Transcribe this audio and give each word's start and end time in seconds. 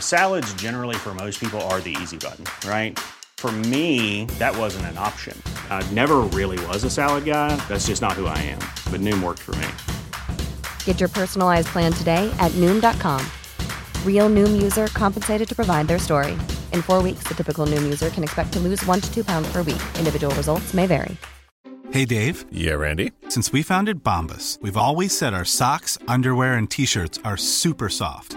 Salads, 0.00 0.52
generally, 0.54 0.96
for 0.96 1.14
most 1.14 1.38
people, 1.38 1.60
are 1.68 1.80
the 1.80 1.96
easy 2.02 2.16
button, 2.16 2.44
right? 2.68 2.98
For 3.36 3.52
me, 3.52 4.24
that 4.40 4.56
wasn't 4.56 4.86
an 4.86 4.98
option. 4.98 5.40
I 5.70 5.88
never 5.92 6.16
really 6.32 6.58
was 6.66 6.82
a 6.84 6.90
salad 6.90 7.24
guy. 7.24 7.54
That's 7.68 7.86
just 7.86 8.02
not 8.02 8.14
who 8.14 8.26
I 8.26 8.38
am. 8.38 8.58
But 8.90 9.00
Noom 9.02 9.22
worked 9.22 9.42
for 9.42 9.54
me. 9.56 9.68
Get 10.84 10.98
your 10.98 11.08
personalized 11.08 11.68
plan 11.68 11.92
today 11.92 12.34
at 12.40 12.50
Noom.com. 12.52 13.24
Real 14.04 14.28
Noom 14.28 14.60
user 14.60 14.88
compensated 14.88 15.48
to 15.48 15.54
provide 15.54 15.86
their 15.86 15.98
story. 15.98 16.32
In 16.72 16.82
four 16.82 17.02
weeks, 17.02 17.24
the 17.28 17.34
typical 17.34 17.66
Noom 17.66 17.84
user 17.84 18.10
can 18.10 18.24
expect 18.24 18.52
to 18.54 18.58
lose 18.58 18.84
one 18.86 19.00
to 19.00 19.14
two 19.14 19.22
pounds 19.22 19.52
per 19.52 19.62
week. 19.62 19.82
Individual 19.98 20.34
results 20.34 20.74
may 20.74 20.86
vary. 20.86 21.16
Hey, 21.92 22.04
Dave. 22.04 22.46
Yeah, 22.50 22.74
Randy. 22.74 23.12
Since 23.28 23.52
we 23.52 23.62
founded 23.62 24.02
Bombus, 24.02 24.58
we've 24.60 24.76
always 24.76 25.16
said 25.16 25.34
our 25.34 25.44
socks, 25.44 25.98
underwear, 26.08 26.54
and 26.54 26.68
t 26.68 26.84
shirts 26.84 27.20
are 27.24 27.36
super 27.36 27.88
soft. 27.88 28.36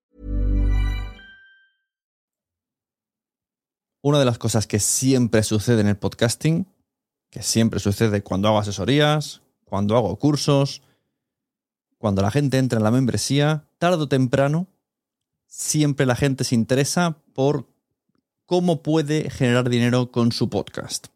Una 4.03 4.17
de 4.17 4.25
las 4.25 4.39
cosas 4.39 4.65
que 4.65 4.79
siempre 4.79 5.43
sucede 5.43 5.81
en 5.81 5.87
el 5.87 5.95
podcasting, 5.95 6.65
que 7.29 7.43
siempre 7.43 7.79
sucede 7.79 8.23
cuando 8.23 8.47
hago 8.47 8.57
asesorías, 8.57 9.41
cuando 9.63 9.95
hago 9.95 10.15
cursos, 10.17 10.81
cuando 11.99 12.23
la 12.23 12.31
gente 12.31 12.57
entra 12.57 12.77
en 12.77 12.83
la 12.83 12.89
membresía, 12.89 13.63
tarde 13.77 14.03
o 14.03 14.07
temprano, 14.07 14.65
siempre 15.45 16.07
la 16.07 16.15
gente 16.15 16.43
se 16.43 16.55
interesa 16.55 17.17
por 17.33 17.67
cómo 18.47 18.81
puede 18.81 19.29
generar 19.29 19.69
dinero 19.69 20.11
con 20.11 20.31
su 20.31 20.49
podcast. 20.49 21.07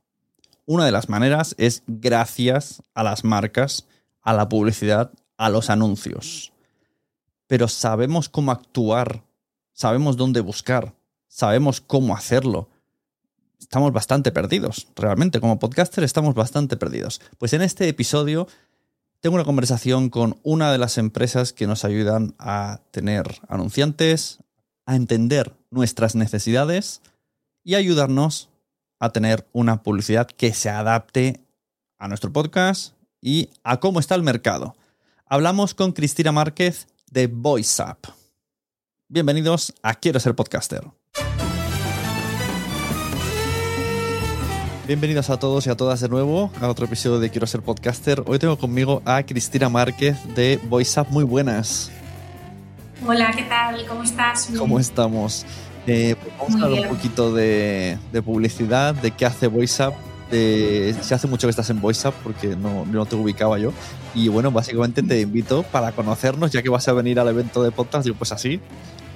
Una 0.68 0.86
de 0.86 0.92
las 0.92 1.10
maneras 1.10 1.56
es 1.58 1.82
gracias 1.88 2.84
a 2.94 3.02
las 3.02 3.24
marcas, 3.24 3.88
a 4.22 4.34
la 4.34 4.48
publicidad, 4.48 5.12
a 5.38 5.50
los 5.50 5.72
anuncios. 5.72 6.54
Pero 7.48 7.68
sabemos 7.68 8.30
cómo 8.30 8.52
actuar, 8.52 9.24
sabemos 9.74 10.18
dónde 10.18 10.42
buscar, 10.42 10.94
sabemos 11.28 11.82
cómo 11.82 12.16
hacerlo. 12.16 12.70
Estamos 13.66 13.92
bastante 13.94 14.32
perdidos, 14.32 14.90
realmente, 14.96 15.40
como 15.40 15.58
podcaster 15.58 16.04
estamos 16.04 16.36
bastante 16.36 16.78
perdidos. 16.78 17.20
Pues 17.40 17.52
en 17.54 17.64
este 17.64 17.90
episodio 17.90 18.48
tengo 19.22 19.34
una 19.34 19.44
conversación 19.44 20.12
con 20.12 20.38
una 20.44 20.72
de 20.72 20.78
las 20.78 21.00
empresas 21.00 21.52
que 21.52 21.66
nos 21.66 21.84
ayudan 21.84 22.36
a 22.38 22.82
tener 22.92 23.24
anunciantes, 23.50 24.38
a 24.86 24.96
entender 24.96 25.52
nuestras 25.72 26.14
necesidades 26.14 27.02
y 27.64 27.74
ayudarnos 27.74 28.50
a 29.00 29.10
tener 29.10 29.48
una 29.52 29.82
publicidad 29.82 30.28
que 30.28 30.54
se 30.54 30.70
adapte 30.70 31.42
a 31.98 32.08
nuestro 32.08 32.32
podcast 32.32 32.94
y 33.20 33.50
a 33.64 33.80
cómo 33.80 34.00
está 34.00 34.14
el 34.14 34.22
mercado. 34.22 34.76
Hablamos 35.26 35.74
con 35.74 35.92
Cristina 35.92 36.32
Márquez 36.32 36.86
de 37.10 37.26
VoiceUp. 37.26 38.10
Bienvenidos 39.08 39.74
a 39.82 39.96
Quiero 39.96 40.20
ser 40.20 40.36
podcaster. 40.36 40.84
Bienvenidos 44.88 45.30
a 45.32 45.38
todos 45.40 45.66
y 45.66 45.70
a 45.72 45.76
todas 45.76 46.00
de 46.00 46.10
nuevo 46.10 46.52
a 46.62 46.68
otro 46.68 46.86
episodio 46.86 47.20
de 47.20 47.30
Quiero 47.32 47.48
ser 47.48 47.62
podcaster. 47.62 48.24
Hoy 48.28 48.38
tengo 48.38 48.58
conmigo 48.58 49.02
a 49.06 49.24
Cristina 49.24 49.68
Márquez 49.68 50.16
de 50.36 50.60
VoiceUp. 50.70 51.10
Muy 51.10 51.24
buenas. 51.24 51.90
Hola, 53.06 53.32
¿qué 53.36 53.44
tal? 53.44 53.84
¿Cómo 53.88 54.04
estás? 54.04 54.50
¿Cómo 54.58 54.80
estamos? 54.80 55.46
Eh, 55.88 56.16
pues 56.22 56.34
vamos 56.38 56.52
Muy 56.52 56.62
a 56.62 56.64
hablar 56.66 56.80
bien. 56.82 56.90
un 56.92 56.96
poquito 56.98 57.34
de, 57.34 57.98
de 58.12 58.22
publicidad, 58.22 58.94
de 58.94 59.12
qué 59.12 59.26
hace 59.26 59.48
VoiceUp. 59.48 59.94
de- 60.30 60.96
si 61.02 61.14
hace 61.16 61.28
mucho 61.28 61.48
que 61.48 61.52
estás 61.52 61.70
en 61.72 61.82
VoiceUp 61.82 62.14
porque 62.24 62.56
no, 62.56 62.86
no 62.86 63.06
te 63.08 63.16
ubicaba 63.16 63.58
yo. 63.58 63.72
Y 64.14 64.28
bueno, 64.28 64.52
básicamente 64.52 65.02
te 65.02 65.20
invito 65.22 65.64
para 65.64 65.94
conocernos, 65.94 66.52
ya 66.52 66.62
que 66.62 66.70
vas 66.70 66.88
a 66.88 66.94
venir 66.94 67.20
al 67.20 67.28
evento 67.28 67.64
de 67.64 67.72
podcast. 67.72 68.06
Digo, 68.06 68.18
pues 68.18 68.32
así, 68.32 68.60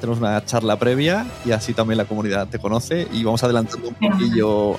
tenemos 0.01 0.19
una 0.19 0.43
charla 0.45 0.79
previa 0.79 1.27
y 1.45 1.51
así 1.51 1.73
también 1.75 1.97
la 1.99 2.05
comunidad 2.05 2.47
te 2.47 2.57
conoce. 2.57 3.07
Y 3.13 3.23
vamos 3.23 3.43
adelantando 3.43 3.87
un 3.89 3.95
poquillo 3.95 4.77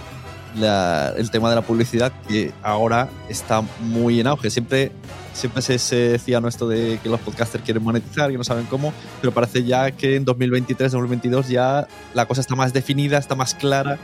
la- 0.57 1.13
el 1.17 1.31
tema 1.31 1.49
de 1.51 1.55
la 1.57 1.63
publicidad 1.63 2.13
que 2.29 2.53
ahora 2.63 3.09
está 3.29 3.63
muy 3.81 4.21
en 4.21 4.27
auge. 4.27 4.51
Siempre, 4.51 4.93
siempre 5.33 5.63
se, 5.63 5.79
se 5.79 5.97
decía 5.97 6.41
¿no? 6.41 6.49
esto 6.49 6.69
de 6.69 6.99
que 7.03 7.09
los 7.09 7.21
podcasters 7.21 7.65
quieren 7.65 7.83
monetizar 7.83 8.31
y 8.33 8.37
no 8.37 8.45
saben 8.45 8.67
cómo, 8.67 8.93
pero 9.21 9.33
parece 9.33 9.65
ya 9.65 9.91
que 9.93 10.17
en 10.17 10.25
2023, 10.25 10.93
2022 10.93 11.49
ya 11.49 11.87
la 12.15 12.27
cosa 12.27 12.41
está 12.41 12.55
más 12.57 12.73
definida, 12.73 13.19
está 13.19 13.35
más 13.35 13.55
clara 13.55 13.99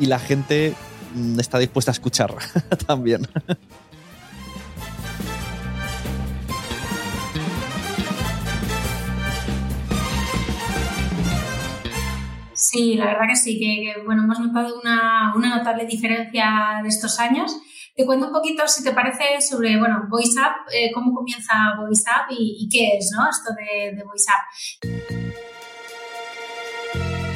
y 0.00 0.06
la 0.06 0.18
gente 0.18 0.74
mm, 1.14 1.38
está 1.40 1.58
dispuesta 1.58 1.90
a 1.90 1.94
escuchar 1.94 2.34
también. 2.86 3.26
Sí, 12.60 12.94
la 12.94 13.06
verdad 13.06 13.26
que 13.26 13.36
sí, 13.36 13.58
que, 13.58 13.94
que, 13.94 14.02
bueno, 14.04 14.24
hemos 14.24 14.38
notado 14.38 14.78
una, 14.78 15.32
una 15.34 15.56
notable 15.56 15.86
diferencia 15.86 16.80
de 16.82 16.88
estos 16.90 17.18
años. 17.18 17.56
Te 17.96 18.04
cuento 18.04 18.26
un 18.26 18.32
poquito, 18.34 18.68
si 18.68 18.84
te 18.84 18.92
parece, 18.92 19.40
sobre, 19.40 19.78
bueno, 19.78 20.04
VoiceUp, 20.10 20.68
eh, 20.70 20.90
cómo 20.92 21.14
comienza 21.14 21.54
VoiceUp 21.78 22.26
y, 22.28 22.58
y 22.60 22.68
qué 22.68 22.98
es, 22.98 23.10
¿no? 23.16 23.30
Esto 23.30 23.54
de, 23.54 23.96
de 23.96 24.04
VoiceUp. 24.04 24.42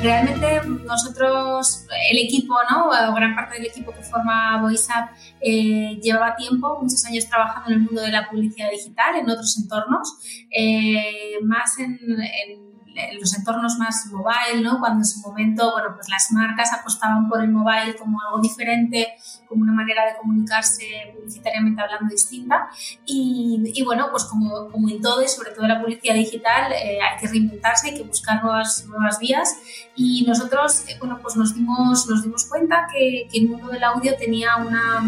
Realmente 0.03 0.61
nosotros, 0.85 1.87
el 2.11 2.19
equipo, 2.19 2.56
¿no? 2.71 2.91
O 2.91 3.15
gran 3.15 3.35
parte 3.35 3.55
del 3.55 3.65
equipo 3.65 3.93
que 3.93 4.03
forma 4.03 4.61
VoiceUp 4.61 5.09
eh, 5.41 5.99
llevaba 6.03 6.37
tiempo, 6.37 6.81
muchos 6.82 7.03
años 7.06 7.26
trabajando 7.31 7.71
en 7.71 7.76
el 7.76 7.81
mundo 7.81 8.03
de 8.03 8.12
la 8.12 8.29
publicidad 8.29 8.71
digital, 8.71 9.17
en 9.17 9.31
otros 9.31 9.56
entornos, 9.56 10.19
eh, 10.50 11.38
más 11.43 11.79
en, 11.79 11.94
en 11.94 12.74
los 13.20 13.37
entornos 13.37 13.76
más 13.79 14.06
mobile, 14.06 14.62
¿no? 14.62 14.79
Cuando 14.79 15.00
en 15.00 15.05
su 15.05 15.20
momento, 15.20 15.73
bueno, 15.73 15.91
pues 15.94 16.08
las 16.08 16.31
marcas 16.32 16.73
apostaban 16.73 17.29
por 17.29 17.43
el 17.43 17.50
mobile 17.50 17.96
como 17.96 18.20
algo 18.20 18.41
diferente, 18.41 19.14
como 19.49 19.62
una 19.62 19.73
manera 19.73 20.05
de 20.06 20.17
comunicarse 20.17 20.85
publicitariamente 21.14 21.82
hablando 21.82 22.11
distinta. 22.11 22.69
Y, 23.05 23.73
y 23.75 23.85
bueno, 23.85 24.08
pues 24.11 24.25
como, 24.25 24.70
como, 24.70 24.88
en 24.88 25.00
todo 25.00 25.23
y 25.23 25.29
sobre 25.29 25.50
todo 25.50 25.62
en 25.62 25.69
la 25.69 25.81
publicidad 25.81 26.14
digital, 26.14 26.73
eh, 26.73 26.99
hay 27.00 27.20
que 27.20 27.29
reinventarse, 27.29 27.88
hay 27.88 27.94
que 27.94 28.05
buscar 28.05 28.43
nuevas, 28.43 28.87
nuevas 28.87 29.19
vías. 29.19 29.56
Y 29.97 30.25
nosotros, 30.26 30.85
eh, 30.88 30.97
bueno, 30.99 31.19
pues 31.23 31.37
nos 31.37 31.55
dimos, 31.55 32.06
nos 32.08 32.23
dimos 32.23 32.44
cuenta 32.47 32.87
que, 32.93 33.29
que 33.31 33.38
el 33.38 33.49
mundo 33.49 33.69
del 33.69 33.85
audio 33.85 34.17
tenía 34.17 34.56
una, 34.56 35.02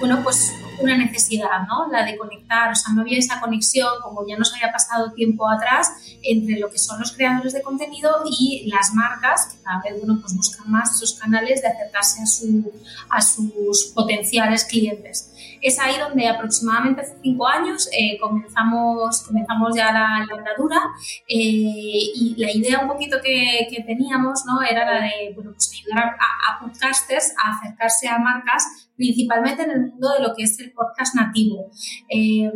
bueno, 0.00 0.20
pues 0.22 0.52
una 0.80 0.96
necesidad, 0.96 1.66
¿no? 1.68 1.88
La 1.90 2.04
de 2.04 2.16
conectar, 2.16 2.70
o 2.70 2.74
sea, 2.74 2.92
no 2.94 3.02
había 3.02 3.18
esa 3.18 3.40
conexión, 3.40 3.88
como 4.02 4.26
ya 4.26 4.36
nos 4.36 4.52
había 4.54 4.72
pasado 4.72 5.12
tiempo 5.12 5.48
atrás, 5.48 5.92
entre 6.22 6.58
lo 6.58 6.70
que 6.70 6.78
son 6.78 7.00
los 7.00 7.12
creadores 7.12 7.52
de 7.52 7.62
contenido 7.62 8.22
y 8.24 8.70
las 8.70 8.94
marcas, 8.94 9.46
que 9.46 9.62
cada 9.62 9.80
vez, 9.82 9.94
bueno, 9.98 10.20
pues 10.20 10.36
buscan 10.36 10.70
más 10.70 10.96
esos 10.96 11.18
canales 11.18 11.62
de 11.62 11.68
acercarse 11.68 12.22
a, 12.22 12.26
su, 12.26 12.72
a 13.10 13.20
sus 13.20 13.92
potenciales 13.94 14.64
clientes. 14.64 15.32
Es 15.60 15.78
ahí 15.80 15.98
donde 15.98 16.28
aproximadamente 16.28 17.00
hace 17.00 17.16
cinco 17.22 17.46
años 17.48 17.88
eh, 17.92 18.18
comenzamos, 18.20 19.22
comenzamos 19.22 19.74
ya 19.74 19.92
la, 19.92 20.24
la 20.28 20.38
andadura 20.38 20.80
eh, 21.26 22.12
y 22.14 22.34
la 22.38 22.52
idea 22.52 22.80
un 22.80 22.88
poquito 22.88 23.18
que, 23.22 23.66
que, 23.68 23.82
teníamos 23.82 24.44
¿no? 24.46 24.62
era 24.62 24.84
la 24.84 25.00
de 25.02 25.32
bueno, 25.34 25.52
pues 25.52 25.72
ayudar 25.72 26.16
a, 26.18 26.52
a 26.52 26.60
podcasters 26.60 27.32
a 27.42 27.56
acercarse 27.56 28.08
a 28.08 28.18
marcas 28.18 28.87
principalmente 28.98 29.62
en 29.62 29.70
el 29.70 29.80
mundo 29.86 30.10
de 30.10 30.22
lo 30.22 30.34
que 30.34 30.42
es 30.42 30.58
el 30.60 30.72
podcast 30.72 31.14
nativo. 31.14 31.70
Eh, 32.10 32.52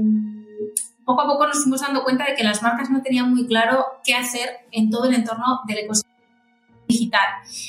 poco 1.05 1.23
a 1.23 1.27
poco 1.27 1.47
nos 1.47 1.63
fuimos 1.63 1.81
dando 1.81 2.05
cuenta 2.05 2.27
de 2.27 2.35
que 2.35 2.45
las 2.45 2.63
marcas 2.63 2.91
no 2.91 3.01
tenían 3.01 3.31
muy 3.31 3.47
claro 3.47 3.87
qué 4.05 4.15
hacer 4.15 4.51
en 4.71 4.91
todo 4.91 5.07
el 5.07 5.15
entorno 5.15 5.61
del 5.67 5.79
ecosistema 5.79 6.13
digital. 6.89 7.27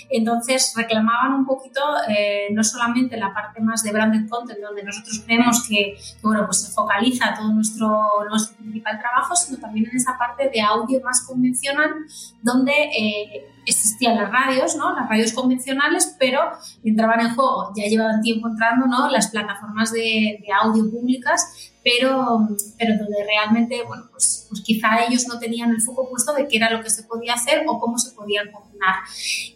Entonces 0.09 0.73
reclamaban 0.75 1.33
un 1.33 1.45
poquito 1.45 1.79
eh, 2.09 2.47
no 2.51 2.63
solamente 2.63 3.15
la 3.15 3.33
parte 3.33 3.61
más 3.61 3.83
de 3.83 3.91
branded 3.91 4.27
content, 4.27 4.59
donde 4.59 4.83
nosotros 4.83 5.21
creemos 5.25 5.65
que, 5.67 5.95
que, 5.95 6.21
bueno, 6.21 6.45
pues 6.45 6.63
se 6.63 6.71
focaliza 6.71 7.33
todo 7.33 7.53
nuestro, 7.53 8.25
nuestro 8.29 8.57
principal 8.57 8.99
trabajo, 8.99 9.35
sino 9.35 9.59
también 9.59 9.87
en 9.89 9.97
esa 9.97 10.17
parte 10.17 10.49
de 10.49 10.61
audio 10.61 10.99
más 11.01 11.21
convencional, 11.21 11.91
donde 12.41 12.73
eh, 12.73 13.52
existían 13.65 14.15
las 14.15 14.31
radios, 14.31 14.75
¿no? 14.75 14.95
las 14.95 15.09
radios 15.09 15.33
convencionales, 15.33 16.15
pero 16.19 16.39
entraban 16.83 17.21
en 17.21 17.35
juego, 17.35 17.71
ya 17.75 17.85
llevaban 17.85 18.21
tiempo 18.21 18.47
entrando 18.47 18.87
¿no? 18.87 19.09
las 19.09 19.29
plataformas 19.29 19.91
de, 19.91 20.39
de 20.41 20.47
audio 20.61 20.89
públicas 20.89 21.71
pero, 21.83 22.47
pero 22.79 22.97
donde 22.97 23.23
realmente, 23.25 23.83
bueno, 23.85 24.05
pues, 24.11 24.45
pues, 24.49 24.61
quizá 24.61 25.03
ellos 25.05 25.27
no 25.27 25.37
tenían 25.37 25.69
el 25.71 25.81
foco 25.81 26.09
puesto 26.09 26.33
de 26.33 26.47
qué 26.47 26.57
era 26.57 26.71
lo 26.71 26.81
que 26.81 26.89
se 26.89 27.03
podía 27.03 27.33
hacer 27.33 27.65
o 27.67 27.77
cómo 27.79 27.97
se 27.97 28.15
podían 28.15 28.51
combinar. 28.51 28.95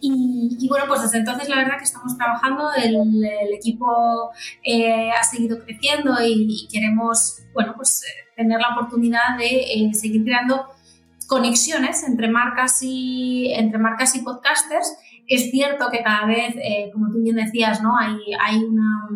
Y, 0.00 0.58
y 0.60 0.68
bueno, 0.68 0.84
pues 0.86 1.02
desde 1.02 1.18
entonces 1.18 1.48
la 1.48 1.56
verdad 1.56 1.78
que 1.78 1.84
estamos 1.84 2.16
trabajando, 2.16 2.70
el, 2.74 2.96
el 3.24 3.54
equipo 3.54 4.30
eh, 4.62 5.10
ha 5.10 5.22
seguido 5.24 5.64
creciendo 5.64 6.20
y, 6.22 6.46
y, 6.48 6.68
queremos, 6.68 7.38
bueno, 7.54 7.72
pues 7.76 8.02
eh, 8.02 8.28
tener 8.36 8.60
la 8.60 8.74
oportunidad 8.74 9.38
de 9.38 9.46
eh, 9.46 9.94
seguir 9.94 10.22
creando 10.24 10.66
conexiones 11.28 12.02
entre 12.02 12.26
marcas 12.28 12.82
y, 12.82 13.52
entre 13.54 13.78
marcas 13.78 14.16
y 14.16 14.22
podcasters. 14.22 14.96
Es 15.28 15.50
cierto 15.50 15.90
que 15.90 16.02
cada 16.02 16.26
vez, 16.26 16.56
eh, 16.56 16.90
como 16.92 17.10
tú 17.12 17.22
bien 17.22 17.36
decías, 17.36 17.82
¿no? 17.82 17.96
hay, 17.96 18.16
hay 18.40 18.64
una 18.64 19.08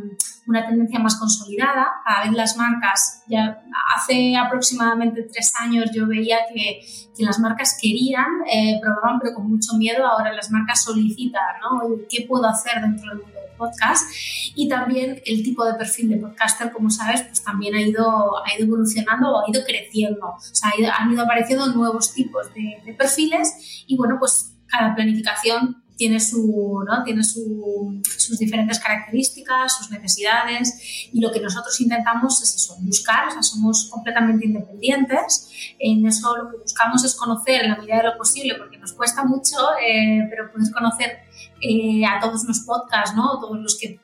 una 0.47 0.67
tendencia 0.67 0.99
más 0.99 1.17
consolidada. 1.17 1.88
Cada 2.05 2.25
vez 2.25 2.32
las 2.32 2.56
marcas, 2.56 3.23
ya 3.29 3.62
hace 3.97 4.37
aproximadamente 4.37 5.23
tres 5.32 5.53
años 5.59 5.91
yo 5.94 6.06
veía 6.06 6.38
que, 6.53 6.81
que 7.17 7.25
las 7.25 7.38
marcas 7.38 7.79
querían, 7.81 8.26
eh, 8.53 8.79
probaban, 8.81 9.19
pero 9.20 9.35
con 9.35 9.49
mucho 9.49 9.75
miedo. 9.75 10.05
Ahora 10.05 10.32
las 10.32 10.50
marcas 10.50 10.82
solicitan, 10.82 11.43
¿no? 11.61 11.81
¿Qué 12.09 12.26
puedo 12.26 12.47
hacer 12.47 12.82
dentro 12.82 13.11
del 13.11 13.23
mundo 13.23 13.38
del 13.41 13.56
podcast? 13.56 14.11
Y 14.55 14.69
también 14.69 15.23
el 15.25 15.43
tipo 15.43 15.64
de 15.64 15.75
perfil 15.75 16.09
de 16.11 16.17
podcaster, 16.17 16.73
como 16.73 16.91
sabes, 16.91 17.23
pues 17.23 17.43
también 17.43 17.75
ha 17.75 17.81
ido, 17.81 18.44
ha 18.44 18.55
ido 18.56 18.67
evolucionando 18.67 19.41
ha 19.41 19.50
ido 19.50 19.62
creciendo. 19.64 20.26
O 20.26 20.41
sea, 20.41 20.70
han 20.99 21.12
ido 21.12 21.23
apareciendo 21.23 21.67
nuevos 21.73 22.12
tipos 22.12 22.53
de, 22.55 22.82
de 22.85 22.94
perfiles 22.94 23.85
y 23.87 23.97
bueno, 23.97 24.17
pues 24.19 24.56
cada 24.67 24.94
planificación 24.94 25.81
tiene, 26.02 26.19
su, 26.19 26.82
¿no? 26.84 27.04
tiene 27.04 27.22
su, 27.22 28.02
sus 28.19 28.37
diferentes 28.37 28.81
características, 28.81 29.76
sus 29.76 29.88
necesidades 29.88 31.08
y 31.12 31.20
lo 31.20 31.31
que 31.31 31.38
nosotros 31.38 31.81
intentamos 31.81 32.43
es 32.43 32.56
eso, 32.56 32.76
buscar, 32.81 33.28
o 33.28 33.31
sea, 33.31 33.40
somos 33.40 33.88
completamente 33.88 34.46
independientes, 34.46 35.49
en 35.78 36.04
eso 36.04 36.37
lo 36.37 36.50
que 36.50 36.56
buscamos 36.56 37.04
es 37.04 37.14
conocer 37.14 37.62
en 37.62 37.70
la 37.70 37.76
medida 37.76 37.99
de 37.99 38.02
lo 38.02 38.19
posible, 38.19 38.56
porque 38.58 38.78
nos 38.78 38.94
cuesta 38.94 39.22
mucho, 39.22 39.56
eh, 39.81 40.26
pero 40.28 40.50
poder 40.50 40.72
conocer 40.72 41.19
eh, 41.60 42.04
a 42.04 42.19
todos 42.19 42.43
los 42.49 42.58
podcasts, 42.66 43.14
¿no? 43.14 43.38
todos 43.38 43.60
los 43.60 43.78
que 43.78 44.00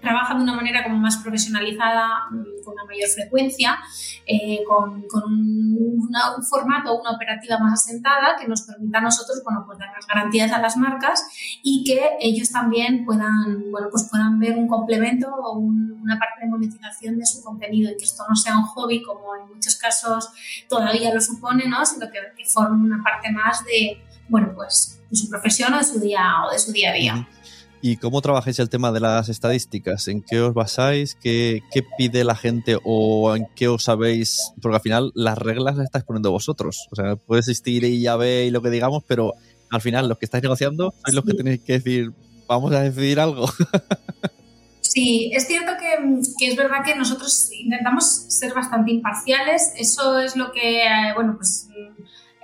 trabaja 0.00 0.34
de 0.34 0.42
una 0.42 0.54
manera 0.54 0.82
como 0.82 0.96
más 0.96 1.16
profesionalizada, 1.18 2.26
mm, 2.30 2.64
con 2.64 2.74
una 2.74 2.84
mayor 2.84 3.08
frecuencia, 3.08 3.78
eh, 4.26 4.60
con, 4.66 5.04
un, 5.24 6.08
formato, 6.48 7.00
una 7.00 7.12
operativa 7.12 7.58
más 7.58 7.80
asentada 7.80 8.36
que 8.38 8.46
nos 8.46 8.62
permita 8.62 8.98
a 8.98 9.00
nosotros 9.00 9.42
bueno, 9.44 9.64
pues 9.66 9.78
dar 9.78 9.88
las 9.94 10.06
garantías 10.06 10.52
a 10.52 10.60
las 10.60 10.76
marcas 10.76 11.24
y 11.62 11.84
que 11.84 12.16
ellos 12.20 12.50
también 12.50 13.04
puedan, 13.04 13.70
bueno, 13.70 13.88
pues 13.90 14.08
puedan 14.10 14.38
ver 14.38 14.56
un 14.56 14.68
complemento 14.68 15.28
o 15.28 15.58
un, 15.58 15.92
una 16.02 16.18
parte 16.18 16.42
de 16.42 16.46
monetización 16.46 17.18
de 17.18 17.26
su 17.26 17.42
contenido 17.42 17.90
y 17.90 17.96
que 17.96 18.04
esto 18.04 18.24
no 18.28 18.36
sea 18.36 18.56
un 18.56 18.64
hobby 18.64 19.02
como 19.02 19.34
en 19.36 19.54
muchos 19.54 19.76
casos 19.76 20.30
todavía 20.68 21.12
lo 21.12 21.20
supone, 21.20 21.66
¿no? 21.68 21.84
sino 21.84 22.06
que, 22.10 22.18
que 22.36 22.44
forme 22.44 22.84
una 22.84 23.02
parte 23.02 23.30
más 23.30 23.64
de, 23.64 24.02
bueno, 24.28 24.52
pues, 24.54 25.00
de 25.10 25.16
su 25.16 25.28
profesión 25.28 25.72
o 25.74 25.78
de 25.78 25.84
su 25.84 26.00
día, 26.00 26.44
o 26.46 26.52
de 26.52 26.58
su 26.58 26.72
día 26.72 26.90
a 26.90 26.94
día. 26.94 27.28
¿Y 27.88 27.98
cómo 27.98 28.20
trabajáis 28.20 28.58
el 28.58 28.68
tema 28.68 28.90
de 28.90 28.98
las 28.98 29.28
estadísticas? 29.28 30.08
¿En 30.08 30.20
qué 30.20 30.40
os 30.40 30.52
basáis? 30.52 31.14
¿Qué, 31.14 31.62
¿Qué, 31.70 31.84
pide 31.96 32.24
la 32.24 32.34
gente 32.34 32.78
o 32.82 33.36
en 33.36 33.46
qué 33.54 33.68
os 33.68 33.84
sabéis? 33.84 34.50
Porque 34.60 34.74
al 34.74 34.82
final 34.82 35.12
las 35.14 35.38
reglas 35.38 35.76
las 35.76 35.84
estáis 35.84 36.04
poniendo 36.04 36.32
vosotros. 36.32 36.88
O 36.90 36.96
sea, 36.96 37.14
puede 37.14 37.38
existir 37.42 37.84
y 37.84 38.00
ya 38.00 38.16
veis 38.16 38.52
lo 38.52 38.60
que 38.60 38.70
digamos, 38.70 39.04
pero 39.06 39.34
al 39.70 39.80
final 39.80 40.08
los 40.08 40.18
que 40.18 40.24
estáis 40.24 40.42
negociando 40.42 40.94
sois 41.04 41.14
los 41.14 41.24
que 41.24 41.34
tenéis 41.34 41.60
que 41.60 41.74
decir, 41.74 42.10
vamos 42.48 42.72
a 42.72 42.80
decidir 42.80 43.20
algo. 43.20 43.48
Sí, 44.80 45.30
es 45.34 45.46
cierto 45.46 45.72
que, 45.78 46.22
que, 46.38 46.48
es 46.48 46.56
verdad 46.56 46.78
que 46.82 46.94
nosotros 46.94 47.50
intentamos 47.52 48.06
ser 48.06 48.54
bastante 48.54 48.92
imparciales. 48.92 49.74
Eso 49.76 50.18
es 50.18 50.36
lo 50.36 50.52
que, 50.52 50.80
bueno, 51.14 51.34
pues 51.36 51.68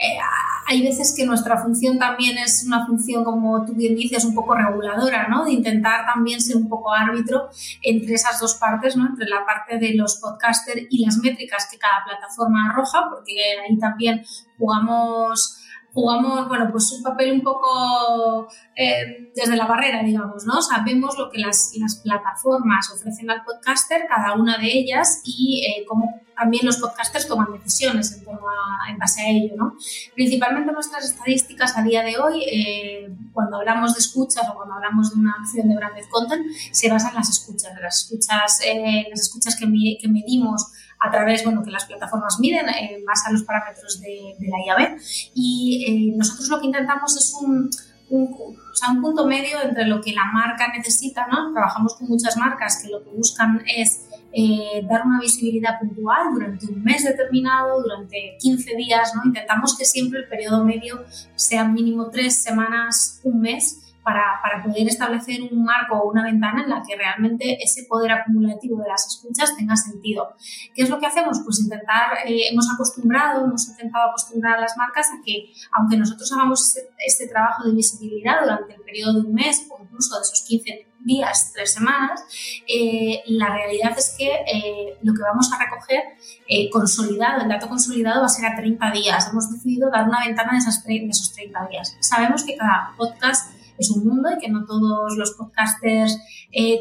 eh, 0.02 0.18
hay 0.66 0.82
veces 0.82 1.14
que 1.16 1.24
nuestra 1.24 1.58
función 1.58 1.98
también 1.98 2.36
es 2.38 2.64
una 2.66 2.86
función, 2.86 3.24
como 3.24 3.64
tú 3.64 3.74
bien 3.74 3.94
dices, 3.94 4.24
un 4.24 4.34
poco 4.34 4.54
reguladora, 4.54 5.28
¿no? 5.28 5.44
De 5.44 5.52
intentar 5.52 6.04
también 6.06 6.40
ser 6.40 6.56
un 6.56 6.68
poco 6.68 6.92
árbitro 6.92 7.50
entre 7.82 8.14
esas 8.14 8.40
dos 8.40 8.54
partes, 8.54 8.96
¿no? 8.96 9.06
Entre 9.06 9.28
la 9.28 9.44
parte 9.46 9.78
de 9.78 9.94
los 9.94 10.16
podcasters 10.16 10.86
y 10.90 11.04
las 11.04 11.18
métricas 11.18 11.68
que 11.70 11.78
cada 11.78 12.04
plataforma 12.04 12.70
arroja, 12.70 13.08
porque 13.10 13.34
ahí 13.68 13.78
también 13.78 14.24
jugamos 14.58 15.61
jugamos, 15.92 16.48
bueno, 16.48 16.68
pues 16.70 16.90
un 16.92 17.02
papel 17.02 17.32
un 17.32 17.42
poco 17.42 18.48
eh, 18.76 19.30
desde 19.34 19.56
la 19.56 19.66
barrera, 19.66 20.02
digamos, 20.02 20.44
¿no? 20.44 20.62
Sabemos 20.62 21.18
lo 21.18 21.30
que 21.30 21.38
las, 21.38 21.72
las, 21.76 21.96
plataformas 21.96 22.90
ofrecen 22.90 23.30
al 23.30 23.44
podcaster, 23.44 24.06
cada 24.08 24.34
una 24.34 24.58
de 24.58 24.66
ellas, 24.66 25.20
y 25.24 25.64
eh, 25.66 25.84
cómo 25.86 26.22
también 26.34 26.66
los 26.66 26.78
podcasters 26.78 27.28
toman 27.28 27.52
decisiones 27.52 28.12
en, 28.12 28.24
torno 28.24 28.48
a, 28.48 28.90
en 28.90 28.98
base 28.98 29.22
a 29.22 29.28
ello, 29.28 29.54
¿no? 29.56 29.76
Principalmente 30.14 30.72
nuestras 30.72 31.04
estadísticas 31.04 31.76
a 31.76 31.82
día 31.82 32.02
de 32.02 32.18
hoy, 32.18 32.42
eh, 32.50 33.14
cuando 33.32 33.58
hablamos 33.58 33.94
de 33.94 34.00
escuchas 34.00 34.48
o 34.48 34.54
cuando 34.54 34.74
hablamos 34.74 35.14
de 35.14 35.20
una 35.20 35.34
acción 35.38 35.68
de 35.68 35.76
branded 35.76 36.04
content, 36.10 36.44
se 36.72 36.90
basan 36.90 37.10
en 37.10 37.16
las 37.16 37.30
escuchas, 37.30 37.72
las 37.80 38.02
escuchas, 38.02 38.60
eh, 38.64 39.06
las 39.10 39.20
escuchas 39.20 39.56
que, 39.56 39.66
medimos 39.66 40.72
a 41.02 41.10
través, 41.10 41.44
bueno, 41.44 41.62
que 41.62 41.70
las 41.70 41.84
plataformas 41.84 42.38
miden 42.38 42.66
en 42.68 43.04
base 43.04 43.28
a 43.28 43.32
los 43.32 43.42
parámetros 43.42 44.00
de, 44.00 44.36
de 44.38 44.48
la 44.48 44.58
IAB. 44.66 44.98
Y 45.34 45.84
eh, 45.86 46.16
nosotros 46.16 46.48
lo 46.48 46.60
que 46.60 46.66
intentamos 46.66 47.16
es 47.16 47.34
un, 47.34 47.70
un, 48.10 48.32
o 48.32 48.74
sea, 48.74 48.90
un, 48.90 49.02
punto 49.02 49.26
medio 49.26 49.60
entre 49.62 49.86
lo 49.86 50.00
que 50.00 50.12
la 50.12 50.26
marca 50.26 50.68
necesita, 50.68 51.26
¿no? 51.26 51.52
Trabajamos 51.52 51.94
con 51.94 52.08
muchas 52.08 52.36
marcas 52.36 52.80
que 52.82 52.88
lo 52.88 53.02
que 53.02 53.10
buscan 53.10 53.62
es 53.66 54.06
eh, 54.32 54.86
dar 54.88 55.04
una 55.04 55.20
visibilidad 55.20 55.78
puntual 55.78 56.32
durante 56.32 56.66
un 56.66 56.82
mes 56.82 57.04
determinado, 57.04 57.82
durante 57.82 58.36
15 58.40 58.76
días, 58.76 59.12
¿no? 59.14 59.22
Intentamos 59.24 59.76
que 59.76 59.84
siempre 59.84 60.20
el 60.20 60.28
periodo 60.28 60.64
medio 60.64 61.04
sea 61.34 61.64
mínimo 61.64 62.10
tres 62.10 62.36
semanas, 62.36 63.20
un 63.24 63.40
mes, 63.40 63.91
para, 64.02 64.40
para, 64.42 64.62
poder 64.62 64.86
establecer 64.88 65.40
un 65.42 65.64
marco 65.64 65.96
o 65.96 66.10
una 66.10 66.24
ventana 66.24 66.62
en 66.62 66.70
la 66.70 66.82
que 66.82 66.96
realmente 66.96 67.62
ese 67.62 67.84
poder 67.84 68.12
acumulativo 68.12 68.80
de 68.82 68.88
las 68.88 69.06
escuchas 69.06 69.56
tenga 69.56 69.76
sentido. 69.76 70.34
¿Qué 70.74 70.82
es 70.82 70.90
lo 70.90 70.98
que 70.98 71.06
hacemos? 71.06 71.40
Pues 71.44 71.60
intentar, 71.60 72.18
eh, 72.26 72.48
hemos 72.50 72.68
acostumbrado, 72.72 73.44
hemos 73.44 73.68
intentado 73.68 74.10
acostumbrar 74.10 74.58
a 74.58 74.60
las 74.60 74.76
marcas 74.76 75.08
a 75.08 75.22
que, 75.24 75.52
aunque 75.72 75.96
nosotros 75.96 76.30
hagamos 76.32 76.66
este, 76.66 76.88
este 77.06 77.28
trabajo 77.28 77.64
de 77.64 77.74
visibilidad 77.74 78.40
durante 78.40 78.74
el 78.74 78.80
periodo 78.82 79.14
de 79.14 79.20
un 79.20 79.34
mes 79.34 79.66
o 79.70 79.82
incluso 79.82 80.16
de 80.16 80.22
esos 80.22 80.42
15 80.42 80.92
días, 81.04 81.52
tres 81.54 81.72
semanas, 81.72 82.24
eh, 82.66 83.22
la 83.26 83.54
realidad 83.54 83.92
es 83.96 84.14
que 84.16 84.28
eh, 84.32 84.98
lo 85.02 85.14
que 85.14 85.22
vamos 85.22 85.50
a 85.52 85.58
recoger 85.58 86.02
eh, 86.48 86.70
consolidado, 86.70 87.42
el 87.42 87.48
dato 87.48 87.68
consolidado 87.68 88.20
va 88.20 88.26
a 88.26 88.28
ser 88.28 88.46
a 88.46 88.56
30 88.56 88.90
días. 88.92 89.28
Hemos 89.28 89.50
decidido 89.50 89.90
dar 89.90 90.08
una 90.08 90.24
ventana 90.24 90.52
de, 90.52 90.58
esas, 90.58 90.84
de 90.84 91.06
esos 91.08 91.32
30 91.32 91.68
días. 91.68 91.96
Sabemos 92.00 92.44
que 92.44 92.56
cada 92.56 92.94
podcast 92.96 93.52
es 93.82 93.90
un 93.90 94.06
mundo 94.06 94.30
y 94.34 94.38
que 94.38 94.50
no 94.50 94.64
todos 94.64 95.16
los 95.16 95.32
podcasters 95.32 96.18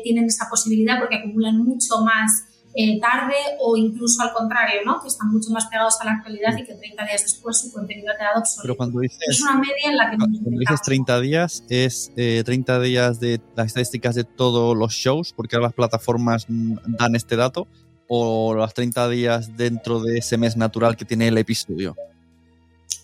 tienen 0.04 0.26
esa 0.26 0.48
posibilidad 0.50 1.00
porque 1.00 1.18
acumulan 1.18 1.58
mucho 1.58 2.02
más 2.04 2.46
eh, 2.74 3.02
tarde 3.02 3.36
o 3.60 3.76
incluso 3.76 4.22
al 4.22 4.32
contrario, 4.32 4.80
¿no? 4.86 5.02
que 5.02 5.10
están 5.10 5.30
mucho 5.30 5.50
más 5.50 5.66
pegados 5.66 6.00
a 6.00 6.06
la 6.06 6.14
actualidad 6.14 6.58
y 6.58 6.64
que 6.64 6.74
30 6.74 7.04
días 7.04 7.22
después 7.24 7.60
su 7.60 7.72
contenido 7.72 8.14
ha 8.14 8.18
quedado 8.18 8.40
obsoleto. 8.40 8.62
Pero 8.62 8.78
cuando 8.78 9.00
dices, 9.02 9.20
es 9.28 9.42
una 9.42 9.56
media 9.56 9.90
en 9.90 9.98
la 9.98 10.10
que... 10.10 10.18
Cuando 10.18 10.58
dices 10.58 10.82
30 10.82 11.20
días, 11.20 11.64
¿es 11.68 12.14
eh, 12.16 12.44
30 12.46 12.80
días 12.80 13.20
de 13.20 13.42
las 13.58 13.68
estadísticas 13.68 14.16
de 14.16 14.24
todos 14.24 14.78
los 14.78 14.94
shows? 14.94 15.34
Porque 15.34 15.58
las 15.58 15.74
plataformas 15.74 16.46
dan 16.48 17.16
este 17.16 17.36
dato. 17.36 17.68
¿O 18.14 18.56
las 18.56 18.74
30 18.74 19.08
días 19.10 19.56
dentro 19.56 20.02
de 20.02 20.18
ese 20.18 20.38
mes 20.38 20.58
natural 20.58 20.98
que 20.98 21.06
tiene 21.06 21.30
el 21.30 21.38
episodio? 21.38 21.96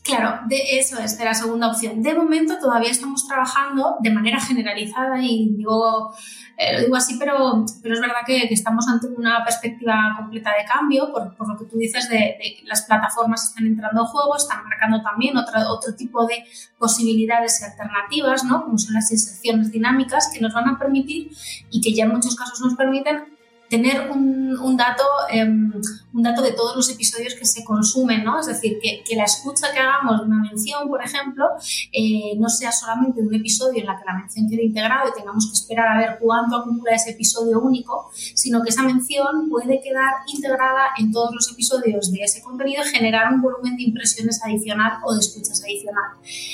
Claro, 0.07 0.39
de 0.47 0.79
eso 0.79 0.97
es 0.99 1.17
de 1.17 1.25
la 1.25 1.33
segunda 1.33 1.67
opción. 1.67 2.01
De 2.01 2.15
momento 2.15 2.57
todavía 2.59 2.89
estamos 2.89 3.27
trabajando 3.27 3.97
de 3.99 4.09
manera 4.09 4.39
generalizada 4.39 5.21
y 5.21 5.49
digo, 5.49 6.15
eh, 6.55 6.73
lo 6.73 6.79
digo 6.85 6.95
así, 6.95 7.17
pero, 7.19 7.65
pero 7.83 7.93
es 7.93 7.99
verdad 7.99 8.21
que, 8.25 8.43
estamos 8.49 8.87
ante 8.87 9.07
una 9.07 9.43
perspectiva 9.43 10.15
completa 10.17 10.51
de 10.57 10.65
cambio, 10.65 11.11
por, 11.11 11.35
por 11.35 11.49
lo 11.49 11.57
que 11.57 11.65
tú 11.65 11.77
dices 11.77 12.07
de, 12.07 12.15
de, 12.15 12.57
las 12.63 12.83
plataformas 12.83 13.49
están 13.49 13.67
entrando 13.67 14.01
en 14.01 14.07
juego, 14.07 14.37
están 14.37 14.63
marcando 14.63 15.01
también 15.01 15.35
otro, 15.35 15.59
otro 15.69 15.93
tipo 15.93 16.25
de 16.25 16.45
posibilidades 16.77 17.61
y 17.61 17.65
alternativas, 17.65 18.45
¿no? 18.45 18.63
como 18.63 18.77
son 18.77 18.93
las 18.93 19.11
inserciones 19.11 19.73
dinámicas 19.73 20.31
que 20.33 20.39
nos 20.39 20.53
van 20.53 20.69
a 20.69 20.79
permitir 20.79 21.31
y 21.69 21.81
que 21.81 21.93
ya 21.93 22.05
en 22.05 22.13
muchos 22.13 22.35
casos 22.35 22.61
nos 22.61 22.75
permiten 22.75 23.36
tener 23.69 24.09
un, 24.11 24.57
un 24.59 24.77
dato, 24.77 25.03
eh, 25.29 25.43
un 25.43 26.23
dato 26.23 26.41
de 26.41 26.53
todos 26.53 26.75
los 26.75 26.89
episodios 26.89 27.35
que 27.35 27.45
se 27.45 27.63
consumen, 27.63 28.23
¿no? 28.23 28.39
Es 28.39 28.47
decir, 28.47 28.77
que, 28.81 29.03
que 29.03 29.15
la 29.15 29.25
escucha 29.25 29.71
que 29.73 29.79
hagamos 29.79 30.21
una 30.21 30.41
mención, 30.41 30.87
por 30.87 31.03
ejemplo, 31.03 31.45
eh, 31.91 32.33
no 32.37 32.49
sea 32.49 32.71
solamente 32.71 33.21
un 33.21 33.33
episodio 33.33 33.81
en 33.81 33.87
la 33.87 33.97
que 33.97 34.05
la 34.05 34.13
mención 34.13 34.47
quede 34.49 34.63
integrada 34.63 35.09
y 35.09 35.17
tengamos 35.17 35.47
que 35.47 35.53
esperar 35.53 35.87
a 35.87 35.99
ver 35.99 36.17
cuánto 36.19 36.55
acumula 36.55 36.93
ese 36.93 37.11
episodio 37.11 37.59
único, 37.59 38.09
sino 38.13 38.63
que 38.63 38.69
esa 38.69 38.83
mención 38.83 39.49
puede 39.49 39.81
quedar 39.81 40.13
integrada 40.33 40.89
en 40.97 41.11
todos 41.11 41.33
los 41.33 41.51
episodios 41.51 42.11
de 42.11 42.23
ese 42.23 42.41
contenido 42.41 42.83
y 42.83 42.87
generar 42.87 43.33
un 43.33 43.41
volumen 43.41 43.75
de 43.75 43.83
impresiones 43.83 44.41
adicional 44.43 44.99
o 45.03 45.13
de 45.13 45.19
escuchas 45.19 45.61
adicional. 45.63 46.11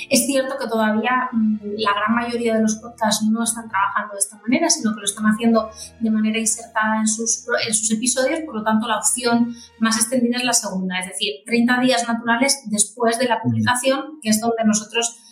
Es 0.10 0.26
cierto 0.26 0.58
que 0.58 0.68
todavía 0.68 1.30
mmm, 1.32 1.58
la 1.78 1.92
gran 1.94 2.16
mayoría 2.16 2.56
de 2.56 2.62
los 2.62 2.76
podcasts 2.76 3.24
no 3.26 3.44
están 3.44 3.70
trabajando 3.70 4.14
de 4.14 4.20
esta 4.20 4.38
manera, 4.38 4.70
sino 4.70 4.94
que 4.94 5.02
lo 5.02 5.06
están 5.06 5.26
haciendo 5.26 5.70
de 6.00 6.10
manera 6.10 6.40
insertada 6.40 7.03
en 7.04 7.08
sus, 7.08 7.46
en 7.68 7.74
sus 7.74 7.92
episodios, 7.92 8.40
por 8.46 8.56
lo 8.56 8.64
tanto 8.64 8.88
la 8.88 8.98
opción 8.98 9.56
más 9.80 9.98
extendida 9.98 10.38
es 10.38 10.44
la 10.44 10.54
segunda, 10.54 11.00
es 11.00 11.08
decir, 11.08 11.44
30 11.46 11.80
días 11.82 12.08
naturales 12.08 12.64
después 12.66 13.20
de 13.20 13.28
la 13.28 13.42
publicación, 13.42 14.20
que 14.22 14.30
es 14.30 14.40
donde 14.40 14.64
nosotros 14.66 15.23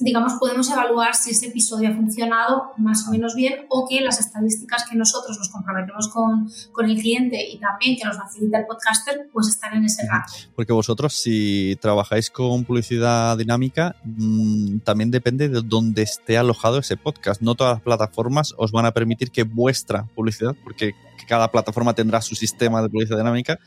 digamos, 0.00 0.34
podemos 0.34 0.70
evaluar 0.70 1.14
si 1.14 1.30
ese 1.30 1.46
episodio 1.46 1.88
ha 1.90 1.94
funcionado 1.94 2.72
más 2.76 3.06
o 3.06 3.10
menos 3.10 3.34
bien 3.34 3.66
o 3.68 3.86
que 3.88 4.00
las 4.00 4.20
estadísticas 4.20 4.84
que 4.88 4.96
nosotros 4.96 5.38
nos 5.38 5.48
comprometemos 5.48 6.08
con, 6.08 6.50
con 6.72 6.88
el 6.88 7.00
cliente 7.00 7.48
y 7.48 7.58
también 7.58 7.96
que 7.96 8.04
nos 8.04 8.16
facilita 8.16 8.58
el 8.58 8.66
podcaster, 8.66 9.28
pues 9.32 9.48
están 9.48 9.76
en 9.76 9.84
ese 9.84 10.06
rango. 10.08 10.26
Porque 10.54 10.72
vosotros, 10.72 11.14
si 11.14 11.76
trabajáis 11.80 12.30
con 12.30 12.64
publicidad 12.64 13.36
dinámica, 13.36 13.96
mmm, 14.04 14.78
también 14.80 15.10
depende 15.10 15.48
de 15.48 15.62
dónde 15.62 16.02
esté 16.02 16.38
alojado 16.38 16.78
ese 16.78 16.96
podcast. 16.96 17.40
No 17.40 17.54
todas 17.54 17.74
las 17.74 17.82
plataformas 17.82 18.54
os 18.56 18.72
van 18.72 18.86
a 18.86 18.92
permitir 18.92 19.30
que 19.30 19.42
vuestra 19.42 20.06
publicidad, 20.14 20.54
porque 20.62 20.94
cada 21.26 21.50
plataforma 21.50 21.94
tendrá 21.94 22.20
su 22.22 22.34
sistema 22.34 22.82
de 22.82 22.88
publicidad 22.88 23.18
dinámica, 23.18 23.58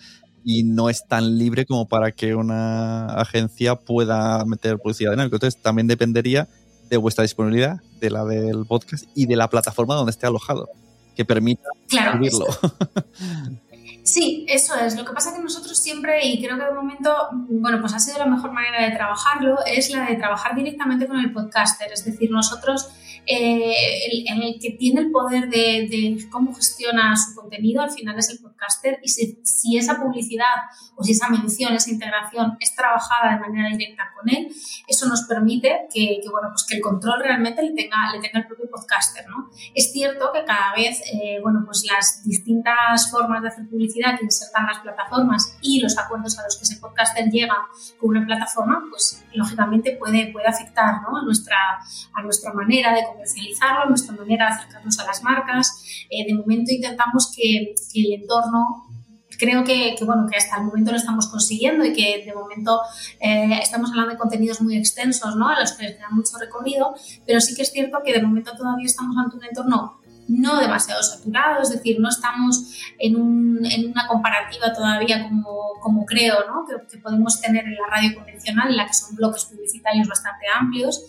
y 0.44 0.64
no 0.64 0.90
es 0.90 1.08
tan 1.08 1.38
libre 1.38 1.66
como 1.66 1.88
para 1.88 2.12
que 2.12 2.36
una 2.36 3.06
agencia 3.08 3.76
pueda 3.76 4.44
meter 4.46 4.80
publicidad 4.80 5.12
dinámica. 5.12 5.36
Entonces 5.36 5.62
también 5.62 5.88
dependería 5.88 6.48
de 6.90 6.98
vuestra 6.98 7.24
disponibilidad, 7.24 7.80
de 8.00 8.10
la 8.10 8.26
del 8.26 8.66
podcast 8.66 9.06
y 9.16 9.26
de 9.26 9.36
la 9.36 9.50
plataforma 9.50 9.96
donde 9.96 10.12
esté 10.12 10.28
alojado, 10.28 10.70
que 11.16 11.24
permita 11.24 11.70
claro, 11.88 12.18
subirlo. 12.18 12.48
Sí, 14.04 14.46
eso 14.50 14.76
es. 14.76 14.98
Lo 14.98 15.06
que 15.06 15.14
pasa 15.14 15.34
que 15.34 15.42
nosotros 15.42 15.78
siempre, 15.78 16.26
y 16.26 16.44
creo 16.44 16.58
que 16.58 16.66
de 16.66 16.74
momento, 16.74 17.16
bueno, 17.32 17.80
pues 17.80 17.94
ha 17.94 18.00
sido 18.00 18.18
la 18.18 18.26
mejor 18.26 18.52
manera 18.52 18.84
de 18.84 18.96
trabajarlo, 18.96 19.64
es 19.66 19.92
la 19.92 20.06
de 20.06 20.16
trabajar 20.16 20.56
directamente 20.56 21.08
con 21.08 21.20
el 21.20 21.32
podcaster. 21.32 21.92
Es 21.92 22.04
decir, 22.04 22.32
nosotros 22.32 22.90
eh, 23.26 23.74
el, 24.08 24.44
el, 24.44 24.60
que 24.60 24.72
tiene 24.72 25.02
el 25.02 25.12
poder 25.12 25.50
de, 25.50 25.88
de, 25.90 26.28
cómo 26.30 26.54
gestiona 26.56 27.16
su 27.16 27.36
contenido 27.36 27.82
al 27.82 27.92
final 27.92 28.18
es 28.18 28.30
el 28.30 28.40
podcaster 28.40 29.00
y 29.04 29.10
si, 29.10 29.40
si, 29.44 29.78
esa 29.78 29.98
publicidad 30.02 30.56
o 30.96 31.04
si 31.04 31.12
esa 31.12 31.30
mención, 31.30 31.74
esa 31.74 31.92
integración 31.92 32.58
es 32.60 32.76
trabajada 32.76 33.36
de 33.36 33.40
manera 33.40 33.70
directa 33.70 34.12
con 34.16 34.28
él, 34.30 34.52
eso 34.88 35.08
nos 35.08 35.24
permite 35.24 35.88
que, 35.94 36.20
que 36.22 36.30
bueno, 36.30 36.50
pues 36.52 36.66
que 36.68 36.78
el 36.78 36.82
control 36.82 37.22
realmente 37.22 37.62
le 37.62 37.74
tenga, 37.74 38.12
le 38.14 38.20
tenga 38.20 38.40
el 38.40 38.48
propio 38.48 38.70
podcaster. 38.70 39.28
¿no? 39.28 39.50
Es 39.76 39.92
cierto 39.92 40.32
que 40.34 40.44
cada 40.44 40.74
vez 40.74 41.02
eh, 41.14 41.40
bueno, 41.42 41.62
pues 41.66 41.86
las 41.90 42.24
distintas 42.24 43.10
formas 43.12 43.42
de 43.42 43.50
hacer 43.50 43.68
publicidad 43.70 44.18
que 44.18 44.26
insertan 44.26 44.66
las 44.66 44.80
plataformas 44.80 45.58
y 45.62 45.80
los 45.80 45.98
acuerdos 45.98 46.38
a 46.40 46.44
los 46.44 46.58
que 46.58 46.64
ese 46.64 46.78
podcaster 46.78 47.30
llega 47.30 47.56
con 48.00 48.10
una 48.10 48.26
plataforma, 48.26 48.84
pues 48.90 49.24
lógicamente 49.34 49.96
puede, 49.98 50.32
puede 50.32 50.48
afectar 50.48 51.02
¿no? 51.04 51.18
a, 51.18 51.24
nuestra, 51.24 51.58
a 52.14 52.22
nuestra 52.24 52.54
manera 52.54 52.94
de 52.94 53.11
comercializarlo, 53.12 53.90
nuestra 53.90 54.16
manera 54.16 54.48
de 54.48 54.54
acercarnos 54.54 55.00
a 55.00 55.06
las 55.06 55.24
marcas. 55.24 55.84
Eh, 56.10 56.26
de 56.28 56.34
momento 56.34 56.72
intentamos 56.72 57.32
que, 57.36 57.74
que 57.94 58.02
el 58.02 58.22
entorno 58.22 58.88
creo 59.42 59.64
que, 59.64 59.96
que, 59.98 60.06
bueno, 60.06 60.28
que 60.30 60.38
hasta 60.38 60.58
el 60.58 60.66
momento 60.66 60.92
lo 60.92 60.98
estamos 60.98 61.28
consiguiendo 61.28 61.84
y 61.84 61.94
que 61.94 62.24
de 62.24 62.34
momento 62.34 62.80
eh, 63.20 63.60
estamos 63.62 63.90
hablando 63.90 64.12
de 64.12 64.20
contenidos 64.20 64.62
muy 64.62 64.78
extensos, 64.78 65.36
¿no? 65.36 65.50
A 65.50 65.60
los 65.60 65.72
que 65.72 65.86
les 65.86 65.96
queda 65.96 66.10
mucho 66.12 66.38
recorrido, 66.38 66.94
pero 67.26 67.42
sí 67.42 67.56
que 67.56 67.64
es 67.64 67.72
cierto 67.72 68.00
que 68.06 68.14
de 68.14 68.22
momento 68.22 68.52
todavía 68.56 68.86
estamos 68.86 69.18
ante 69.18 69.38
un 69.38 69.44
entorno 69.44 70.00
no 70.28 70.60
demasiado 70.60 71.02
saturado, 71.02 71.64
es 71.64 71.72
decir, 71.72 72.00
no 72.00 72.08
estamos 72.08 72.78
en, 73.00 73.16
un, 73.16 73.66
en 73.66 73.90
una 73.90 74.08
comparativa 74.08 74.72
todavía 74.74 75.28
como, 75.28 75.74
como 75.82 76.06
creo 76.06 76.36
¿no? 76.48 76.64
que, 76.66 76.88
que 76.88 77.02
podemos 77.02 77.42
tener 77.42 77.66
en 77.66 77.76
la 77.76 77.88
radio 77.90 78.16
convencional, 78.16 78.70
en 78.70 78.78
la 78.78 78.86
que 78.86 78.94
son 78.94 79.16
bloques 79.16 79.46
publicitarios 79.46 80.08
bastante 80.08 80.46
amplios 80.58 81.04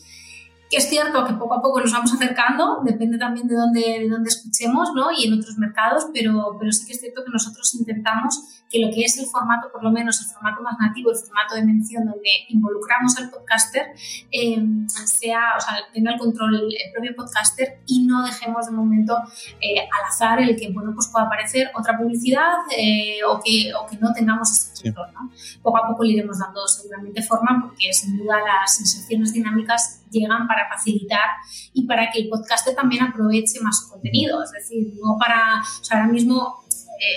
es 0.77 0.89
cierto 0.89 1.25
que 1.25 1.35
poco 1.35 1.55
a 1.55 1.63
poco 1.63 1.81
nos 1.81 1.93
vamos 1.93 2.13
acercando, 2.13 2.81
depende 2.83 3.19
también 3.19 3.47
de 3.47 3.55
dónde, 3.55 3.81
de 3.81 4.09
dónde 4.09 4.31
escuchemos 4.31 4.91
¿no? 4.95 5.09
y 5.17 5.27
en 5.27 5.35
otros 5.35 5.59
mercados, 5.59 6.07
pero, 6.13 6.57
pero 6.59 6.73
sí 6.73 6.87
que 6.87 6.93
es 6.93 7.01
cierto 7.01 7.23
que 7.25 7.31
nosotros 7.31 7.75
intentamos 7.75 8.62
que 8.73 8.79
lo 8.81 8.91
que 8.91 9.05
es 9.05 9.19
el 9.19 9.27
formato, 9.27 9.71
por 9.71 9.85
lo 9.85 9.93
menos 9.93 10.19
el 10.21 10.27
formato 10.33 10.63
más 10.63 10.79
nativo, 10.81 11.11
el 11.11 11.17
formato 11.17 11.55
de 11.55 11.65
mención 11.65 12.07
donde 12.07 12.31
involucramos 12.49 13.17
al 13.19 13.31
podcaster, 13.31 13.89
eh, 14.31 14.65
sea, 15.05 15.41
o 15.59 15.61
sea, 15.61 15.77
tenga 15.93 16.13
el 16.13 16.19
control 16.19 16.55
el, 16.55 16.93
propio 16.93 17.15
podcaster 17.15 17.83
y 17.87 18.07
no 18.07 18.25
dejemos 18.25 18.67
de 18.67 18.73
momento 18.73 19.19
eh, 19.61 19.81
al 19.81 20.09
azar 20.09 20.41
el 20.41 20.57
que 20.57 20.73
bueno, 20.73 20.93
pues 20.95 21.09
pueda 21.09 21.27
aparecer 21.27 21.71
otra 21.75 21.99
publicidad 21.99 22.55
eh, 22.77 23.19
o, 23.29 23.41
que, 23.45 23.73
o 23.75 23.87
que 23.87 23.99
no 23.99 24.13
tengamos 24.13 24.51
ese 24.51 24.85
control. 24.85 25.13
¿no? 25.13 25.31
Poco 25.63 25.77
a 25.77 25.89
poco 25.89 26.05
le 26.05 26.13
iremos 26.13 26.39
dando 26.39 26.67
seguramente 26.67 27.23
forma 27.23 27.61
porque 27.61 27.93
sin 27.93 28.17
duda 28.17 28.39
las 28.41 28.81
inserciones 28.81 29.35
dinámicas 29.35 30.03
llegan 30.11 30.47
para 30.47 30.69
facilitar 30.69 31.29
y 31.73 31.87
para 31.87 32.11
que 32.11 32.21
el 32.21 32.29
podcaster 32.29 32.75
también 32.75 33.03
aproveche 33.03 33.61
más 33.61 33.89
contenido. 33.91 34.43
Es 34.43 34.53
decir, 34.53 34.93
no 35.03 35.17
para, 35.19 35.61
o 35.61 35.85
sea, 35.85 35.99
ahora 35.99 36.13
mismo 36.13 36.62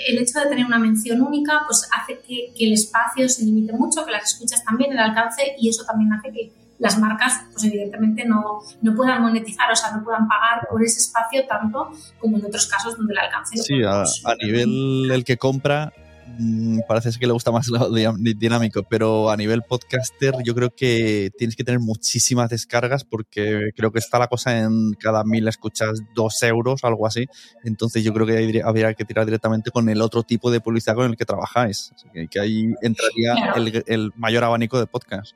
el 0.08 0.18
hecho 0.18 0.40
de 0.40 0.46
tener 0.46 0.66
una 0.66 0.78
mención 0.78 1.20
única 1.20 1.62
pues 1.66 1.88
hace 1.92 2.18
que, 2.26 2.52
que, 2.56 2.66
el 2.66 2.72
espacio 2.72 3.28
se 3.28 3.44
limite 3.44 3.72
mucho, 3.72 4.04
que 4.04 4.12
las 4.12 4.32
escuchas 4.32 4.64
también, 4.64 4.92
el 4.92 4.98
alcance 4.98 5.54
y 5.58 5.68
eso 5.68 5.84
también 5.84 6.12
hace 6.12 6.32
que 6.32 6.52
las 6.78 6.98
marcas 6.98 7.40
pues 7.52 7.64
evidentemente 7.64 8.24
no, 8.24 8.60
no 8.82 8.94
puedan 8.94 9.22
monetizar, 9.22 9.70
o 9.70 9.76
sea, 9.76 9.92
no 9.92 10.04
puedan 10.04 10.28
pagar 10.28 10.66
por 10.68 10.82
ese 10.82 11.00
espacio 11.00 11.46
tanto 11.46 11.90
como 12.18 12.36
en 12.38 12.44
otros 12.44 12.66
casos 12.66 12.96
donde 12.96 13.12
el 13.12 13.18
alcance... 13.18 13.56
Sí, 13.56 13.82
a, 13.82 14.02
a 14.02 14.34
nivel 14.42 15.10
el 15.10 15.24
que 15.24 15.36
compra 15.36 15.92
parece 16.86 17.10
que 17.18 17.26
le 17.26 17.32
gusta 17.32 17.50
más 17.50 17.68
lo 17.68 17.88
dinámico, 17.90 18.82
pero 18.82 19.30
a 19.30 19.36
nivel 19.36 19.62
podcaster 19.62 20.34
yo 20.44 20.54
creo 20.54 20.70
que 20.70 21.30
tienes 21.38 21.56
que 21.56 21.64
tener 21.64 21.80
muchísimas 21.80 22.50
descargas 22.50 23.04
porque 23.04 23.70
creo 23.76 23.92
que 23.92 23.98
está 23.98 24.18
la 24.18 24.28
cosa 24.28 24.58
en 24.58 24.94
cada 24.94 25.24
mil 25.24 25.46
escuchas 25.48 26.00
dos 26.14 26.42
euros, 26.42 26.84
algo 26.84 27.06
así. 27.06 27.26
Entonces 27.64 28.04
yo 28.04 28.12
creo 28.12 28.26
que 28.26 28.62
habría 28.64 28.94
que 28.94 29.04
tirar 29.04 29.24
directamente 29.24 29.70
con 29.70 29.88
el 29.88 30.02
otro 30.02 30.22
tipo 30.22 30.50
de 30.50 30.60
publicidad 30.60 30.94
con 30.94 31.10
el 31.10 31.16
que 31.16 31.24
trabajáis. 31.24 31.92
que, 32.12 32.28
que 32.28 32.40
ahí 32.40 32.74
entraría 32.82 33.52
el, 33.56 33.84
el 33.86 34.12
mayor 34.16 34.44
abanico 34.44 34.78
de 34.78 34.86
podcast. 34.86 35.34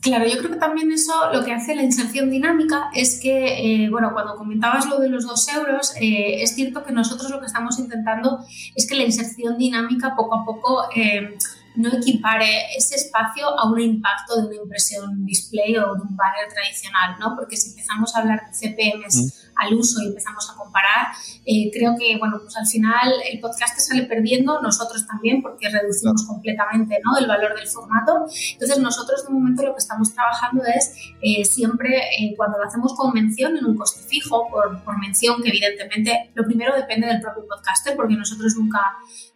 Claro, 0.00 0.26
yo 0.26 0.38
creo 0.38 0.50
que 0.50 0.56
también 0.56 0.90
eso 0.92 1.12
lo 1.30 1.44
que 1.44 1.52
hace 1.52 1.74
la 1.74 1.82
inserción 1.82 2.30
dinámica 2.30 2.88
es 2.94 3.20
que, 3.20 3.84
eh, 3.84 3.90
bueno, 3.90 4.12
cuando 4.14 4.34
comentabas 4.36 4.86
lo 4.86 4.98
de 4.98 5.10
los 5.10 5.26
dos 5.26 5.46
euros, 5.48 5.92
eh, 6.00 6.42
es 6.42 6.54
cierto 6.54 6.84
que 6.84 6.92
nosotros 6.92 7.30
lo 7.30 7.38
que 7.38 7.46
estamos 7.46 7.78
intentando 7.78 8.44
es 8.74 8.86
que 8.88 8.94
la 8.94 9.04
inserción 9.04 9.58
dinámica 9.58 10.14
poco 10.16 10.36
a 10.36 10.44
poco 10.46 10.84
eh, 10.96 11.36
no 11.76 11.92
equipare 11.92 12.74
ese 12.76 12.94
espacio 12.94 13.46
a 13.58 13.70
un 13.70 13.78
impacto 13.78 14.40
de 14.40 14.46
una 14.46 14.56
impresión 14.56 15.26
display 15.26 15.76
o 15.76 15.94
de 15.94 16.02
un 16.02 16.16
banner 16.16 16.48
tradicional, 16.52 17.16
¿no? 17.18 17.34
Porque 17.36 17.56
si 17.56 17.70
empezamos 17.70 18.14
a 18.14 18.20
hablar 18.20 18.42
de 18.46 18.52
CPMs 18.52 19.16
mm. 19.16 19.43
Al 19.56 19.74
uso 19.74 20.02
y 20.02 20.08
empezamos 20.08 20.50
a 20.50 20.56
comparar, 20.56 21.08
eh, 21.44 21.70
creo 21.72 21.94
que, 21.98 22.16
bueno, 22.18 22.38
pues 22.40 22.56
al 22.56 22.66
final 22.66 23.12
el 23.30 23.40
podcast 23.40 23.78
sale 23.78 24.04
perdiendo, 24.04 24.60
nosotros 24.62 25.06
también, 25.06 25.42
porque 25.42 25.68
reducimos 25.68 26.26
completamente, 26.26 26.98
¿no? 27.04 27.16
El 27.18 27.26
valor 27.26 27.54
del 27.54 27.66
formato. 27.68 28.26
Entonces, 28.52 28.78
nosotros 28.78 29.26
de 29.26 29.32
momento 29.32 29.62
lo 29.62 29.72
que 29.72 29.78
estamos 29.78 30.14
trabajando 30.14 30.62
es 30.64 30.94
eh, 31.22 31.44
siempre, 31.44 31.98
eh, 32.18 32.34
cuando 32.36 32.58
lo 32.58 32.64
hacemos 32.64 32.94
con 32.94 33.12
mención 33.12 33.56
en 33.56 33.64
un 33.64 33.76
coste 33.76 34.00
fijo, 34.08 34.48
por, 34.50 34.82
por 34.82 34.98
mención, 34.98 35.42
que 35.42 35.50
evidentemente 35.50 36.30
lo 36.34 36.44
primero 36.44 36.74
depende 36.74 37.06
del 37.06 37.20
propio 37.20 37.46
podcaster, 37.46 37.96
porque 37.96 38.14
nosotros 38.14 38.54
nunca 38.56 38.80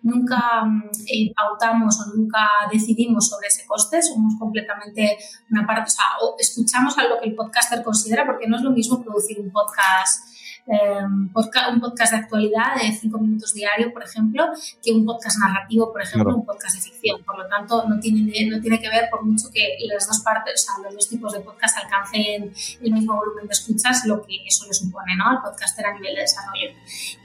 nunca 0.02 0.64
mm, 0.64 0.90
pautamos 1.35 2.00
o 2.00 2.17
nunca 2.17 2.49
decidimos 2.71 3.28
sobre 3.28 3.49
ese 3.49 3.67
coste, 3.67 4.02
somos 4.02 4.35
completamente 4.38 5.19
una 5.50 5.67
parte, 5.67 5.90
o 5.90 5.95
sea, 5.95 6.05
escuchamos 6.38 6.97
a 6.99 7.05
lo 7.05 7.21
que 7.21 7.28
el 7.28 7.35
podcaster 7.35 7.83
considera, 7.83 8.25
porque 8.26 8.47
no 8.47 8.57
es 8.57 8.62
lo 8.62 8.71
mismo 8.71 9.02
producir 9.02 9.40
un 9.40 9.50
podcast 9.50 10.28
Em, 10.71 11.31
un 11.33 11.81
podcast 11.81 12.13
de 12.13 12.19
actualidad 12.19 12.77
de 12.77 12.93
cinco 12.93 13.19
minutos 13.19 13.55
diario, 13.55 13.91
por 13.91 14.03
ejemplo, 14.03 14.45
que 14.83 14.93
un 14.93 15.07
podcast 15.07 15.39
narrativo, 15.39 15.91
por 15.91 16.03
ejemplo, 16.03 16.37
un 16.37 16.45
podcast 16.45 16.77
de 16.77 16.83
ficción. 16.83 17.25
Por 17.25 17.39
lo 17.39 17.49
tanto, 17.49 17.89
no 17.89 17.99
tiene, 17.99 18.21
no 18.51 18.61
tiene 18.61 18.79
que 18.79 18.89
ver 18.89 19.09
por 19.11 19.25
mucho 19.25 19.49
que 19.51 19.79
las 19.87 20.07
dos 20.07 20.21
partes, 20.21 20.63
o 20.63 20.67
sea, 20.67 20.85
los 20.85 20.95
dos 20.95 21.09
tipos 21.09 21.33
de 21.33 21.41
podcast 21.41 21.79
alcancen 21.79 22.53
el 22.83 22.93
mismo 22.93 23.17
volumen 23.17 23.47
de 23.47 23.53
escuchas, 23.53 24.05
lo 24.05 24.23
que 24.23 24.45
eso 24.47 24.67
le 24.67 24.75
supone 24.75 25.17
¿no? 25.17 25.31
al 25.31 25.41
podcaster 25.41 25.87
a 25.87 25.95
nivel 25.95 26.15
de 26.15 26.21
desarrollo. 26.21 26.69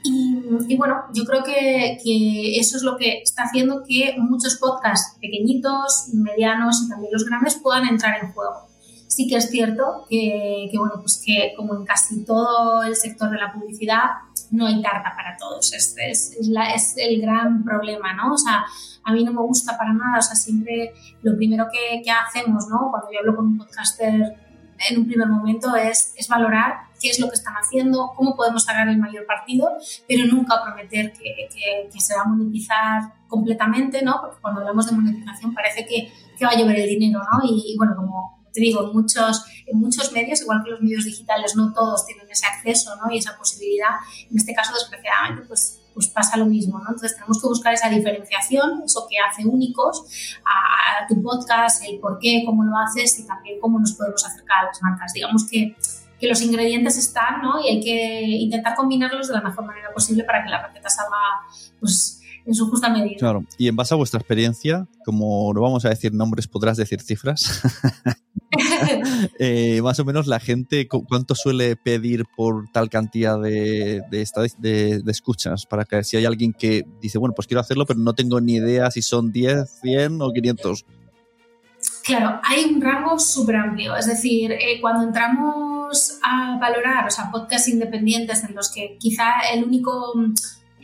Y, 0.02 0.76
bueno, 0.76 1.04
yo 1.12 1.24
creo 1.24 1.42
que, 1.42 1.98
que 2.02 2.58
eso 2.58 2.78
es 2.78 2.82
lo 2.82 2.96
que 2.96 3.20
está 3.22 3.44
haciendo 3.44 3.82
que 3.86 4.16
muchos 4.18 4.56
podcasts 4.56 5.18
pequeñitos, 5.20 6.08
medianos 6.14 6.82
y 6.84 6.88
también 6.88 7.12
los 7.12 7.26
grandes 7.26 7.56
puedan 7.56 7.86
entrar 7.86 8.22
en 8.22 8.32
juego 8.32 8.73
sí 9.14 9.28
que 9.28 9.36
es 9.36 9.48
cierto 9.48 10.06
que, 10.08 10.70
bueno, 10.76 10.94
pues 11.00 11.22
que 11.24 11.54
como 11.56 11.76
en 11.76 11.84
casi 11.84 12.24
todo 12.24 12.82
el 12.82 12.96
sector 12.96 13.30
de 13.30 13.38
la 13.38 13.52
publicidad, 13.52 14.10
no 14.50 14.66
hay 14.66 14.82
tarta 14.82 15.14
para 15.16 15.36
todos. 15.36 15.72
Este 15.72 16.10
es, 16.10 16.36
es, 16.36 16.94
el 16.96 17.20
gran 17.20 17.64
problema, 17.64 18.12
¿no? 18.14 18.34
O 18.34 18.38
sea, 18.38 18.64
a 19.04 19.12
mí 19.12 19.22
no 19.22 19.32
me 19.32 19.40
gusta 19.42 19.78
para 19.78 19.92
nada, 19.92 20.18
o 20.18 20.22
sea, 20.22 20.34
siempre 20.34 20.92
lo 21.22 21.36
primero 21.36 21.66
que, 21.72 22.02
que 22.02 22.10
hacemos, 22.10 22.66
¿no? 22.68 22.90
Cuando 22.90 23.08
yo 23.12 23.20
hablo 23.20 23.36
con 23.36 23.46
un 23.46 23.58
podcaster 23.58 24.36
en 24.90 24.98
un 24.98 25.06
primer 25.06 25.28
momento 25.28 25.76
es, 25.76 26.12
es, 26.16 26.26
valorar 26.26 26.88
qué 27.00 27.08
es 27.08 27.20
lo 27.20 27.28
que 27.28 27.36
están 27.36 27.54
haciendo, 27.54 28.12
cómo 28.16 28.34
podemos 28.34 28.64
sacar 28.64 28.88
el 28.88 28.98
mayor 28.98 29.24
partido, 29.26 29.70
pero 30.08 30.26
nunca 30.26 30.60
prometer 30.64 31.12
que, 31.12 31.48
que, 31.92 32.00
se 32.00 32.16
va 32.16 32.22
a 32.22 32.24
monetizar 32.24 33.02
completamente, 33.28 34.02
¿no? 34.02 34.20
Porque 34.20 34.38
cuando 34.40 34.60
hablamos 34.60 34.86
de 34.86 34.96
monetización 34.96 35.54
parece 35.54 35.86
que, 35.86 36.12
que 36.36 36.44
va 36.44 36.50
a 36.50 36.58
llover 36.58 36.80
el 36.80 36.88
dinero, 36.88 37.20
¿no? 37.20 37.40
y 37.44 37.76
bueno, 37.78 37.94
como, 37.94 38.43
te 38.54 38.60
digo, 38.60 38.86
en 38.86 38.92
muchos, 38.92 39.44
en 39.66 39.78
muchos 39.80 40.12
medios, 40.12 40.40
igual 40.40 40.62
que 40.64 40.70
los 40.70 40.80
medios 40.80 41.04
digitales, 41.04 41.56
no 41.56 41.72
todos 41.72 42.06
tienen 42.06 42.30
ese 42.30 42.46
acceso 42.46 42.94
¿no? 42.96 43.12
y 43.12 43.18
esa 43.18 43.36
posibilidad. 43.36 43.96
En 44.30 44.36
este 44.36 44.54
caso, 44.54 44.72
desgraciadamente, 44.72 45.44
pues, 45.48 45.80
pues 45.92 46.06
pasa 46.06 46.36
lo 46.36 46.46
mismo. 46.46 46.78
¿no? 46.78 46.84
Entonces, 46.90 47.14
tenemos 47.14 47.42
que 47.42 47.48
buscar 47.48 47.74
esa 47.74 47.90
diferenciación, 47.90 48.82
eso 48.84 49.08
que 49.10 49.16
hace 49.18 49.44
únicos 49.44 50.38
a, 50.44 51.06
tu 51.08 51.20
podcast, 51.20 51.82
el 51.84 51.98
por 51.98 52.20
qué, 52.20 52.44
cómo 52.46 52.62
lo 52.62 52.78
haces 52.78 53.18
y 53.18 53.26
también 53.26 53.58
cómo 53.60 53.80
nos 53.80 53.92
podemos 53.94 54.24
acercar 54.24 54.64
a 54.64 54.66
las 54.68 54.80
marcas. 54.80 55.12
Digamos 55.12 55.44
que 55.50 55.74
que 56.20 56.28
los 56.28 56.40
ingredientes 56.42 56.96
están, 56.96 57.42
¿no? 57.42 57.60
Y 57.60 57.68
hay 57.68 57.80
que 57.80 58.22
intentar 58.22 58.76
combinarlos 58.76 59.26
de 59.26 59.34
la 59.34 59.40
mejor 59.40 59.64
manera 59.64 59.92
posible 59.92 60.22
para 60.22 60.44
que 60.44 60.48
la 60.48 60.64
receta 60.64 60.88
salga, 60.88 61.18
pues, 61.80 62.22
en 62.46 62.54
su 62.54 62.68
justa 62.68 62.88
medida. 62.88 63.16
Claro, 63.18 63.44
y 63.58 63.68
en 63.68 63.76
base 63.76 63.94
a 63.94 63.96
vuestra 63.96 64.20
experiencia, 64.20 64.86
como 65.04 65.52
no 65.54 65.60
vamos 65.60 65.84
a 65.84 65.88
decir 65.88 66.12
nombres, 66.12 66.46
podrás 66.46 66.76
decir 66.76 67.00
cifras. 67.00 67.62
Eh, 69.40 69.80
más 69.82 69.98
o 69.98 70.04
menos 70.04 70.28
la 70.28 70.38
gente, 70.38 70.86
¿cuánto 70.86 71.34
suele 71.34 71.74
pedir 71.74 72.24
por 72.36 72.70
tal 72.70 72.88
cantidad 72.88 73.40
de, 73.40 74.02
de, 74.10 75.02
escuchas? 75.08 75.66
Para 75.66 75.84
que 75.84 76.04
si 76.04 76.16
hay 76.16 76.24
alguien 76.24 76.52
que 76.52 76.86
dice, 77.00 77.18
bueno, 77.18 77.34
pues 77.34 77.48
quiero 77.48 77.60
hacerlo, 77.60 77.84
pero 77.84 77.98
no 77.98 78.14
tengo 78.14 78.40
ni 78.40 78.54
idea 78.54 78.92
si 78.92 79.02
son 79.02 79.32
10, 79.32 79.80
100 79.82 80.22
o 80.22 80.32
500. 80.32 80.86
Claro, 82.04 82.40
hay 82.44 82.64
un 82.66 82.80
rango 82.80 83.18
súper 83.18 83.56
amplio. 83.56 83.96
Es 83.96 84.06
decir, 84.06 84.52
eh, 84.52 84.78
cuando 84.80 85.04
entramos 85.04 86.18
a 86.22 86.58
valorar, 86.58 87.06
o 87.06 87.10
sea, 87.10 87.30
podcasts 87.30 87.68
independientes 87.68 88.44
en 88.44 88.54
los 88.54 88.70
que 88.70 88.96
quizá 88.98 89.40
el 89.52 89.64
único 89.64 90.12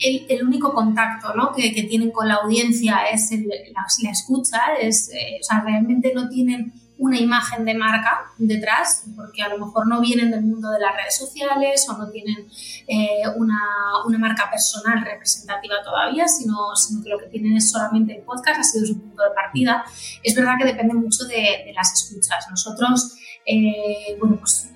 el, 0.00 0.47
único 0.47 0.73
contacto 0.73 1.33
que, 1.54 1.71
tienen 1.85 2.11
con 2.11 2.28
la 2.28 2.37
audiencia 2.37 3.04
es 3.12 3.30
la, 3.30 4.11
escucha, 4.11 4.59
es, 4.80 5.11
eh, 5.11 5.38
o 5.40 5.45
sea, 5.45 5.62
realmente 5.62 6.12
no 6.14 6.28
tienen 6.28 6.73
una 6.99 7.19
imagen 7.19 7.64
de 7.64 7.75
marca 7.75 8.26
detrás, 8.37 9.04
porque 9.17 9.43
a 9.43 9.49
lo 9.49 9.65
mejor 9.65 9.89
no 9.89 10.00
vienen 10.02 10.30
del 10.30 10.43
mundo 10.43 10.71
de 10.71 10.80
las 10.80 10.95
redes 10.95 11.17
sociales 11.17 11.86
o 11.89 11.97
no 11.97 12.10
tienen 12.10 12.47
eh, 12.86 13.23
una, 13.36 13.58
una, 14.06 14.19
marca 14.19 14.50
personal 14.50 15.02
representativa 15.02 15.76
todavía, 15.82 16.28
sino, 16.28 16.76
sino, 16.76 17.02
que 17.02 17.08
lo 17.08 17.19
que 17.19 17.26
tienen 17.26 17.56
es 17.56 17.71
solamente 17.71 18.17
el 18.17 18.23
podcast, 18.23 18.60
ha 18.60 18.63
sido 18.63 18.86
su 18.86 19.00
punto 19.00 19.23
de 19.23 19.30
partida. 19.30 19.82
Es 20.23 20.34
verdad 20.34 20.56
que 20.58 20.67
depende 20.67 20.93
mucho 20.93 21.25
de, 21.25 21.65
de 21.65 21.73
las 21.75 21.91
escuchas. 21.95 22.47
Nosotros, 22.50 23.17
eh, 23.47 24.19
bueno, 24.21 24.36
pues 24.36 24.71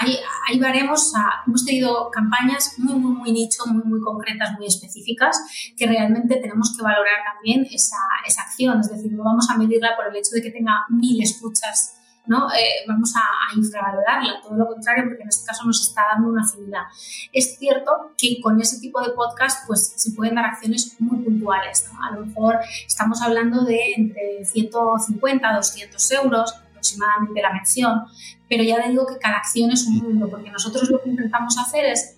hay, 0.00 0.18
hay 0.48 0.58
baremos, 0.58 1.12
hemos 1.46 1.64
tenido 1.64 2.10
campañas 2.10 2.74
muy, 2.78 2.94
muy, 2.94 3.12
muy 3.12 3.32
nicho, 3.32 3.64
muy, 3.66 3.84
muy 3.84 4.00
concretas, 4.00 4.52
muy 4.58 4.66
específicas, 4.66 5.38
que 5.76 5.86
realmente 5.86 6.36
tenemos 6.36 6.74
que 6.76 6.82
valorar 6.82 7.18
también 7.32 7.66
esa, 7.70 7.96
esa 8.26 8.42
acción, 8.42 8.80
es 8.80 8.90
decir, 8.90 9.12
no 9.12 9.24
vamos 9.24 9.48
a 9.50 9.56
medirla 9.56 9.96
por 9.96 10.08
el 10.08 10.16
hecho 10.16 10.30
de 10.32 10.42
que 10.42 10.50
tenga 10.50 10.84
mil 10.88 11.22
escuchas 11.22 11.96
¿no? 12.26 12.52
Eh, 12.52 12.84
vamos 12.86 13.12
a, 13.16 13.56
infravalorarla, 13.56 14.40
todo 14.42 14.56
lo 14.56 14.66
contrario, 14.66 15.04
porque 15.04 15.22
en 15.22 15.28
este 15.28 15.46
caso 15.46 15.64
nos 15.64 15.88
está 15.88 16.02
dando 16.12 16.28
una 16.28 16.42
afinidad. 16.42 16.82
Es 17.32 17.56
cierto 17.58 18.12
que 18.18 18.40
con 18.42 18.60
ese 18.60 18.80
tipo 18.80 19.00
de 19.00 19.12
podcast 19.12 19.66
pues, 19.66 19.92
se 19.96 20.10
pueden 20.12 20.34
dar 20.34 20.46
acciones 20.46 20.96
muy 20.98 21.24
puntuales. 21.24 21.88
A 22.02 22.14
lo 22.14 22.26
mejor 22.26 22.58
estamos 22.86 23.22
hablando 23.22 23.64
de 23.64 23.92
entre 23.96 24.44
150 24.44 25.48
a 25.48 25.56
200 25.56 26.10
euros 26.12 26.54
aproximadamente 26.54 27.40
la 27.40 27.52
mención, 27.52 28.02
pero 28.48 28.62
ya 28.62 28.78
le 28.78 28.90
digo 28.90 29.06
que 29.06 29.18
cada 29.18 29.36
acción 29.36 29.70
es 29.70 29.86
un 29.86 29.98
mundo, 29.98 30.28
porque 30.28 30.50
nosotros 30.50 30.88
lo 30.90 31.02
que 31.02 31.10
intentamos 31.10 31.58
hacer 31.58 31.84
es 31.86 32.15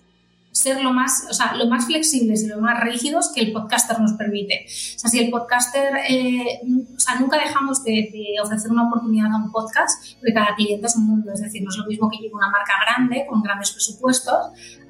ser 0.59 0.81
lo 0.81 0.91
más, 0.93 1.25
o 1.29 1.33
sea, 1.33 1.55
lo 1.55 1.67
más 1.67 1.85
flexibles 1.85 2.43
y 2.43 2.47
lo 2.47 2.59
más 2.59 2.79
rígidos 2.81 3.31
que 3.33 3.41
el 3.41 3.51
podcaster 3.53 3.99
nos 3.99 4.13
permite. 4.13 4.65
O 4.67 4.99
sea, 4.99 5.09
si 5.09 5.19
el 5.19 5.29
podcaster, 5.29 5.93
eh, 6.09 6.59
o 6.95 6.99
sea, 6.99 7.15
nunca 7.19 7.37
dejamos 7.37 7.83
de, 7.83 8.09
ofrecer 8.43 8.71
una 8.71 8.87
oportunidad 8.87 9.31
a 9.31 9.37
un 9.37 9.51
podcast, 9.51 10.15
porque 10.19 10.33
cada 10.33 10.55
cliente 10.55 10.87
es 10.87 10.95
un 10.95 11.07
mundo, 11.07 11.31
es 11.33 11.41
decir, 11.41 11.63
no 11.63 11.69
es 11.69 11.77
lo 11.77 11.85
mismo 11.85 12.09
que 12.09 12.17
llegue 12.17 12.33
una 12.33 12.49
marca 12.49 12.73
grande, 12.85 13.25
con 13.27 13.41
grandes 13.41 13.71
presupuestos, 13.71 14.37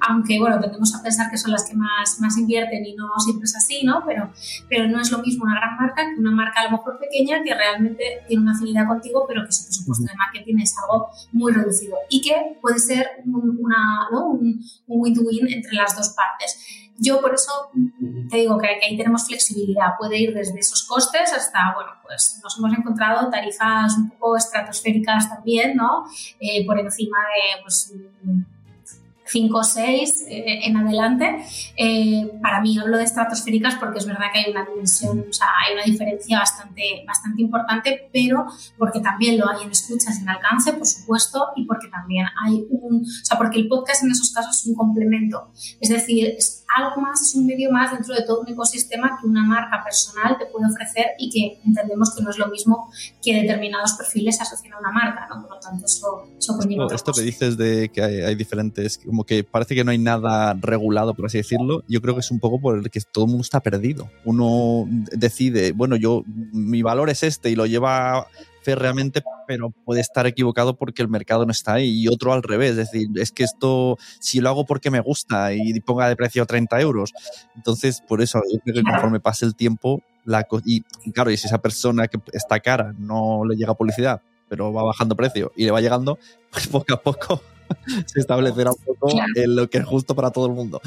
aunque, 0.00 0.38
bueno, 0.38 0.58
tendemos 0.60 0.94
a 0.94 1.02
pensar 1.02 1.30
que 1.30 1.38
son 1.38 1.52
las 1.52 1.68
que 1.68 1.76
más, 1.76 2.18
más 2.20 2.36
invierten 2.38 2.84
y 2.84 2.94
no 2.94 3.08
siempre 3.18 3.44
es 3.44 3.56
así, 3.56 3.84
¿no? 3.84 4.02
Pero, 4.06 4.30
pero 4.68 4.88
no 4.88 5.00
es 5.00 5.10
lo 5.10 5.18
mismo 5.18 5.44
una 5.44 5.54
gran 5.54 5.76
marca 5.76 6.02
que 6.02 6.20
una 6.20 6.30
marca 6.30 6.60
a 6.60 6.64
lo 6.64 6.78
mejor 6.78 6.98
pequeña 6.98 7.42
que 7.42 7.54
realmente 7.54 8.02
tiene 8.26 8.42
una 8.42 8.52
afinidad 8.52 8.86
contigo, 8.86 9.24
pero 9.28 9.44
que 9.44 9.52
su 9.52 9.64
presupuesto 9.64 10.04
de 10.04 10.16
marketing 10.16 10.58
es 10.60 10.74
algo 10.78 11.08
muy 11.32 11.52
reducido 11.52 11.96
y 12.08 12.20
que 12.22 12.58
puede 12.60 12.78
ser 12.78 13.06
una, 13.26 14.08
¿no? 14.10 14.30
un 14.30 14.60
win-to-win 14.86 15.59
entre 15.60 15.74
las 15.74 15.96
dos 15.96 16.10
partes. 16.10 16.58
Yo 17.02 17.20
por 17.20 17.34
eso 17.34 17.70
te 18.28 18.36
digo 18.36 18.58
que, 18.58 18.68
ahí 18.68 18.96
tenemos 18.96 19.26
flexibilidad, 19.26 19.96
puede 19.98 20.18
ir 20.18 20.34
desde 20.34 20.58
esos 20.58 20.86
costes 20.86 21.32
hasta, 21.32 21.72
bueno, 21.74 21.92
pues 22.02 22.40
nos 22.42 22.58
hemos 22.58 22.72
encontrado 22.76 23.30
tarifas 23.30 23.96
un 23.96 24.10
poco 24.10 24.36
estratosféricas 24.36 25.30
también, 25.30 25.76
¿no? 25.76 26.04
Eh, 26.38 26.66
por 26.66 26.78
encima 26.78 27.18
de, 27.20 27.62
pues, 27.62 27.94
5 29.30 29.58
o 29.58 29.62
6 29.62 30.24
eh, 30.28 30.60
en 30.66 30.76
adelante. 30.76 31.44
Eh, 31.76 32.30
para 32.42 32.60
mí 32.60 32.76
hablo 32.78 32.98
de 32.98 33.04
estratosféricas 33.04 33.76
porque 33.76 33.98
es 33.98 34.06
verdad 34.06 34.26
que 34.32 34.40
hay 34.40 34.50
una 34.50 34.64
dimensión, 34.64 35.24
o 35.28 35.32
sea, 35.32 35.46
hay 35.64 35.74
una 35.74 35.84
diferencia 35.84 36.38
bastante, 36.38 37.04
bastante 37.06 37.42
importante, 37.42 38.10
pero 38.12 38.46
porque 38.76 39.00
también 39.00 39.38
lo 39.38 39.48
hay 39.48 39.64
en 39.64 39.70
escuchas 39.70 40.20
en 40.20 40.28
alcance, 40.28 40.72
por 40.72 40.86
supuesto, 40.86 41.48
y 41.56 41.64
porque 41.64 41.88
también 41.88 42.26
hay 42.44 42.66
un, 42.70 43.02
o 43.02 43.24
sea, 43.24 43.38
porque 43.38 43.58
el 43.58 43.68
podcast 43.68 44.02
en 44.02 44.10
esos 44.10 44.32
casos 44.32 44.58
es 44.58 44.66
un 44.66 44.74
complemento. 44.74 45.50
Es 45.80 45.90
decir, 45.90 46.34
es 46.36 46.64
algo 46.76 47.00
más, 47.00 47.20
es 47.20 47.34
un 47.34 47.46
medio 47.46 47.70
más 47.70 47.92
dentro 47.92 48.14
de 48.14 48.22
todo 48.22 48.40
un 48.40 48.48
ecosistema 48.48 49.18
que 49.20 49.26
una 49.26 49.44
marca 49.44 49.82
personal 49.82 50.36
te 50.38 50.46
puede 50.46 50.66
ofrecer 50.66 51.06
y 51.18 51.30
que 51.30 51.60
entendemos 51.66 52.14
que 52.14 52.22
no 52.22 52.30
es 52.30 52.38
lo 52.38 52.48
mismo 52.48 52.90
que 53.22 53.34
determinados 53.34 53.94
perfiles 53.94 54.40
asocian 54.40 54.74
a 54.74 54.78
una 54.78 54.90
marca, 54.90 55.26
¿no? 55.28 55.42
Por 55.42 55.56
lo 55.56 55.60
tanto, 55.60 55.86
eso, 55.86 56.28
eso 56.38 56.58
Esto, 56.60 56.94
esto 56.94 57.12
que 57.12 57.22
dices 57.22 57.56
de 57.56 57.90
que 57.92 58.02
hay, 58.02 58.20
hay 58.20 58.34
diferentes, 58.34 58.98
como 58.98 59.19
que 59.24 59.44
parece 59.44 59.74
que 59.74 59.84
no 59.84 59.90
hay 59.90 59.98
nada 59.98 60.54
regulado, 60.60 61.14
por 61.14 61.26
así 61.26 61.38
decirlo. 61.38 61.82
Yo 61.88 62.00
creo 62.00 62.14
que 62.14 62.20
es 62.20 62.30
un 62.30 62.40
poco 62.40 62.60
por 62.60 62.78
el 62.78 62.90
que 62.90 63.00
todo 63.00 63.24
el 63.24 63.30
mundo 63.30 63.42
está 63.42 63.60
perdido. 63.60 64.10
Uno 64.24 64.86
decide, 65.12 65.72
bueno, 65.72 65.96
yo 65.96 66.24
mi 66.26 66.82
valor 66.82 67.10
es 67.10 67.22
este 67.22 67.50
y 67.50 67.56
lo 67.56 67.66
lleva 67.66 68.26
férreamente, 68.62 69.22
pero 69.46 69.70
puede 69.70 70.00
estar 70.00 70.26
equivocado 70.26 70.76
porque 70.76 71.02
el 71.02 71.08
mercado 71.08 71.46
no 71.46 71.52
está 71.52 71.74
ahí. 71.74 72.02
Y 72.02 72.08
otro 72.08 72.32
al 72.32 72.42
revés, 72.42 72.70
es 72.72 72.76
decir, 72.76 73.08
es 73.16 73.32
que 73.32 73.44
esto, 73.44 73.98
si 74.18 74.40
lo 74.40 74.48
hago 74.48 74.66
porque 74.66 74.90
me 74.90 75.00
gusta 75.00 75.52
y 75.52 75.78
ponga 75.80 76.08
de 76.08 76.16
precio 76.16 76.44
30 76.46 76.80
euros, 76.80 77.12
entonces 77.56 78.02
por 78.06 78.20
eso 78.20 78.40
yo 78.52 78.58
creo 78.60 78.76
que 78.76 78.82
conforme 78.82 79.20
pase 79.20 79.46
el 79.46 79.54
tiempo, 79.54 80.02
la 80.24 80.46
y 80.64 80.82
claro, 81.12 81.30
y 81.30 81.36
si 81.36 81.46
esa 81.46 81.58
persona 81.58 82.08
que 82.08 82.18
está 82.32 82.60
cara 82.60 82.94
no 82.98 83.44
le 83.44 83.56
llega 83.56 83.74
publicidad, 83.74 84.20
pero 84.48 84.72
va 84.72 84.82
bajando 84.82 85.16
precio 85.16 85.52
y 85.56 85.64
le 85.64 85.70
va 85.70 85.80
llegando, 85.80 86.18
pues 86.50 86.66
poco 86.66 86.94
a 86.94 87.00
poco 87.00 87.42
se 88.06 88.20
establecerá 88.20 88.70
un 88.70 88.84
poco 88.84 89.12
en 89.34 89.56
lo 89.56 89.68
que 89.68 89.78
es 89.78 89.84
justo 89.84 90.14
para 90.14 90.30
todo 90.30 90.46
el 90.46 90.52
mundo. 90.52 90.80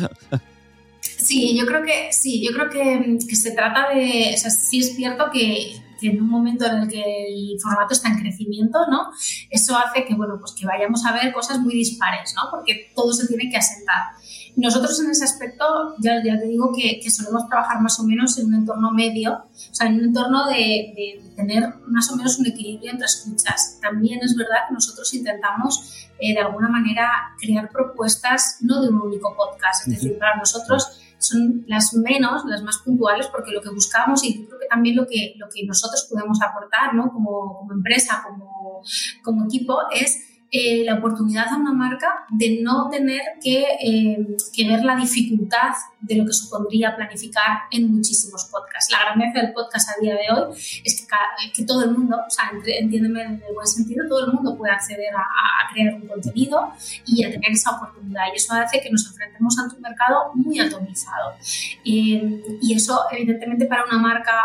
Sí, 1.00 1.58
yo 1.58 1.66
creo 1.66 1.84
que 1.84 2.12
sí, 2.12 2.44
yo 2.46 2.52
creo 2.54 2.70
que, 2.70 3.18
que 3.28 3.36
se 3.36 3.52
trata 3.52 3.94
de, 3.94 4.34
o 4.36 4.38
sea, 4.38 4.50
sí 4.50 4.80
es 4.80 4.96
cierto 4.96 5.26
que, 5.32 5.76
que, 6.04 6.10
en 6.10 6.22
un 6.22 6.30
momento 6.30 6.66
en 6.66 6.84
el 6.84 6.88
que 6.90 7.02
el 7.02 7.60
formato 7.62 7.94
está 7.94 8.10
en 8.10 8.20
crecimiento, 8.20 8.80
¿no? 8.90 9.12
Eso 9.50 9.78
hace 9.78 10.04
que, 10.06 10.16
bueno, 10.16 10.38
pues 10.40 10.52
que 10.52 10.66
vayamos 10.66 11.06
a 11.06 11.14
ver 11.14 11.32
cosas 11.34 11.60
muy 11.60 11.74
dispares, 11.74 12.34
¿no? 12.36 12.50
Porque 12.52 12.92
todo 12.94 13.14
se 13.14 13.28
tiene 13.28 13.50
que 13.50 13.58
asentar. 13.58 14.14
Nosotros 14.56 15.00
en 15.00 15.10
ese 15.10 15.24
aspecto, 15.24 15.96
ya, 16.00 16.22
ya 16.24 16.40
te 16.40 16.48
digo 16.48 16.72
que, 16.76 17.00
que, 17.02 17.10
solemos 17.10 17.48
trabajar 17.48 17.82
más 17.82 18.00
o 18.00 18.04
menos 18.04 18.38
en 18.38 18.48
un 18.48 18.56
entorno 18.56 18.92
medio, 18.92 19.34
o 19.34 19.74
sea, 19.74 19.88
en 19.88 19.96
un 19.96 20.06
entorno 20.06 20.46
de, 20.48 20.54
de, 20.56 21.24
tener 21.36 21.74
más 21.88 22.12
o 22.12 22.16
menos 22.16 22.38
un 22.38 22.46
equilibrio 22.46 22.92
entre 22.92 23.06
escuchas. 23.06 23.80
También 23.82 24.20
es 24.22 24.36
verdad 24.36 24.68
que 24.68 24.76
nosotros 24.76 25.12
intentamos 25.14 26.08
eh, 26.20 26.34
de 26.34 26.40
alguna 26.40 26.70
manera 26.70 27.10
crear 27.40 27.70
propuestas 27.72 28.58
no 28.62 28.82
de 28.82 28.90
un 28.90 29.02
único 29.02 29.36
podcast, 29.36 29.88
es 29.88 29.96
decir, 29.96 30.18
para 30.20 30.36
nosotros 30.38 31.00
son 31.24 31.64
las 31.68 31.94
menos, 31.94 32.44
las 32.46 32.64
más 32.64 32.80
puntuales, 32.80 33.28
porque 33.28 33.52
lo 33.52 33.62
que 33.62 33.70
buscamos 33.70 34.24
y 34.24 34.42
yo 34.42 34.48
creo 34.48 34.60
que 34.60 34.68
también 34.68 34.96
lo 34.96 35.08
que, 35.08 35.34
lo 35.38 35.48
que 35.50 35.66
nosotros 35.66 36.08
podemos 36.10 36.42
aportar 36.42 36.94
¿no? 36.94 37.12
como, 37.12 37.68
empresa, 37.72 38.24
como, 38.28 38.82
como 39.24 39.46
equipo, 39.46 39.80
es 39.94 40.20
eh, 40.52 40.84
la 40.86 40.96
oportunidad 40.96 41.48
a 41.48 41.58
una 41.58 41.74
marca 41.74 42.26
de 42.30 42.60
no 42.62 42.90
tener 42.90 43.22
que, 43.42 43.66
eh, 43.82 44.38
que, 44.56 44.68
ver 44.68 44.84
la 44.84 44.96
dificultad 44.96 45.74
de 46.04 46.16
lo 46.18 46.26
que 46.26 46.34
supondría 46.34 46.96
planificar 46.96 47.64
en 47.72 47.92
muchísimos 47.92 48.46
podcasts. 48.46 48.92
La 48.92 49.00
grandeza 49.00 49.40
del 49.40 49.54
podcast 49.54 49.90
a 49.90 50.02
día 50.02 50.16
de 50.16 50.32
hoy 50.32 50.54
es 50.84 51.00
que, 51.00 51.08
cada, 51.08 51.24
que 51.54 51.64
todo 51.64 51.84
el 51.86 51.92
mundo, 51.92 52.18
o 52.28 52.30
sea, 52.30 52.52
entiéndeme 52.80 53.22
en 53.24 53.44
el 53.48 53.54
buen 53.54 53.66
sentido, 53.66 54.06
todo 54.10 54.26
el 54.26 54.34
mundo 54.34 54.58
puede 54.58 54.74
acceder 54.74 55.16
a, 55.16 55.22
a, 55.22 55.74
crear 55.74 55.96
un 55.96 56.06
contenido 56.08 56.74
y 57.06 57.24
a 57.24 57.32
tener 57.32 57.52
esa 57.52 57.72
oportunidad. 57.72 58.24
Y 58.34 58.38
eso 58.38 58.54
hace 58.54 58.82
que 58.82 58.90
nos 58.92 59.08
enfrentemos 59.08 59.58
ante 59.60 59.78
un 59.78 59.82
mercado 59.82 60.32
muy 60.34 60.60
atomizado. 60.60 61.36
Eh, 61.86 62.44
y 62.62 62.74
eso, 62.74 63.00
evidentemente, 63.12 63.66
para 63.66 63.86
una 63.86 63.98
marca 63.98 64.44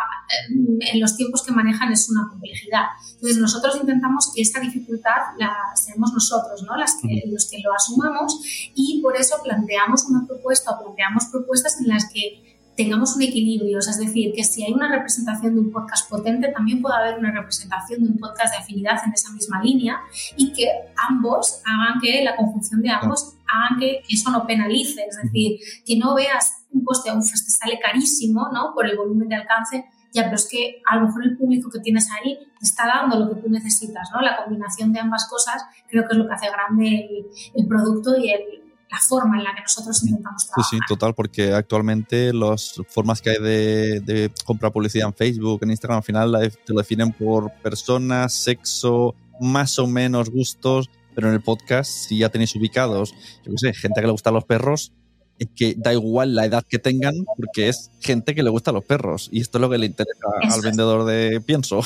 en 0.81 1.01
los 1.01 1.17
tiempos 1.17 1.43
que 1.43 1.53
manejan 1.53 1.91
es 1.93 2.09
una 2.09 2.29
complejidad. 2.29 2.85
Entonces, 3.15 3.39
nosotros 3.39 3.77
intentamos 3.81 4.33
que 4.33 4.43
esta 4.43 4.61
dificultad 4.61 5.35
la 5.39 5.57
seamos 5.75 6.13
nosotros, 6.13 6.63
¿no? 6.63 6.77
Las 6.77 6.99
que, 7.03 7.25
los 7.27 7.51
que 7.51 7.59
lo 7.59 7.75
asumamos 7.75 8.41
y 8.75 9.01
por 9.03 9.17
eso 9.17 9.37
planteamos 9.43 10.05
una 10.05 10.25
propuesta 10.25 10.71
o 10.73 10.85
planteamos 10.85 11.25
propuestas 11.27 11.48
en 11.81 11.89
las 11.89 12.11
que 12.13 12.49
tengamos 12.79 13.17
un 13.17 13.23
equilibrio, 13.23 13.79
o 13.79 13.83
sea, 13.83 13.93
es 13.93 13.99
decir, 13.99 14.33
que 14.33 14.45
si 14.45 14.63
hay 14.63 14.73
una 14.73 14.89
representación 14.89 15.53
de 15.55 15.61
un 15.61 15.73
podcast 15.73 16.09
potente, 16.09 16.53
también 16.53 16.81
puede 16.81 16.95
haber 16.95 17.19
una 17.19 17.33
representación 17.33 18.05
de 18.05 18.11
un 18.11 18.19
podcast 18.19 18.55
de 18.55 18.61
afinidad 18.61 19.01
en 19.05 19.13
esa 19.13 19.33
misma 19.33 19.61
línea 19.61 19.99
y 20.37 20.53
que 20.53 20.69
ambos 21.09 21.61
hagan 21.65 22.01
que 22.01 22.23
la 22.23 22.37
conjunción 22.37 22.81
de 22.81 22.91
ambos 22.91 23.35
hagan 23.49 23.81
que 23.81 24.03
eso 24.09 24.31
no 24.31 24.47
penalice, 24.47 25.03
es 25.11 25.17
decir, 25.21 25.59
que 25.85 25.99
no 25.99 26.15
veas 26.15 26.67
un 26.71 26.85
coste 26.85 27.11
a 27.11 27.15
un 27.15 27.21
te 27.21 27.27
sale 27.27 27.81
carísimo, 27.81 28.49
¿no? 28.53 28.73
Por 28.73 28.87
el 28.87 28.97
volumen 28.97 29.29
de 29.29 29.35
alcance, 29.35 29.85
ya, 30.13 30.23
pero 30.23 30.37
es 30.37 30.49
que 30.49 30.81
a 30.89 30.97
lo 30.97 31.07
mejor 31.07 31.25
el 31.25 31.37
público 31.37 31.71
que 31.71 31.81
tienes 31.81 32.09
ahí 32.13 32.39
te 32.61 32.65
está 32.65 32.87
dando 32.87 33.19
lo 33.19 33.35
que 33.35 33.41
tú 33.41 33.51
necesitas, 33.51 34.09
¿no? 34.15 34.21
La 34.21 34.37
combinación 34.37 34.93
de 34.93 35.01
ambas 35.01 35.29
cosas 35.29 35.65
creo 35.89 36.05
que 36.07 36.13
es 36.13 36.19
lo 36.19 36.29
que 36.29 36.35
hace 36.35 36.47
grande 36.49 37.09
el, 37.11 37.27
el 37.57 37.67
producto 37.67 38.17
y 38.17 38.31
el, 38.31 38.68
la 38.91 38.99
forma 38.99 39.39
en 39.39 39.45
la 39.45 39.55
que 39.55 39.63
nosotros 39.63 40.03
intentamos 40.03 40.47
trabajar. 40.47 40.71
Sí, 40.71 40.77
sí, 40.77 40.83
total, 40.89 41.15
porque 41.15 41.53
actualmente 41.53 42.33
las 42.33 42.81
formas 42.89 43.21
que 43.21 43.31
hay 43.31 43.39
de, 43.39 44.01
de 44.01 44.31
comprar 44.45 44.73
publicidad 44.73 45.09
en 45.09 45.15
Facebook, 45.15 45.61
en 45.63 45.71
Instagram, 45.71 45.99
al 45.99 46.05
final 46.05 46.53
te 46.65 46.73
lo 46.73 46.79
definen 46.79 47.13
por 47.13 47.53
personas, 47.63 48.33
sexo, 48.33 49.15
más 49.41 49.79
o 49.79 49.87
menos 49.87 50.31
gustos, 50.31 50.91
pero 51.15 51.29
en 51.29 51.35
el 51.35 51.43
podcast, 51.43 51.91
si 51.91 52.19
ya 52.19 52.29
tenéis 52.29 52.55
ubicados, 52.55 53.13
yo 53.45 53.53
qué 53.53 53.59
sé, 53.59 53.75
gente 53.75 54.01
que 54.01 54.07
le 54.07 54.13
gustan 54.13 54.35
los 54.35 54.45
perros, 54.45 54.93
es 55.39 55.49
que 55.55 55.75
da 55.77 55.93
igual 55.93 56.35
la 56.35 56.47
edad 56.47 56.65
que 56.69 56.79
tengan, 56.79 57.15
porque 57.37 57.69
es 57.69 57.91
gente 58.01 58.35
que 58.35 58.43
le 58.43 58.51
gusta 58.51 58.73
los 58.73 58.85
perros. 58.85 59.29
Y 59.33 59.41
esto 59.41 59.59
es 59.59 59.63
lo 59.63 59.71
que 59.71 59.79
le 59.79 59.87
interesa 59.87 60.27
Eso 60.43 60.55
al 60.55 60.63
vendedor 60.63 61.05
de 61.05 61.41
pienso. 61.41 61.81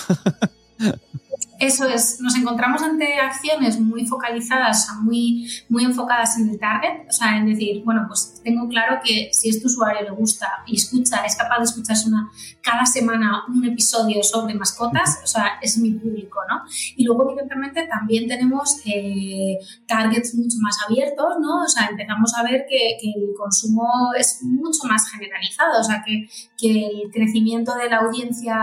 Eso 1.59 1.87
es, 1.87 2.21
nos 2.21 2.37
encontramos 2.37 2.83
ante 2.83 3.15
acciones 3.21 3.79
muy 3.79 4.07
focalizadas, 4.07 4.89
muy, 5.03 5.49
muy 5.69 5.85
enfocadas 5.85 6.37
en 6.39 6.51
el 6.51 6.59
target, 6.59 7.07
o 7.09 7.13
sea, 7.13 7.37
en 7.37 7.47
decir, 7.47 7.83
bueno, 7.85 8.05
pues 8.09 8.41
tengo 8.43 8.67
claro 8.69 9.01
que 9.05 9.29
si 9.33 9.51
este 9.51 9.67
usuario 9.67 10.03
le 10.03 10.11
gusta 10.11 10.49
y 10.67 10.77
escucha, 10.77 11.25
es 11.25 11.37
capaz 11.37 11.59
de 11.59 11.65
escucharse 11.65 12.09
una, 12.09 12.31
cada 12.63 12.85
semana 12.85 13.45
un 13.49 13.65
episodio 13.65 14.23
sobre 14.23 14.55
mascotas, 14.55 15.21
o 15.23 15.27
sea, 15.27 15.59
es 15.61 15.79
mi 15.79 15.93
público, 15.93 16.41
¿no? 16.49 16.63
Y 16.97 17.05
luego, 17.05 17.31
evidentemente, 17.31 17.87
también 17.87 18.27
tenemos 18.27 18.81
eh, 18.85 19.59
targets 19.87 20.35
mucho 20.35 20.57
más 20.61 20.77
abiertos, 20.89 21.37
¿no? 21.41 21.63
O 21.63 21.69
sea, 21.69 21.87
empezamos 21.87 22.35
a 22.35 22.43
ver 22.43 22.67
que, 22.69 22.97
el 23.03 23.35
consumo 23.37 24.13
es 24.17 24.43
mucho 24.43 24.85
más 24.89 25.09
generalizado, 25.11 25.81
o 25.81 25.85
sea, 25.85 26.03
que, 26.05 26.29
que 26.57 26.87
el 26.87 27.11
crecimiento 27.13 27.75
de 27.75 27.89
la 27.89 27.99
audiencia 27.99 28.57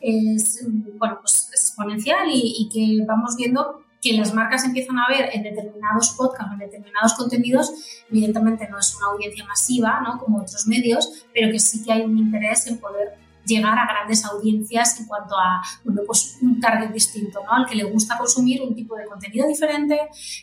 es, 0.00 0.64
bueno, 0.98 1.18
pues 1.20 1.50
exponencial 1.52 2.05
y, 2.32 2.54
y, 2.58 2.68
que 2.68 3.04
vamos 3.04 3.36
viendo 3.36 3.84
que 4.00 4.12
las 4.12 4.34
marcas 4.34 4.64
empiezan 4.64 4.98
a 4.98 5.08
ver 5.08 5.30
en 5.32 5.42
determinados 5.42 6.14
podcasts, 6.16 6.52
en 6.52 6.58
determinados 6.58 7.14
contenidos, 7.14 7.72
evidentemente 8.10 8.68
no 8.68 8.78
es 8.78 8.94
una 8.96 9.08
audiencia 9.08 9.44
masiva, 9.44 10.00
¿no? 10.00 10.18
como 10.18 10.38
otros 10.38 10.66
medios, 10.66 11.26
pero 11.34 11.50
que 11.50 11.58
sí 11.58 11.82
que 11.84 11.92
hay 11.92 12.02
un 12.02 12.16
interés 12.16 12.66
en 12.66 12.78
poder 12.78 13.14
llegar 13.46 13.78
a 13.78 13.86
grandes 13.86 14.24
audiencias 14.24 14.98
en 15.00 15.06
cuanto 15.06 15.36
a 15.36 15.62
bueno, 15.84 16.02
pues 16.06 16.38
un 16.42 16.60
target 16.60 16.90
distinto, 16.90 17.42
¿no? 17.44 17.52
al 17.52 17.66
que 17.66 17.74
le 17.74 17.84
gusta 17.84 18.18
consumir 18.18 18.62
un 18.62 18.74
tipo 18.74 18.96
de 18.96 19.06
contenido 19.06 19.46
diferente, 19.46 19.98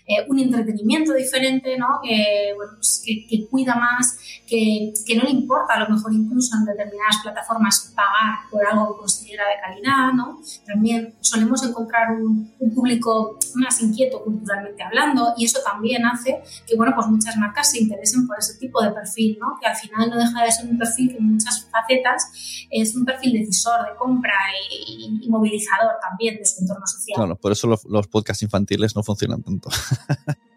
eh, 0.08 0.26
un 0.28 0.40
entretenimiento 0.40 1.14
diferente, 1.14 1.78
¿no? 1.78 2.00
que, 2.04 2.54
bueno, 2.56 2.74
pues 2.76 3.02
que, 3.06 3.26
que, 3.28 3.48
cuida 3.48 3.76
más, 3.76 4.18
que, 4.48 4.94
que, 5.06 5.16
no 5.16 5.24
le 5.24 5.32
importa 5.32 5.74
a 5.74 5.80
lo 5.80 5.90
mejor 5.90 6.14
incluso 6.14 6.56
en 6.56 6.66
determinadas 6.66 7.18
plataformas 7.22 7.94
pagar 7.96 8.50
por 8.50 8.66
algo 8.66 8.94
que 8.94 9.00
considera 9.00 9.44
de 9.48 9.62
calidad. 9.62 10.14
¿no? 10.14 10.40
También 10.66 11.16
solemos 11.22 11.64
encontrar 11.64 12.12
un, 12.12 12.52
un 12.60 12.74
público 12.74 13.38
más 13.56 13.82
inquieto 13.82 14.24
culturalmente 14.24 14.84
hablando 14.84 15.34
y 15.38 15.46
eso 15.46 15.60
también 15.64 16.06
hace 16.06 16.42
que 16.68 16.76
bueno, 16.76 16.94
pues 16.96 17.08
muchas 17.08 17.36
marcas 17.38 17.72
se 17.72 17.80
interesen 17.80 18.28
por 18.28 18.38
ese 18.40 18.58
tipo 18.58 18.82
de 18.82 18.92
perfil, 18.92 19.38
¿no? 19.40 19.58
que 19.60 19.68
al 19.68 19.76
final 19.76 20.10
no 20.10 20.18
deja 20.18 20.44
de 20.44 20.52
ser 20.52 20.70
un 20.70 20.78
perfil 20.78 21.12
que 21.12 21.18
en 21.18 21.34
muchas 21.34 21.68
facetas 21.70 22.32
es 22.70 22.93
un 22.96 23.06
perfil 23.06 23.34
decisor 23.34 23.86
de 23.86 23.96
compra 23.98 24.34
y, 24.72 25.20
y, 25.22 25.30
movilizador 25.30 25.94
también 26.02 26.38
de 26.38 26.46
su 26.46 26.62
entorno 26.62 26.86
social. 26.86 27.16
Claro, 27.16 27.36
por 27.36 27.52
eso 27.52 27.68
los, 27.68 27.86
los 27.86 28.08
podcasts 28.08 28.44
infantiles 28.44 28.96
no 28.96 29.04
funcionan 29.04 29.42
tanto. 29.42 29.70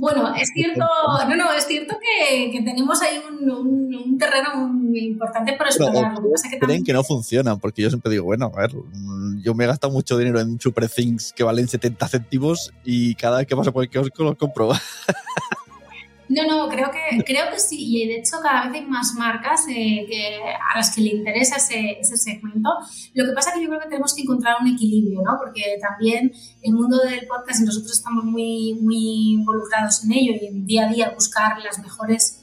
bueno, 0.00 0.34
es 0.34 0.48
cierto, 0.54 0.84
no, 1.28 1.36
no, 1.36 1.52
es 1.52 1.66
cierto 1.66 1.96
que, 2.00 2.50
que 2.50 2.62
tenemos 2.62 3.00
ahí 3.02 3.20
un, 3.28 3.50
un, 3.50 3.94
un, 3.94 4.18
terreno 4.18 4.68
muy 4.68 5.00
importante 5.00 5.54
por 5.54 5.66
explorar. 5.66 6.14
Pero, 6.14 6.30
que, 6.42 6.50
que 6.50 6.56
también... 6.58 6.84
que 6.84 6.92
no 6.92 7.02
funcionan, 7.02 7.58
porque 7.58 7.82
yo 7.82 7.90
siempre 7.90 8.12
digo, 8.12 8.24
bueno, 8.24 8.50
a 8.54 8.60
ver, 8.60 8.72
yo 9.42 9.54
me 9.54 9.64
he 9.64 9.66
gastado 9.66 9.92
mucho 9.92 10.16
dinero 10.16 10.40
en 10.40 10.60
Super 10.60 10.88
Things 10.88 11.32
que 11.32 11.42
valen 11.42 11.68
70 11.68 12.08
céntimos 12.08 12.72
y 12.84 13.14
cada 13.14 13.38
vez 13.38 13.46
que 13.46 13.56
paso 13.56 13.72
por 13.72 13.84
el 13.84 13.90
kiosco 13.90 14.24
los 14.24 14.36
compro. 14.36 14.70
No, 16.28 16.44
no, 16.46 16.68
creo 16.68 16.90
que, 16.90 17.24
creo 17.24 17.50
que 17.50 17.58
sí. 17.58 17.76
Y 17.78 18.06
de 18.06 18.16
hecho 18.16 18.36
cada 18.42 18.66
vez 18.66 18.74
hay 18.74 18.86
más 18.86 19.14
marcas 19.14 19.66
eh, 19.68 20.06
que, 20.08 20.36
a 20.36 20.76
las 20.76 20.94
que 20.94 21.00
le 21.00 21.10
interesa 21.10 21.56
ese, 21.56 22.16
segmento. 22.16 22.70
Lo 23.14 23.24
que 23.24 23.32
pasa 23.32 23.50
es 23.50 23.56
que 23.56 23.62
yo 23.62 23.68
creo 23.68 23.80
que 23.80 23.88
tenemos 23.88 24.14
que 24.14 24.22
encontrar 24.22 24.56
un 24.60 24.68
equilibrio, 24.68 25.22
¿no? 25.22 25.38
Porque 25.38 25.62
también 25.80 26.32
el 26.62 26.72
mundo 26.72 26.98
del 26.98 27.26
podcast 27.26 27.60
nosotros 27.60 27.92
estamos 27.92 28.24
muy, 28.24 28.74
muy 28.80 29.32
involucrados 29.32 30.04
en 30.04 30.12
ello 30.12 30.32
y 30.40 30.46
en 30.46 30.66
día 30.66 30.86
a 30.86 30.92
día 30.92 31.10
buscar 31.10 31.58
las 31.60 31.78
mejores 31.78 32.37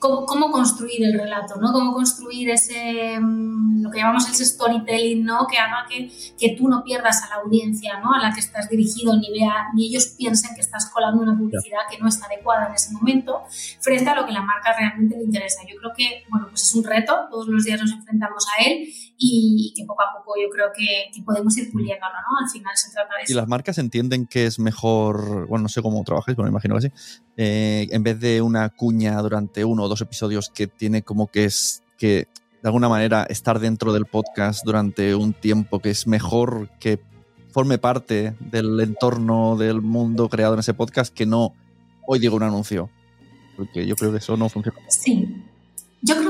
cómo, 0.00 0.24
cómo, 0.24 0.50
construir 0.50 1.04
el 1.04 1.12
relato, 1.12 1.60
¿no? 1.60 1.72
Cómo 1.72 1.92
construir 1.92 2.50
ese, 2.50 3.18
lo 3.20 3.90
que 3.90 3.98
llamamos 3.98 4.28
ese 4.28 4.46
storytelling, 4.46 5.24
¿no? 5.24 5.46
Que 5.46 5.58
haga 5.58 5.86
que, 5.88 6.10
que 6.38 6.56
tú 6.56 6.68
no 6.68 6.82
pierdas 6.82 7.22
a 7.22 7.28
la 7.28 7.42
audiencia, 7.42 8.00
¿no? 8.00 8.14
A 8.14 8.18
la 8.18 8.32
que 8.32 8.40
estás 8.40 8.68
dirigido, 8.68 9.14
ni, 9.16 9.30
vea, 9.30 9.68
ni 9.74 9.86
ellos 9.86 10.14
piensen 10.18 10.54
que 10.54 10.62
estás 10.62 10.90
colando 10.90 11.22
una 11.22 11.36
publicidad 11.36 11.80
que 11.88 11.98
no 11.98 12.08
está 12.08 12.26
adecuada 12.26 12.68
en 12.68 12.74
ese 12.74 12.92
momento, 12.92 13.42
frente 13.80 14.08
a 14.08 14.14
lo 14.14 14.26
que 14.26 14.32
la 14.32 14.42
marca 14.42 14.74
realmente 14.76 15.16
le 15.16 15.24
interesa. 15.24 15.60
Yo 15.68 15.76
creo 15.78 15.92
que, 15.94 16.24
bueno, 16.30 16.46
pues 16.48 16.62
es 16.62 16.74
un 16.74 16.82
reto, 16.82 17.28
todos 17.30 17.46
los 17.48 17.62
días 17.64 17.80
nos 17.80 17.92
enfrentamos 17.92 18.46
a 18.58 18.64
él 18.64 18.88
y 19.22 19.74
que 19.76 19.84
poco 19.84 20.02
a 20.02 20.16
poco 20.16 20.32
yo 20.42 20.48
creo 20.48 20.68
que, 20.74 21.10
que 21.14 21.22
podemos 21.22 21.54
ir 21.58 21.70
puliéndolo, 21.70 22.14
¿no? 22.14 22.44
Al 22.44 22.50
final 22.50 22.72
se 22.74 22.90
trata 22.90 23.16
de 23.16 23.24
eso. 23.24 23.32
Y 23.34 23.36
las 23.36 23.46
marcas 23.46 23.76
entienden 23.76 24.26
que 24.26 24.46
es 24.46 24.58
mejor, 24.58 25.46
bueno, 25.46 25.64
no 25.64 25.68
sé 25.68 25.82
cómo 25.82 26.02
trabajáis, 26.04 26.36
pero 26.36 26.44
me 26.44 26.50
imagino 26.50 26.76
que 26.76 26.88
sí, 26.88 26.92
eh, 27.36 27.88
en 27.90 28.02
vez 28.02 28.18
de 28.18 28.40
una 28.40 28.68
cuña 28.70 29.20
durante 29.20 29.64
uno 29.64 29.88
dos 29.90 30.00
episodios 30.00 30.48
que 30.48 30.66
tiene 30.66 31.02
como 31.02 31.26
que 31.26 31.44
es 31.44 31.82
que 31.98 32.28
de 32.62 32.68
alguna 32.68 32.88
manera 32.88 33.24
estar 33.28 33.58
dentro 33.58 33.92
del 33.92 34.06
podcast 34.06 34.64
durante 34.64 35.14
un 35.14 35.34
tiempo 35.34 35.80
que 35.80 35.90
es 35.90 36.06
mejor 36.06 36.70
que 36.78 37.00
forme 37.50 37.78
parte 37.78 38.34
del 38.38 38.80
entorno 38.80 39.56
del 39.56 39.82
mundo 39.82 40.28
creado 40.28 40.54
en 40.54 40.60
ese 40.60 40.72
podcast 40.72 41.12
que 41.12 41.26
no 41.26 41.54
hoy 42.06 42.18
digo 42.18 42.36
un 42.36 42.42
anuncio. 42.42 42.90
Porque 43.56 43.86
yo 43.86 43.94
creo 43.96 44.10
que 44.10 44.18
eso 44.18 44.36
no 44.36 44.48
funciona. 44.48 44.78
Sí. 44.88 45.44
Yo 46.02 46.16
creo 46.16 46.29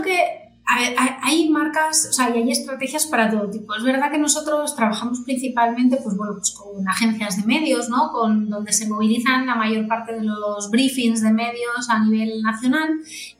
que 0.79 0.97
hay 1.23 1.49
marcas, 1.49 2.09
o 2.11 2.13
sea, 2.13 2.31
y 2.31 2.43
hay 2.43 2.51
estrategias 2.51 3.07
para 3.07 3.31
todo 3.31 3.51
tipo. 3.51 3.75
Es 3.75 3.83
verdad 3.83 4.11
que 4.11 4.19
nosotros 4.19 4.75
trabajamos 4.77 5.21
principalmente, 5.21 5.99
pues 6.03 6.17
bueno, 6.17 6.35
pues 6.35 6.51
con 6.53 6.87
agencias 6.89 7.37
de 7.37 7.47
medios, 7.47 7.89
¿no? 7.89 8.11
Con 8.13 8.49
donde 8.49 8.73
se 8.73 8.89
movilizan 8.89 9.47
la 9.47 9.55
mayor 9.55 9.87
parte 9.89 10.13
de 10.13 10.25
los 10.25 10.71
briefings 10.71 11.23
de 11.23 11.33
medios 11.33 11.89
a 11.89 12.05
nivel 12.05 12.43
nacional 12.43 12.89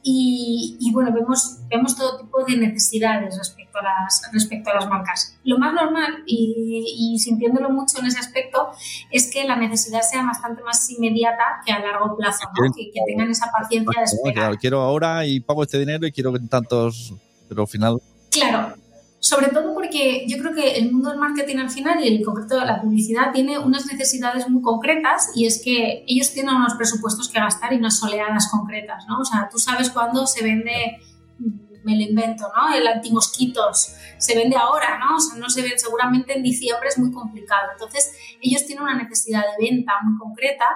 y, 0.03 0.77
y 0.81 0.93
bueno, 0.93 1.13
vemos, 1.13 1.59
vemos 1.69 1.97
todo 1.97 2.19
tipo 2.19 2.45
de 2.45 2.57
necesidades 2.57 3.37
respecto 3.37 3.79
a 3.79 3.83
las, 3.83 4.23
respecto 4.33 4.71
a 4.71 4.75
las 4.75 4.89
marcas. 4.89 5.39
Lo 5.45 5.59
más 5.59 5.73
normal, 5.73 6.23
y, 6.27 7.15
y 7.15 7.19
sintiéndolo 7.19 7.71
mucho 7.71 7.99
en 7.99 8.07
ese 8.07 8.19
aspecto, 8.19 8.71
es 9.11 9.31
que 9.33 9.45
la 9.45 9.57
necesidad 9.57 10.03
sea 10.03 10.23
bastante 10.23 10.63
más 10.63 10.89
inmediata 10.91 11.43
que 11.65 11.73
a 11.73 11.79
largo 11.79 12.17
plazo, 12.17 12.49
¿no? 12.49 12.73
que, 12.73 12.91
que, 12.91 13.01
tengan 13.07 13.31
esa 13.31 13.51
paciencia 13.51 14.01
de 14.01 14.05
esperar. 14.05 14.59
Quiero 14.59 14.81
ahora 14.81 15.27
y 15.27 15.41
pago 15.41 15.63
este 15.63 15.79
dinero 15.79 16.07
y 16.07 16.13
quiero 16.13 16.33
que 16.33 16.41
tantos 16.41 17.15
pero 17.51 17.63
al 17.63 17.69
final... 17.69 18.01
Claro, 18.31 18.75
sobre 19.19 19.49
todo 19.49 19.75
porque 19.75 20.25
yo 20.29 20.39
creo 20.39 20.55
que 20.55 20.77
el 20.77 20.93
mundo 20.93 21.11
del 21.11 21.19
marketing 21.19 21.57
al 21.57 21.71
final 21.71 22.03
y 22.03 22.17
en 22.17 22.25
concreto 22.25 22.65
la 22.65 22.81
publicidad 22.81 23.33
tiene 23.33 23.59
unas 23.59 23.85
necesidades 23.87 24.49
muy 24.49 24.63
concretas 24.63 25.33
y 25.35 25.47
es 25.47 25.61
que 25.63 26.05
ellos 26.07 26.33
tienen 26.33 26.55
unos 26.55 26.75
presupuestos 26.75 27.29
que 27.29 27.41
gastar 27.41 27.73
y 27.73 27.77
unas 27.77 27.99
soleadas 27.99 28.49
concretas, 28.51 29.05
¿no? 29.09 29.19
O 29.19 29.25
sea, 29.25 29.49
tú 29.51 29.59
sabes 29.59 29.91
cuándo 29.91 30.27
se 30.27 30.45
vende 30.45 31.01
me 31.85 31.97
lo 31.97 32.03
invento, 32.03 32.51
¿no? 32.55 32.75
El 32.75 32.87
antimosquitos 32.87 33.95
se 34.19 34.37
vende 34.37 34.57
ahora, 34.57 34.99
¿no? 34.99 35.17
O 35.17 35.21
sea, 35.21 35.39
no 35.39 35.49
se 35.49 35.63
vende 35.63 35.79
seguramente 35.79 36.37
en 36.37 36.43
diciembre, 36.43 36.89
es 36.89 36.99
muy 36.99 37.13
complicado. 37.13 37.71
Entonces, 37.73 38.13
ellos 38.41 38.67
tienen 38.67 38.85
una 38.85 38.97
necesidad 39.03 39.43
de 39.43 39.71
venta 39.71 39.93
muy 40.03 40.19
concreta 40.19 40.67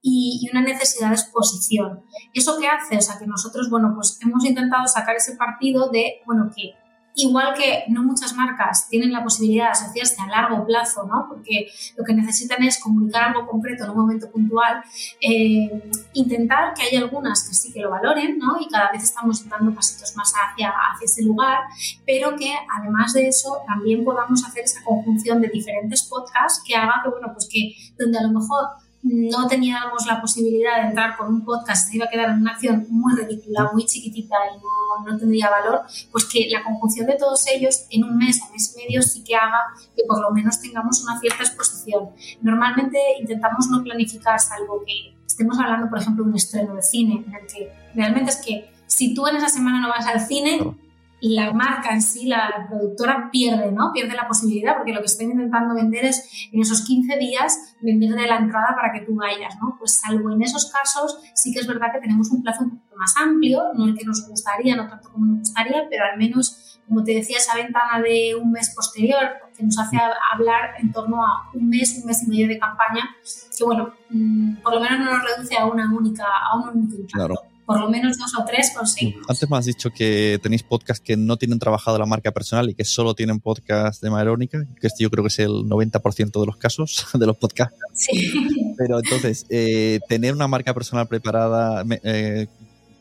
y, 0.00 0.40
y, 0.42 0.50
una 0.50 0.62
necesidad 0.62 1.08
de 1.08 1.14
exposición. 1.14 2.04
¿Eso 2.32 2.58
qué 2.58 2.68
hace? 2.68 2.96
O 2.96 3.00
sea, 3.00 3.18
que 3.18 3.26
nosotros, 3.26 3.68
bueno, 3.70 3.92
pues 3.94 4.18
hemos 4.22 4.44
intentado 4.44 4.86
sacar 4.86 5.16
ese 5.16 5.36
partido 5.36 5.90
de, 5.90 6.22
bueno, 6.26 6.50
que 6.54 6.74
Igual 7.16 7.54
que 7.54 7.84
no 7.88 8.02
muchas 8.02 8.34
marcas 8.34 8.88
tienen 8.88 9.12
la 9.12 9.22
posibilidad 9.22 9.66
de 9.66 9.70
asociarse 9.70 10.16
a 10.20 10.26
largo 10.26 10.66
plazo, 10.66 11.04
¿no? 11.04 11.26
porque 11.28 11.68
lo 11.96 12.04
que 12.04 12.12
necesitan 12.12 12.62
es 12.64 12.82
comunicar 12.82 13.28
algo 13.28 13.46
concreto 13.46 13.84
en 13.84 13.90
un 13.90 13.96
momento 13.96 14.28
puntual, 14.30 14.82
eh, 15.20 15.70
intentar 16.14 16.74
que 16.74 16.82
haya 16.82 16.98
algunas 16.98 17.48
que 17.48 17.54
sí 17.54 17.72
que 17.72 17.80
lo 17.80 17.90
valoren 17.90 18.38
¿no? 18.38 18.56
y 18.60 18.66
cada 18.68 18.90
vez 18.90 19.04
estamos 19.04 19.48
dando 19.48 19.72
pasitos 19.72 20.16
más 20.16 20.32
hacia, 20.32 20.70
hacia 20.70 21.04
ese 21.04 21.22
lugar, 21.22 21.60
pero 22.04 22.34
que 22.34 22.52
además 22.80 23.12
de 23.12 23.28
eso 23.28 23.58
también 23.64 24.04
podamos 24.04 24.44
hacer 24.44 24.64
esa 24.64 24.82
conjunción 24.82 25.40
de 25.40 25.48
diferentes 25.48 26.02
podcasts 26.02 26.62
que 26.66 26.74
haga 26.74 27.00
que, 27.04 27.10
bueno, 27.10 27.28
pues 27.32 27.48
que 27.50 27.76
donde 27.96 28.18
a 28.18 28.22
lo 28.22 28.40
mejor 28.40 28.70
no 29.04 29.46
teníamos 29.46 30.06
la 30.06 30.20
posibilidad 30.20 30.80
de 30.80 30.88
entrar 30.88 31.16
con 31.16 31.28
un 31.28 31.44
podcast, 31.44 31.90
se 31.90 31.96
iba 31.96 32.06
a 32.06 32.08
quedar 32.08 32.30
en 32.30 32.38
una 32.38 32.52
acción 32.52 32.86
muy 32.88 33.14
ridícula, 33.14 33.70
muy 33.72 33.84
chiquitita 33.84 34.34
y 34.54 34.58
no, 34.58 35.12
no, 35.12 35.18
tendría 35.18 35.50
valor, 35.50 35.82
pues 36.10 36.24
que 36.24 36.48
la 36.50 36.64
conjunción 36.64 37.06
de 37.06 37.16
todos 37.16 37.46
ellos 37.48 37.86
en 37.90 38.04
un 38.04 38.16
mes 38.16 38.40
o 38.42 38.50
mes 38.52 38.74
y 38.74 38.82
medio 38.82 39.02
sí 39.02 39.22
que 39.22 39.36
haga 39.36 39.60
que 39.94 40.04
por 40.08 40.22
lo 40.22 40.30
menos 40.30 40.58
tengamos 40.60 41.02
una 41.02 41.20
cierta 41.20 41.42
exposición. 41.42 42.10
Normalmente 42.40 42.98
intentamos 43.20 43.68
no 43.68 43.82
planificar, 43.82 44.40
salvo 44.40 44.82
que 44.86 45.14
estemos 45.26 45.58
hablando, 45.58 45.90
por 45.90 45.98
ejemplo, 45.98 46.24
de 46.24 46.30
un 46.30 46.36
estreno 46.36 46.74
de 46.74 46.82
cine, 46.82 47.24
en 47.26 47.34
el 47.34 47.46
que 47.46 47.72
realmente 47.94 48.30
es 48.30 48.36
que 48.36 48.70
si 48.86 49.12
tú 49.14 49.26
en 49.26 49.36
esa 49.36 49.50
semana 49.50 49.80
no 49.80 49.88
vas 49.88 50.06
al 50.06 50.20
cine, 50.20 50.74
la 51.20 51.52
marca 51.52 51.92
en 51.92 52.02
sí, 52.02 52.26
la 52.26 52.66
productora 52.68 53.30
pierde, 53.30 53.72
¿no? 53.72 53.92
Pierde 53.92 54.14
la 54.14 54.28
posibilidad 54.28 54.76
porque 54.76 54.92
lo 54.92 55.00
que 55.00 55.06
están 55.06 55.30
intentando 55.30 55.74
vender 55.74 56.04
es 56.04 56.48
en 56.52 56.60
esos 56.60 56.84
15 56.84 57.16
días 57.16 57.76
venderle 57.80 58.26
la 58.26 58.36
entrada 58.36 58.74
para 58.74 58.92
que 58.92 59.06
tú 59.06 59.14
vayas, 59.14 59.56
¿no? 59.60 59.76
Pues 59.78 59.92
salvo 59.92 60.30
en 60.32 60.42
esos 60.42 60.70
casos 60.70 61.18
sí 61.34 61.52
que 61.52 61.60
es 61.60 61.66
verdad 61.66 61.92
que 61.92 62.00
tenemos 62.00 62.30
un 62.30 62.42
plazo 62.42 62.64
un 62.64 62.78
poco 62.78 62.96
más 62.96 63.14
amplio, 63.16 63.62
no 63.74 63.86
el 63.86 63.96
que 63.96 64.04
nos 64.04 64.28
gustaría, 64.28 64.76
no 64.76 64.88
tanto 64.88 65.10
como 65.10 65.26
nos 65.26 65.38
gustaría, 65.38 65.86
pero 65.88 66.04
al 66.04 66.18
menos, 66.18 66.80
como 66.86 67.02
te 67.02 67.12
decía, 67.12 67.38
esa 67.38 67.54
ventana 67.54 68.02
de 68.02 68.34
un 68.34 68.52
mes 68.52 68.74
posterior 68.74 69.24
que 69.56 69.62
nos 69.62 69.78
hace 69.78 69.96
hablar 70.32 70.74
en 70.78 70.92
torno 70.92 71.24
a 71.24 71.50
un 71.54 71.68
mes, 71.68 71.98
un 72.00 72.06
mes 72.06 72.22
y 72.22 72.26
medio 72.26 72.48
de 72.48 72.58
campaña, 72.58 73.16
que 73.56 73.64
bueno, 73.64 73.94
mm, 74.10 74.56
por 74.56 74.74
lo 74.74 74.80
menos 74.80 74.98
no 74.98 75.12
nos 75.12 75.24
reduce 75.24 75.56
a 75.56 75.64
una 75.66 75.92
única, 75.92 76.24
a 76.24 76.56
un 76.58 76.68
único. 76.68 76.96
Claro 77.12 77.34
por 77.66 77.80
lo 77.80 77.88
menos 77.88 78.18
dos 78.18 78.32
o 78.38 78.44
tres 78.44 78.72
conseguimos. 78.76 79.24
Antes 79.28 79.48
me 79.48 79.56
has 79.56 79.64
dicho 79.64 79.90
que 79.90 80.38
tenéis 80.42 80.62
podcast 80.62 81.02
que 81.02 81.16
no 81.16 81.36
tienen 81.36 81.58
trabajado 81.58 81.98
la 81.98 82.06
marca 82.06 82.30
personal 82.32 82.68
y 82.68 82.74
que 82.74 82.84
solo 82.84 83.14
tienen 83.14 83.40
podcast 83.40 84.02
de 84.02 84.10
Maerónica, 84.10 84.64
que 84.80 84.86
este 84.86 85.02
yo 85.02 85.10
creo 85.10 85.24
que 85.24 85.28
es 85.28 85.38
el 85.38 85.50
90% 85.50 86.40
de 86.40 86.46
los 86.46 86.56
casos 86.56 87.06
de 87.14 87.26
los 87.26 87.36
podcasts. 87.36 87.76
Sí. 87.94 88.74
Pero 88.76 88.98
entonces, 88.98 89.46
eh, 89.48 90.00
tener 90.08 90.34
una 90.34 90.48
marca 90.48 90.74
personal 90.74 91.06
preparada 91.06 91.84
eh, 92.02 92.46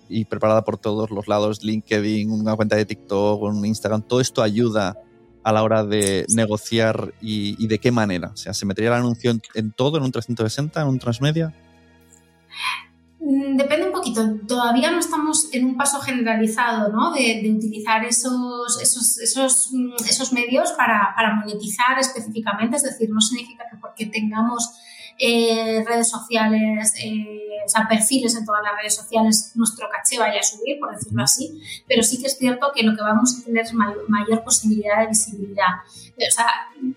y 0.08 0.26
preparada 0.26 0.63
por 0.63 0.78
todos 0.78 1.12
los 1.12 1.28
lados, 1.28 1.63
LinkedIn, 1.63 2.32
una 2.32 2.56
cuenta 2.56 2.76
de 2.76 2.86
TikTok, 2.86 3.41
un 3.41 3.65
Instagram, 3.65 4.02
todo 4.02 4.21
esto 4.21 4.41
ayuda 4.41 4.97
a 5.43 5.52
la 5.52 5.62
hora 5.63 5.84
de 5.84 6.26
negociar 6.30 7.13
y, 7.21 7.62
y 7.62 7.67
de 7.67 7.80
qué 7.80 7.91
manera. 7.91 8.30
O 8.34 8.38
sea, 8.38 8.54
¿se 8.54 8.65
metería 8.65 8.91
el 8.91 8.97
anuncio 8.97 9.32
en, 9.32 9.41
en 9.56 9.71
todo, 9.71 9.97
en 9.97 10.04
un 10.04 10.12
360, 10.12 10.82
en 10.82 10.88
un 10.88 10.99
transmedia? 10.99 11.54
Mm, 13.26 13.56
depende 13.56 13.86
un 13.86 13.94
poquito. 13.94 14.22
Todavía 14.46 14.92
no 14.92 15.00
estamos 15.00 15.48
en 15.54 15.64
un 15.64 15.78
paso 15.78 16.00
generalizado 16.02 16.92
¿no? 16.92 17.14
de, 17.14 17.40
de, 17.42 17.54
utilizar 17.54 18.04
esos, 18.04 18.82
esos, 18.82 19.18
esos, 19.20 19.70
mm, 19.72 19.94
esos 20.10 20.34
medios 20.34 20.74
para, 20.74 21.14
para, 21.16 21.34
monetizar 21.36 21.98
específicamente. 21.98 22.76
Es 22.76 22.84
decir, 22.84 23.10
no 23.10 23.22
significa 23.22 23.64
que 23.72 23.78
porque 23.78 24.08
tengamos 24.08 24.72
eh, 25.18 25.86
redes 25.88 26.10
sociales, 26.10 26.94
eh, 27.02 27.62
o 27.66 27.70
sea, 27.70 27.88
perfiles 27.88 28.36
en 28.36 28.46
todas 28.46 28.62
las 28.62 28.76
redes 28.76 28.96
sociales, 28.96 29.54
nuestro 29.56 29.88
caché 29.90 30.20
vaya 30.20 30.42
a 30.42 30.44
subir, 30.44 30.78
por 30.82 30.94
decirlo 30.94 31.24
así. 31.24 31.62
Pero 31.88 32.04
sí 32.04 32.20
que 32.20 32.28
es 32.28 32.38
cierto 32.38 32.74
que 32.76 32.84
lo 32.84 32.94
que 32.94 33.04
vamos 33.04 33.40
a 33.40 33.46
tener 33.46 33.64
es 33.64 33.74
mayor, 33.74 34.10
mayor 34.10 34.44
posibilidad 34.44 35.00
de 35.00 35.08
visibilidad. 35.08 35.80
O 36.18 36.32
sea, 36.32 36.48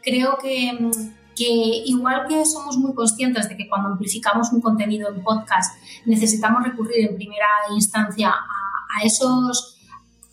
creo 0.03 0.39
que 0.39 0.73
mm, 0.73 0.91
que 1.37 1.83
igual 1.85 2.27
que 2.27 2.45
somos 2.45 2.77
muy 2.79 2.95
conscientes 2.95 3.49
de 3.49 3.57
que 3.57 3.69
cuando 3.69 3.91
amplificamos 3.91 4.53
un 4.53 4.61
contenido 4.61 5.09
en 5.09 5.23
podcast 5.23 5.79
necesitamos 6.07 6.65
recurrir 6.65 7.11
en 7.11 7.17
primera 7.17 7.47
instancia 7.75 8.31
a, 8.31 9.05
esos 9.05 9.79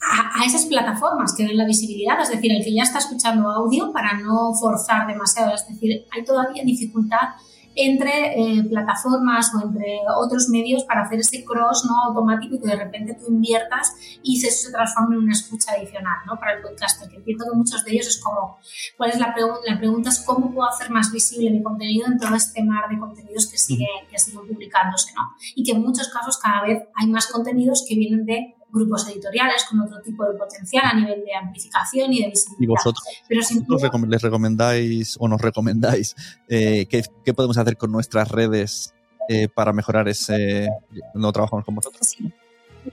a, 0.02 0.46
esas 0.46 0.66
plataformas 0.66 1.34
que 1.36 1.44
den 1.46 1.58
la 1.58 1.66
visibilidad, 1.66 2.20
es 2.22 2.30
decir, 2.30 2.52
el 2.52 2.64
que 2.64 2.74
ya 2.74 2.84
está 2.84 3.00
escuchando 3.00 3.50
audio 3.50 3.92
para 3.92 4.18
no 4.20 4.54
forzar 4.54 5.08
demasiado, 5.08 5.54
es 5.54 5.68
decir, 5.68 6.06
hay 6.12 6.24
todavía 6.24 6.64
dificultad 6.64 7.36
entre 7.76 8.60
eh, 8.60 8.64
plataformas 8.64 9.52
o 9.56 9.66
entre 9.66 10.00
otros 10.18 10.50
medios 10.50 10.84
para 10.84 11.04
hacer 11.04 11.20
ese 11.20 11.44
cross 11.44 11.86
no 11.86 12.04
automático 12.04 12.56
y 12.56 12.60
que 12.60 12.68
de 12.68 12.76
repente 12.76 13.18
tú 13.20 13.32
inviertas 13.32 13.96
y 14.22 14.40
se, 14.40 14.52
se 14.52 14.72
transforme 14.72 15.16
en 15.16 15.24
una 15.24 15.34
escucha 15.34 15.74
adicional 15.74 16.18
¿no? 16.26 16.38
para 16.38 16.54
el 16.54 16.62
podcaster, 16.62 17.10
que 17.10 17.18
entiendo 17.18 17.46
que 17.50 17.58
muchos 17.58 17.84
de 17.84 17.92
ellos 17.92 18.08
es 18.08 18.22
como, 18.22 18.58
¿cuál 18.98 19.10
es 19.10 19.20
la 19.20 19.34
pregunta? 19.34 19.60
La 19.66 19.78
pregunta 19.78 20.10
es 20.10 20.20
cómo 20.26 20.54
puedo 20.54 20.70
hacer 20.70 20.90
más 20.90 21.12
visible 21.12 21.52
mi 21.52 21.64
contenido 21.64 22.08
en 22.08 22.18
todo 22.18 22.36
este 22.36 22.64
mar 22.64 22.90
de 22.90 23.00
contenidos 23.00 23.48
que 23.48 23.58
siguen, 23.58 23.88
que 24.10 24.20
siguen 24.20 24.48
publicándose, 24.48 25.14
¿no? 25.16 25.22
Y 25.56 25.64
que 25.64 25.72
en 25.72 25.82
muchos 25.82 26.10
casos 26.10 26.38
cada 26.38 26.64
vez 26.64 26.84
hay 26.96 27.08
más 27.08 27.28
contenidos 27.28 27.86
que 27.88 27.96
vienen 27.96 28.26
de 28.26 28.56
grupos 28.74 29.08
editoriales 29.08 29.66
con 29.70 29.80
otro 29.82 30.02
tipo 30.02 30.26
de 30.26 30.38
potencial 30.38 30.84
a 30.86 30.94
nivel 30.96 31.24
de 31.24 31.36
amplificación 31.36 32.12
y 32.12 32.24
de 32.24 32.30
visibilidad. 32.32 32.60
¿Y 32.60 32.68
vosotros, 32.68 33.06
Pero 33.28 33.42
sin 33.44 33.66
vosotros 33.66 34.02
les 34.08 34.22
recomendáis 34.22 35.16
o 35.20 35.28
nos 35.28 35.40
recomendáis 35.40 36.16
eh, 36.50 36.88
¿qué, 36.90 37.04
qué, 37.24 37.34
podemos 37.34 37.58
hacer 37.58 37.78
con 37.78 37.92
nuestras 37.92 38.30
redes 38.30 38.94
eh, 39.30 39.48
para 39.48 39.72
mejorar 39.72 40.08
ese... 40.10 40.68
no 41.14 41.32
trabajamos 41.32 41.64
con 41.64 41.76
vosotros? 41.76 42.06
Sí. 42.08 42.34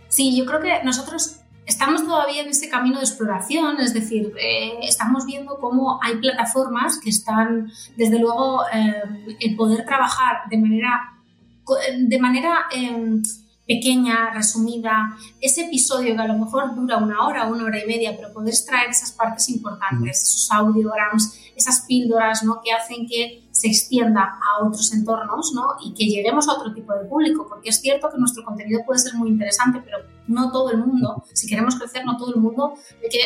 sí, 0.09 0.37
yo 0.37 0.45
creo 0.45 0.61
que 0.61 0.85
nosotros 0.85 1.41
estamos 1.71 2.05
todavía 2.05 2.43
en 2.43 2.49
ese 2.49 2.69
camino 2.69 2.99
de 2.99 3.05
exploración, 3.05 3.81
es 3.81 3.95
decir, 3.95 4.33
eh, 4.39 4.79
estamos 4.83 5.25
viendo 5.25 5.59
cómo 5.59 6.01
hay 6.03 6.17
plataformas 6.17 6.99
que 6.99 7.11
están, 7.11 7.71
desde 7.97 8.19
luego, 8.19 8.65
eh, 8.73 9.37
el 9.41 9.57
poder 9.57 9.85
trabajar 9.87 10.49
de 10.51 10.59
manera, 10.59 11.13
de 11.97 12.19
manera 12.19 12.67
eh, 12.75 13.23
pequeña, 13.71 14.35
resumida, 14.35 15.17
ese 15.41 15.67
episodio 15.67 16.17
que 16.17 16.21
a 16.21 16.27
lo 16.27 16.37
mejor 16.37 16.75
dura 16.75 16.97
una 16.97 17.25
hora, 17.25 17.47
una 17.47 17.63
hora 17.63 17.79
y 17.81 17.87
media, 17.87 18.17
pero 18.17 18.33
poder 18.33 18.49
extraer 18.49 18.91
esas 18.91 19.13
partes 19.13 19.49
importantes, 19.49 20.23
esos 20.23 20.51
audiograms, 20.51 21.39
esas 21.55 21.83
píldoras 21.83 22.43
¿no? 22.43 22.61
que 22.65 22.73
hacen 22.73 23.07
que 23.07 23.45
se 23.53 23.69
extienda 23.69 24.41
a 24.43 24.67
otros 24.67 24.93
entornos 24.93 25.53
¿no? 25.55 25.77
y 25.85 25.95
que 25.95 26.05
lleguemos 26.07 26.49
a 26.49 26.55
otro 26.55 26.75
tipo 26.75 26.93
de 26.95 27.05
público, 27.05 27.47
porque 27.49 27.69
es 27.69 27.81
cierto 27.81 28.11
que 28.11 28.19
nuestro 28.19 28.45
contenido 28.45 28.81
puede 28.85 28.99
ser 28.99 29.15
muy 29.15 29.29
interesante, 29.29 29.81
pero 29.85 29.99
no 30.31 30.51
todo 30.53 30.71
el 30.71 30.79
mundo, 30.79 31.25
si 31.33 31.49
queremos 31.49 31.77
crecer, 31.77 32.05
no 32.05 32.17
todo 32.17 32.35
el 32.35 32.41
mundo, 32.41 32.75
hay 33.03 33.09
que, 33.09 33.19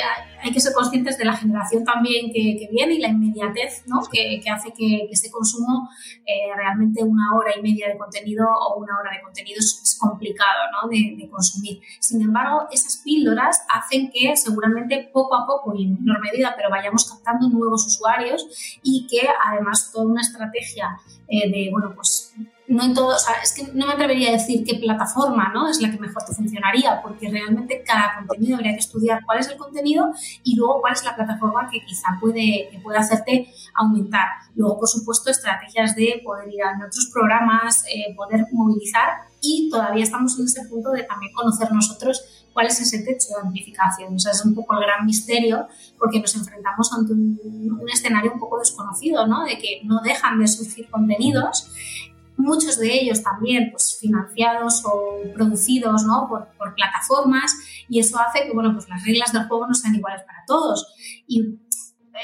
hay 0.43 0.53
que 0.53 0.61
ser 0.61 0.73
conscientes 0.73 1.19
de 1.19 1.25
la 1.25 1.37
generación 1.37 1.85
también 1.85 2.33
que, 2.33 2.69
viene 2.73 2.95
y 2.95 2.99
la 2.99 3.09
inmediatez 3.09 3.85
¿no? 3.87 4.01
que, 4.11 4.43
hace 4.51 4.73
que, 4.73 5.09
este 5.11 5.31
consumo 5.31 5.88
eh, 6.27 6.51
realmente 6.57 7.05
una 7.05 7.35
hora 7.37 7.53
y 7.57 7.62
media 7.62 7.88
de 7.88 7.99
contenido 7.99 8.47
o 8.49 8.79
una 8.79 8.99
hora 8.99 9.11
de 9.12 9.23
contenido 9.23 9.59
es, 9.59 9.99
complicado 10.01 10.61
¿no? 10.73 10.88
de, 10.88 11.14
de, 11.17 11.29
consumir. 11.31 11.81
Sin 12.01 12.21
embargo, 12.21 12.67
esas 12.71 12.99
píldoras 12.99 13.64
hacen 13.69 14.11
que 14.11 14.37
seguramente 14.37 15.09
poco 15.12 15.35
a 15.35 15.47
poco 15.47 15.75
y 15.75 15.85
en 15.85 15.95
menor 15.95 16.21
medida, 16.21 16.55
pero 16.57 16.69
vayamos 16.71 17.11
captando 17.11 17.49
nuevos 17.49 17.87
usuarios 17.87 18.79
y 18.83 19.07
que 19.07 19.27
además 19.47 19.90
toda 19.93 20.07
una 20.07 20.21
estrategia 20.21 20.99
eh, 21.29 21.51
de, 21.51 21.71
bueno, 21.71 21.93
pues 21.95 22.35
no 22.66 22.83
en 22.83 22.94
todo, 22.94 23.14
es 23.42 23.53
que 23.53 23.72
no 23.74 23.87
me 23.87 23.92
atrevería 23.92 24.31
a 24.31 24.33
decir 24.33 24.64
qué 24.64 24.77
plataforma 24.77 25.50
¿no? 25.53 25.68
es 25.68 25.81
la 25.81 25.90
que 25.90 25.98
mejor 25.98 26.22
te 26.24 26.35
funcionaría, 26.35 27.00
porque 27.03 27.31
realmente 27.31 27.83
cada 27.87 28.14
contenido 28.16 28.57
habría 28.57 28.72
que 28.72 28.79
estudiar 28.79 29.20
cuál 29.24 29.38
es 29.38 29.48
el 29.48 29.59
contenido 29.59 30.12
y 30.42 30.57
luego 30.57 30.81
cuál 30.81 30.94
es 30.94 31.05
la 31.05 31.14
plataforma 31.14 31.68
que 31.70 31.85
quizá 31.85 32.16
puede, 32.20 32.68
que 32.70 32.79
puede 32.83 32.98
hacerte 32.98 33.53
aumentar. 33.74 34.29
Luego, 34.55 34.79
por 34.79 34.88
supuesto, 34.88 35.31
estrategias 35.31 35.94
de 35.94 36.22
poder 36.24 36.48
ir 36.53 36.62
a 36.62 36.77
otros 36.77 37.11
programas, 37.12 37.85
eh, 37.85 38.14
poder 38.16 38.46
movilizar 38.53 39.11
y 39.42 39.68
todavía 39.70 40.05
estamos 40.05 40.38
en 40.38 40.46
ese 40.46 40.64
punto 40.64 40.90
de 40.90 41.03
también 41.03 41.33
conocer 41.35 41.70
nosotros 41.70 42.46
cuál 42.55 42.68
es 42.68 42.81
ese 42.81 43.00
techo 43.00 43.29
de 43.35 43.46
amplificación. 43.46 44.14
O 44.14 44.18
sea, 44.18 44.33
es 44.33 44.42
un 44.44 44.55
poco 44.55 44.74
el 44.74 44.81
gran 44.81 45.05
misterio 45.05 45.68
porque 45.98 46.20
nos 46.20 46.35
enfrentamos 46.35 46.90
ante 46.94 47.12
un, 47.12 47.79
un 47.79 47.88
escenario 47.90 48.33
un 48.33 48.38
poco 48.38 48.59
desconocido, 48.59 49.27
¿no? 49.27 49.44
De 49.44 49.59
que 49.59 49.83
no 49.85 50.00
dejan 50.00 50.38
de 50.38 50.48
surgir 50.48 50.88
contenidos 50.88 51.68
muchos 52.37 52.79
de 52.79 52.92
ellos 52.92 53.23
también 53.23 53.70
pues, 53.70 53.97
financiados 54.01 54.83
o 54.85 55.20
producidos 55.35 56.05
¿no? 56.05 56.29
por, 56.29 56.49
por, 56.59 56.75
plataformas 56.75 57.55
y 57.88 58.01
eso 58.01 58.18
hace 58.18 58.44
que 58.44 58.53
bueno, 58.53 58.73
pues 58.73 58.88
las 58.88 59.05
reglas 59.05 59.33
del 59.33 59.47
juego 59.47 59.66
no 59.66 59.75
sean 59.75 59.94
iguales 59.94 60.23
para 60.23 60.44
todos. 60.47 60.94
Y 61.27 61.40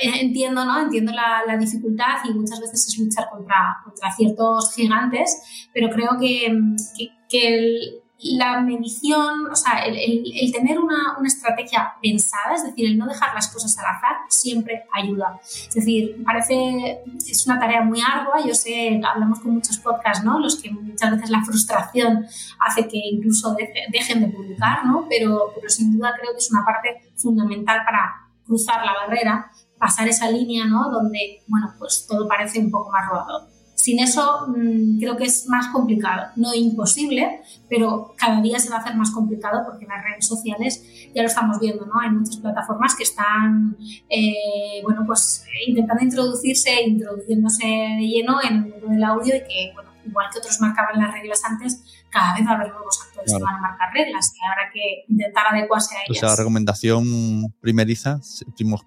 eh, 0.03 0.21
entiendo, 0.21 0.65
¿no? 0.65 0.81
entiendo 0.81 1.13
la, 1.13 1.43
la 1.47 1.57
dificultad 1.57 2.19
y 2.25 2.35
muchas 2.35 2.61
veces 2.61 2.87
es 2.87 2.99
luchar 2.99 3.29
contra, 3.31 3.79
contra 3.85 4.13
ciertos 4.13 4.75
gigantes, 4.75 5.69
pero 5.73 5.91
creo 5.91 6.17
que, 6.19 6.59
que, 6.97 7.09
que 7.29 7.55
el, 7.55 8.03
la 8.23 8.61
medición, 8.61 9.47
o 9.51 9.55
sea, 9.57 9.81
el, 9.85 10.53
tener 10.53 10.79
una, 10.79 11.17
una, 11.19 11.29
estrategia 11.29 11.95
pensada, 12.03 12.55
es 12.55 12.65
decir, 12.65 12.87
el 12.87 12.99
no 12.99 13.07
dejar 13.07 13.35
las 13.35 13.49
cosas 13.49 13.77
al 13.79 13.87
azar, 13.87 14.17
siempre 14.29 14.85
ayuda. 14.93 15.41
Es 15.43 15.75
decir, 15.75 16.23
parece, 16.25 17.03
es 17.27 17.47
una 17.47 17.59
tarea 17.59 17.83
muy 17.83 18.01
ardua, 18.01 18.45
yo 18.47 18.55
sé, 18.55 19.01
hablamos 19.03 19.41
con 19.41 19.55
muchos 19.55 19.79
podcasts, 19.79 20.25
¿no? 20.25 20.39
Los 20.39 20.61
que 20.61 20.71
muchas 20.71 21.11
veces 21.13 21.31
la 21.31 21.43
frustración 21.45 22.27
hace 22.61 22.89
que 22.89 22.99
incluso 23.13 23.57
dejen 23.91 24.21
de 24.21 24.29
publicar, 24.29 24.85
¿no? 24.85 25.07
Pero, 25.09 25.53
pero 25.55 25.69
sin 25.69 25.97
duda 25.97 26.15
creo 26.21 26.33
que 26.33 26.39
es 26.39 26.51
una 26.51 26.65
parte 26.65 27.13
fundamental 27.17 27.83
para 27.85 28.29
cruzar 28.45 28.85
la 28.85 28.93
barrera, 28.93 29.51
pasar 29.79 30.09
esa 30.09 30.31
línea, 30.31 30.67
¿no? 30.67 30.91
Donde, 30.91 31.43
bueno, 31.47 31.73
pues 31.79 32.07
todo 32.09 32.29
parece 32.29 32.59
un 32.59 32.71
poco 32.71 32.91
más 32.91 33.09
rodado. 33.09 33.49
Sin 33.81 33.99
eso 33.99 34.47
mmm, 34.49 34.99
creo 34.99 35.17
que 35.17 35.25
es 35.25 35.49
más 35.49 35.69
complicado, 35.69 36.29
no 36.37 36.53
imposible, 36.55 37.41
pero 37.67 38.15
cada 38.15 38.43
día 38.43 38.59
se 38.59 38.69
va 38.69 38.77
a 38.77 38.81
hacer 38.81 38.95
más 38.95 39.11
complicado 39.11 39.63
porque 39.65 39.87
las 39.87 40.05
redes 40.05 40.27
sociales 40.27 40.85
ya 41.15 41.23
lo 41.23 41.29
estamos 41.29 41.59
viendo, 41.59 41.87
¿no? 41.87 41.99
Hay 41.99 42.11
muchas 42.11 42.37
plataformas 42.37 42.95
que 42.95 43.05
están, 43.05 43.79
eh, 44.11 44.83
bueno, 44.83 45.05
pues 45.07 45.45
intentando 45.67 46.05
introducirse, 46.05 46.83
introduciéndose 46.83 47.67
de 47.67 48.07
lleno 48.07 48.39
en 48.43 48.57
el 48.57 48.61
mundo 48.65 48.89
del 48.89 49.03
audio 49.03 49.35
y 49.35 49.41
que, 49.41 49.71
bueno, 49.73 49.91
igual 50.07 50.27
que 50.31 50.41
otros 50.41 50.61
marcaban 50.61 51.01
las 51.01 51.13
reglas 51.15 51.43
antes, 51.43 51.83
cada 52.11 52.35
vez 52.35 52.47
va 52.47 52.51
a 52.51 52.55
haber 52.57 52.73
nuevos 52.73 53.01
actores 53.07 53.31
claro. 53.31 53.39
que 53.39 53.45
van 53.45 53.55
a 53.55 53.61
marcar 53.61 53.93
reglas 53.95 54.35
y 54.35 54.45
habrá 54.45 54.71
que 54.71 55.05
intentar 55.09 55.45
adecuarse 55.55 55.97
a 55.97 56.01
ellas. 56.01 56.19
O 56.19 56.21
sea, 56.21 56.29
la 56.29 56.37
recomendación 56.37 57.55
primeriza, 57.61 58.21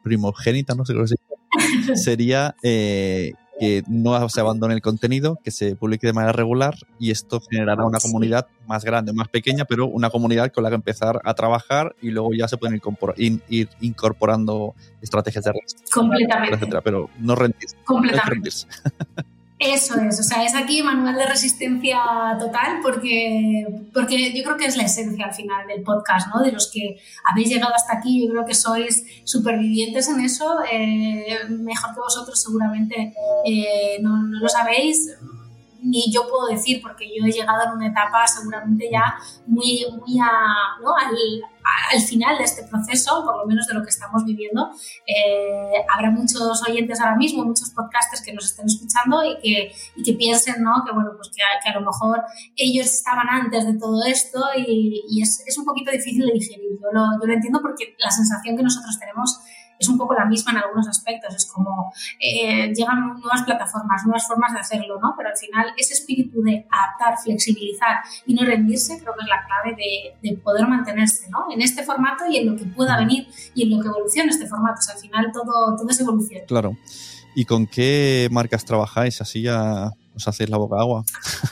primogénita, 0.03 0.75
no 0.75 0.85
sé 0.85 0.93
cómo 0.93 1.07
se 1.07 1.15
dice, 1.15 1.95
sería 1.95 2.55
eh, 2.61 3.33
que 3.59 3.83
no 3.87 4.29
se 4.29 4.39
abandone 4.39 4.73
el 4.73 4.81
contenido, 4.81 5.39
que 5.43 5.51
se 5.51 5.75
publique 5.75 6.07
de 6.07 6.13
manera 6.13 6.31
regular 6.33 6.75
y 6.99 7.11
esto 7.11 7.39
generará 7.39 7.85
una 7.85 7.99
comunidad 7.99 8.47
más 8.67 8.83
grande, 8.83 9.13
más 9.13 9.27
pequeña, 9.27 9.65
pero 9.65 9.87
una 9.87 10.09
comunidad 10.09 10.51
con 10.51 10.63
la 10.63 10.69
que 10.69 10.75
empezar 10.75 11.21
a 11.23 11.33
trabajar 11.33 11.95
y 12.01 12.11
luego 12.11 12.33
ya 12.33 12.47
se 12.47 12.57
pueden 12.57 12.81
ir, 13.17 13.69
incorporando 13.81 14.75
estrategias 15.01 15.45
de 15.45 15.51
redes, 15.51 15.75
Completamente. 15.91 16.55
etcétera, 16.55 16.81
pero 16.81 17.09
no 17.19 17.35
rendirse. 17.35 17.77
Completamente. 17.85 18.25
No 18.25 18.33
rendirse. 18.33 18.67
Eso 19.65 19.95
es, 20.01 20.19
o 20.19 20.23
sea, 20.23 20.43
es 20.43 20.53
aquí 20.55 20.83
manual 20.83 21.15
de 21.15 21.25
resistencia 21.25 22.01
total 22.37 22.79
porque, 22.81 23.65
porque 23.93 24.33
yo 24.33 24.43
creo 24.43 24.57
que 24.57 24.65
es 24.65 24.75
la 24.75 24.83
esencia 24.83 25.25
al 25.25 25.33
final 25.33 25.65
del 25.67 25.83
podcast, 25.83 26.27
¿no? 26.33 26.41
De 26.41 26.51
los 26.51 26.69
que 26.69 26.97
habéis 27.23 27.49
llegado 27.49 27.73
hasta 27.73 27.93
aquí, 27.93 28.25
yo 28.25 28.31
creo 28.31 28.45
que 28.45 28.55
sois 28.55 29.05
supervivientes 29.23 30.09
en 30.09 30.19
eso, 30.19 30.57
eh, 30.69 31.45
mejor 31.49 31.93
que 31.93 31.99
vosotros 32.01 32.41
seguramente 32.41 33.13
eh, 33.45 33.99
no, 34.01 34.23
no, 34.23 34.39
lo 34.39 34.49
sabéis, 34.49 35.17
ni 35.83 36.11
yo 36.11 36.27
puedo 36.27 36.47
decir 36.47 36.81
porque 36.81 37.05
yo 37.07 37.25
he 37.25 37.31
llegado 37.31 37.63
en 37.65 37.71
una 37.73 37.87
etapa 37.87 38.25
seguramente 38.25 38.89
ya 38.91 39.15
muy, 39.45 39.85
muy 39.99 40.19
a, 40.19 40.79
¿no? 40.81 40.95
al, 40.95 41.15
al 41.93 42.01
final 42.01 42.37
de 42.37 42.43
este 42.43 42.63
proceso, 42.63 43.23
por 43.23 43.37
lo 43.37 43.45
menos 43.45 43.67
de 43.67 43.73
lo 43.73 43.83
que 43.83 43.89
estamos 43.89 44.23
viviendo, 44.25 44.69
eh, 45.05 45.85
habrá 45.93 46.09
muchos 46.11 46.61
oyentes 46.67 46.99
ahora 46.99 47.15
mismo, 47.15 47.43
muchos 47.43 47.69
podcasters 47.71 48.21
que 48.23 48.33
nos 48.33 48.45
estén 48.45 48.65
escuchando 48.65 49.23
y 49.23 49.37
que, 49.39 49.71
y 49.95 50.03
que 50.03 50.13
piensen 50.13 50.63
¿no? 50.63 50.83
que, 50.85 50.93
bueno, 50.93 51.11
pues 51.15 51.29
que, 51.29 51.41
a, 51.41 51.61
que, 51.61 51.69
a, 51.69 51.79
lo 51.79 51.85
mejor 51.85 52.23
ellos 52.55 52.87
estaban 52.87 53.27
antes 53.29 53.65
de 53.65 53.77
todo 53.77 54.03
esto 54.05 54.39
y, 54.57 55.03
y 55.09 55.21
es, 55.21 55.43
es, 55.45 55.57
un 55.57 55.65
poquito 55.65 55.91
difícil 55.91 56.25
de 56.25 56.33
digerir. 56.33 56.71
Yo 56.81 56.91
lo, 56.91 57.05
yo 57.19 57.27
lo 57.27 57.33
entiendo 57.33 57.59
porque 57.61 57.95
la 57.99 58.11
sensación 58.11 58.57
que 58.57 58.63
nosotros 58.63 58.99
tenemos 58.99 59.39
es 59.83 59.89
un 59.89 59.97
poco 59.97 60.13
la 60.13 60.25
misma 60.25 60.51
en 60.51 60.57
algunos 60.59 60.87
aspectos. 60.87 61.35
Es 61.35 61.45
como 61.45 61.93
eh, 62.19 62.73
llegan 62.73 63.19
nuevas 63.19 63.43
plataformas, 63.43 64.03
nuevas 64.05 64.27
formas 64.27 64.53
de 64.53 64.59
hacerlo, 64.59 64.99
¿no? 64.99 65.13
Pero 65.15 65.29
al 65.29 65.37
final 65.37 65.67
ese 65.77 65.93
espíritu 65.93 66.41
de 66.41 66.65
adaptar, 66.69 67.17
flexibilizar 67.23 67.97
y 68.25 68.33
no 68.33 68.45
rendirse 68.45 68.99
creo 68.99 69.13
que 69.13 69.21
es 69.21 69.27
la 69.27 69.45
clave 69.45 69.75
de, 69.75 70.29
de, 70.29 70.37
poder 70.37 70.67
mantenerse, 70.67 71.29
¿no? 71.29 71.45
En 71.51 71.61
este 71.61 71.83
formato 71.83 72.25
y 72.29 72.37
en 72.37 72.51
lo 72.51 72.55
que 72.55 72.65
pueda 72.65 72.97
venir 72.97 73.27
y 73.53 73.63
en 73.63 73.77
lo 73.77 73.83
que 73.83 73.89
evolucione 73.89 74.29
este 74.29 74.47
formato. 74.47 74.79
O 74.79 74.81
sea, 74.81 74.95
al 74.95 75.01
final 75.01 75.31
todo, 75.31 75.75
todo 75.75 75.89
es 75.89 75.99
evolución. 75.99 76.43
Claro. 76.47 76.77
¿Y 77.35 77.45
con 77.45 77.67
qué 77.67 78.27
marcas 78.31 78.65
trabajáis? 78.65 79.21
Así 79.21 79.41
ya 79.41 79.91
os 80.15 80.27
hacéis 80.27 80.49
la 80.49 80.57
boca 80.57 80.79
agua. 80.79 81.03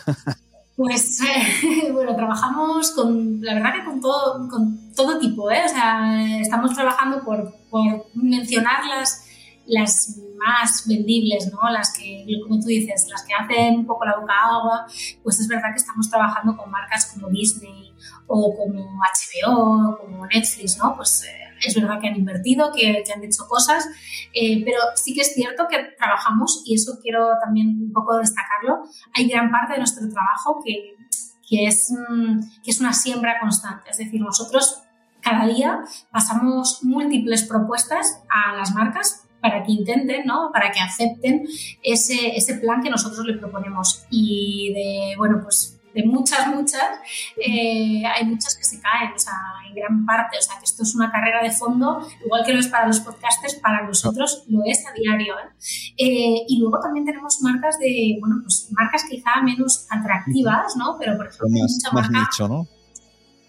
Pues 0.82 1.22
eh, 1.22 1.92
bueno, 1.94 2.16
trabajamos 2.16 2.90
con, 2.92 3.40
la 3.42 3.54
verdad 3.54 3.74
que 3.76 3.86
con 3.86 4.02
todo, 4.02 4.48
con 4.50 4.94
todo 4.96 5.20
tipo, 5.20 5.52
¿eh? 5.52 5.62
O 5.64 5.70
sea, 5.70 6.40
estamos 6.40 6.74
trabajando 6.74 7.24
por, 7.24 7.54
por 7.72 8.06
mencionar 8.14 8.86
las, 8.86 9.28
más 10.38 10.88
vendibles, 10.88 11.52
¿no? 11.52 11.70
Las 11.72 11.94
que, 11.94 12.26
como 12.44 12.60
tú 12.60 12.68
dices, 12.68 13.08
las 13.10 13.24
que 13.24 13.34
hacen 13.34 13.80
un 13.80 13.86
poco 13.86 14.06
la 14.06 14.18
boca 14.20 14.34
agua, 14.34 14.86
pues 15.24 15.40
es 15.40 15.48
verdad 15.48 15.70
que 15.72 15.80
estamos 15.80 16.10
trabajando 16.10 16.58
con 16.58 16.70
marcas 16.70 17.12
como 17.14 17.30
Disney 17.30 17.94
o 18.28 18.56
como 18.56 19.00
HBO, 19.00 19.98
como 19.98 20.26
Netflix, 20.28 20.78
¿no? 20.78 20.96
Pues 20.96 21.24
eh, 21.24 21.42
es 21.66 21.76
verdad 21.76 22.00
que 22.00 22.08
han 22.08 22.16
invertido, 22.16 22.72
que, 22.72 23.04
que 23.06 23.14
han 23.14 23.24
hecho 23.24 23.48
cosas, 23.48 23.88
eh, 24.34 24.64
pero 24.66 24.80
sí 24.96 25.14
que 25.14 25.22
es 25.22 25.34
cierto 25.34 25.68
que 25.70 25.78
trabajamos, 25.98 26.64
y 26.66 26.76
eso 26.76 27.00
quiero 27.02 27.30
también 27.44 27.68
un 27.68 27.94
poco 27.94 28.18
destacarlo, 28.18 28.84
hay 29.14 29.28
gran 29.28 29.52
parte 29.52 29.74
de 29.74 29.80
nuestro 29.80 30.10
trabajo 30.10 30.62
que, 30.64 30.96
que, 31.48 31.68
es, 31.68 31.94
que 32.64 32.72
es 32.72 32.80
una 32.80 32.94
siembra 32.94 33.40
constante, 33.40 33.90
es 33.92 33.98
decir, 33.98 34.22
nosotros 34.22 34.82
cada 35.22 35.46
día 35.48 35.80
pasamos 36.12 36.84
múltiples 36.84 37.44
propuestas 37.44 38.22
a 38.30 38.56
las 38.56 38.74
marcas 38.74 39.28
para 39.42 39.64
que 39.64 39.72
intenten, 39.72 40.26
¿no? 40.26 40.52
para 40.54 40.72
que 40.72 40.80
acepten 40.80 41.48
ese, 41.84 42.36
ese 42.36 42.56
plan 42.56 42.82
que 42.82 42.90
nosotros 42.90 43.26
le 43.26 43.38
proponemos. 43.38 44.06
Y 44.10 44.72
de, 44.74 45.16
bueno, 45.18 45.40
pues 45.42 45.80
de 45.94 46.06
muchas, 46.06 46.48
muchas, 46.48 47.00
eh, 47.38 48.04
hay 48.06 48.26
muchas 48.26 48.56
que 48.56 48.64
se 48.64 48.80
caen, 48.80 49.12
o 49.14 49.20
sea, 49.20 49.34
en 49.68 49.76
gran 49.76 50.06
parte, 50.06 50.38
o 50.38 50.42
sea, 50.42 50.58
que 50.58 50.66
esto 50.66 50.84
es 50.84 50.96
una 50.96 51.12
carrera 51.12 51.44
de 51.44 51.52
fondo, 51.52 52.08
igual 52.24 52.46
que 52.46 52.54
lo 52.54 52.60
es 52.60 52.68
para 52.68 52.88
los 52.88 53.02
podcasters, 53.02 53.56
para 53.56 53.86
nosotros 53.86 54.46
lo 54.48 54.62
es 54.66 54.86
a 54.88 54.94
diario. 54.94 55.34
¿eh? 55.34 55.50
Eh, 55.98 56.46
y 56.48 56.60
luego 56.60 56.80
también 56.80 57.06
tenemos 57.06 57.42
marcas 57.42 57.78
de, 57.80 58.18
bueno, 58.22 58.38
pues 58.44 58.70
marcas 58.72 59.04
quizá 59.10 59.42
menos 59.42 59.86
atractivas, 59.90 60.76
¿no? 60.78 60.96
Pero, 60.98 61.18
por 61.18 61.28
ejemplo, 61.28 61.50
más, 61.50 61.74
mucha 61.74 61.92
más 61.92 62.10
marca, 62.10 62.30
nicho, 62.30 62.48
¿no? 62.48 62.68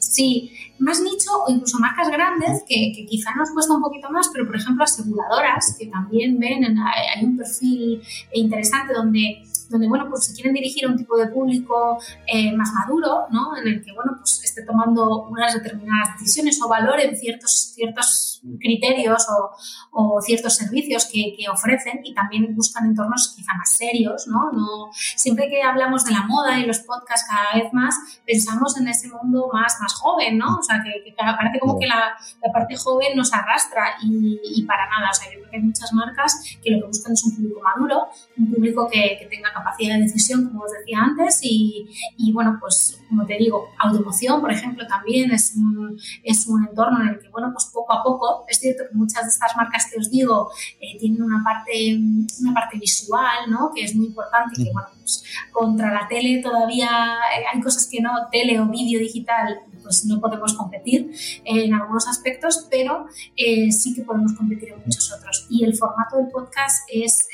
Sí, 0.03 0.53
más 0.79 1.01
nicho 1.01 1.31
o 1.47 1.51
incluso 1.51 1.79
marcas 1.79 2.09
grandes 2.09 2.65
que, 2.69 2.93
que, 2.95 3.07
quizá 3.07 3.35
nos 3.35 3.51
cuesta 3.53 3.73
un 3.73 3.81
poquito 3.81 4.11
más, 4.11 4.29
pero 4.33 4.47
por 4.47 4.57
ejemplo 4.57 4.85
aseguradoras 4.85 5.77
que 5.79 5.87
también 5.87 6.39
ven, 6.39 6.65
en, 6.65 6.77
hay 6.79 7.25
un 7.25 7.37
perfil 7.37 8.03
interesante 8.33 8.93
donde 8.93 9.43
donde, 9.73 9.89
bueno, 9.89 10.07
pues 10.09 10.27
si 10.27 10.35
quieren 10.35 10.55
dirigir 10.55 10.87
a 10.87 10.89
un 10.89 10.97
tipo 10.97 11.17
de 11.17 11.27
público 11.29 11.99
eh, 12.27 12.55
más 12.57 12.73
maduro, 12.73 13.27
¿no? 13.31 13.57
En 13.57 13.67
el 13.67 13.85
que, 13.85 13.93
bueno, 13.93 14.13
pues 14.19 14.43
esté 14.45 14.63
tomando 14.65 15.25
unas 15.25 15.55
determinadas 15.55 16.19
decisiones 16.19 16.61
o 16.63 16.69
valoren 16.69 17.17
ciertos, 17.17 17.73
ciertos 17.75 18.41
criterios 18.61 19.27
o, 19.31 19.51
o 19.93 20.21
ciertos 20.21 20.55
servicios 20.55 21.07
que, 21.07 21.35
que, 21.39 21.49
ofrecen 21.49 22.01
y 22.05 22.15
también 22.15 22.55
buscan 22.55 22.87
entornos 22.87 23.35
quizá 23.37 23.55
más 23.55 23.71
serios, 23.71 24.27
¿no? 24.27 24.51
¿no? 24.53 24.91
Siempre 24.93 25.49
que 25.49 25.63
hablamos 25.63 26.05
de 26.05 26.13
la 26.13 26.23
moda 26.23 26.59
y 26.59 26.67
los 26.67 26.81
podcasts 26.81 27.27
cada 27.29 27.63
vez 27.63 27.73
más, 27.73 27.95
pensamos 28.27 28.77
en 28.79 28.89
ese 28.89 29.09
mundo 29.09 29.49
más, 29.53 29.79
más 29.81 29.95
joven, 29.95 30.39
¿no? 30.39 30.59
O 30.59 30.63
sea, 30.63 30.83
que, 30.83 31.05
que 31.05 31.15
parece 31.17 31.59
como 31.61 31.79
que 31.79 31.87
la, 31.87 32.17
la, 32.43 32.53
parte 32.53 32.77
joven 32.77 33.17
nos 33.17 33.33
arrastra 33.33 33.97
y, 34.03 34.41
y, 34.43 34.63
para 34.65 34.89
nada. 34.89 35.11
O 35.11 35.15
sea, 35.15 35.33
yo 35.33 35.42
que 35.53 35.59
hay 35.59 35.63
muchas 35.63 35.93
marcas 35.93 36.57
que 36.65 36.71
lo 36.71 36.81
que 36.81 36.87
buscan 36.87 37.13
es 37.13 37.25
un 37.25 37.37
público 37.37 37.61
maduro, 37.61 38.07
un 38.39 38.51
público 38.53 38.89
que, 38.91 39.19
que 39.21 39.27
tenga 39.27 39.53
capacidad 39.53 39.97
de 39.97 40.03
decisión, 40.03 40.49
como 40.49 40.65
os 40.65 40.73
decía 40.73 40.99
antes, 41.01 41.41
y, 41.43 41.87
y, 42.17 42.33
bueno, 42.33 42.57
pues 42.59 42.99
como 43.09 43.27
te 43.27 43.37
digo, 43.37 43.69
automoción, 43.79 44.41
por 44.41 44.51
ejemplo, 44.51 44.87
también 44.87 45.31
es 45.31 45.55
un, 45.57 45.99
es 46.25 46.47
un 46.47 46.67
entorno 46.67 47.03
en 47.03 47.09
el 47.09 47.21
que, 47.21 47.29
bueno, 47.29 47.51
pues 47.53 47.67
poco 47.67 47.93
a 47.93 48.03
poco, 48.03 48.45
es 48.49 48.59
cierto 48.59 48.85
que 48.91 48.97
muchas 48.97 49.25
de 49.25 49.29
estas 49.29 49.55
marcas 49.57 49.89
que 49.91 50.01
os 50.01 50.11
digo 50.11 50.51
eh, 50.81 50.99
tienen 50.99 51.23
una 51.23 51.45
parte, 51.45 51.99
una 52.41 52.55
parte 52.55 52.79
visual, 52.79 53.51
¿no? 53.51 53.71
Que 53.75 53.85
es 53.85 53.95
muy 53.95 54.07
importante, 54.07 54.61
y 54.61 54.65
que, 54.65 54.73
bueno, 54.73 54.89
pues 54.99 55.23
contra 55.53 55.93
la 55.93 56.09
tele 56.09 56.41
todavía 56.43 57.19
eh, 57.39 57.45
hay 57.53 57.61
cosas 57.61 57.87
que 57.91 58.01
no, 58.01 58.11
tele 58.31 58.59
o 58.59 58.67
vídeo 58.67 58.99
digital, 58.99 59.61
pues 59.83 60.05
no 60.07 60.21
podemos 60.21 60.55
competir 60.55 61.11
en 61.45 61.75
algunos 61.75 62.09
aspectos, 62.09 62.67
pero 62.71 63.07
eh, 63.37 63.71
sí 63.73 63.95
que 63.95 64.03
podemos 64.03 64.33
competir 64.35 64.71
en 64.71 64.79
muchos 64.85 65.13
otros. 65.13 65.47
Y 65.51 65.65
el 65.65 65.77
formato 65.77 66.17
del 66.17 66.29
podcast 66.29 66.89
es, 66.93 67.29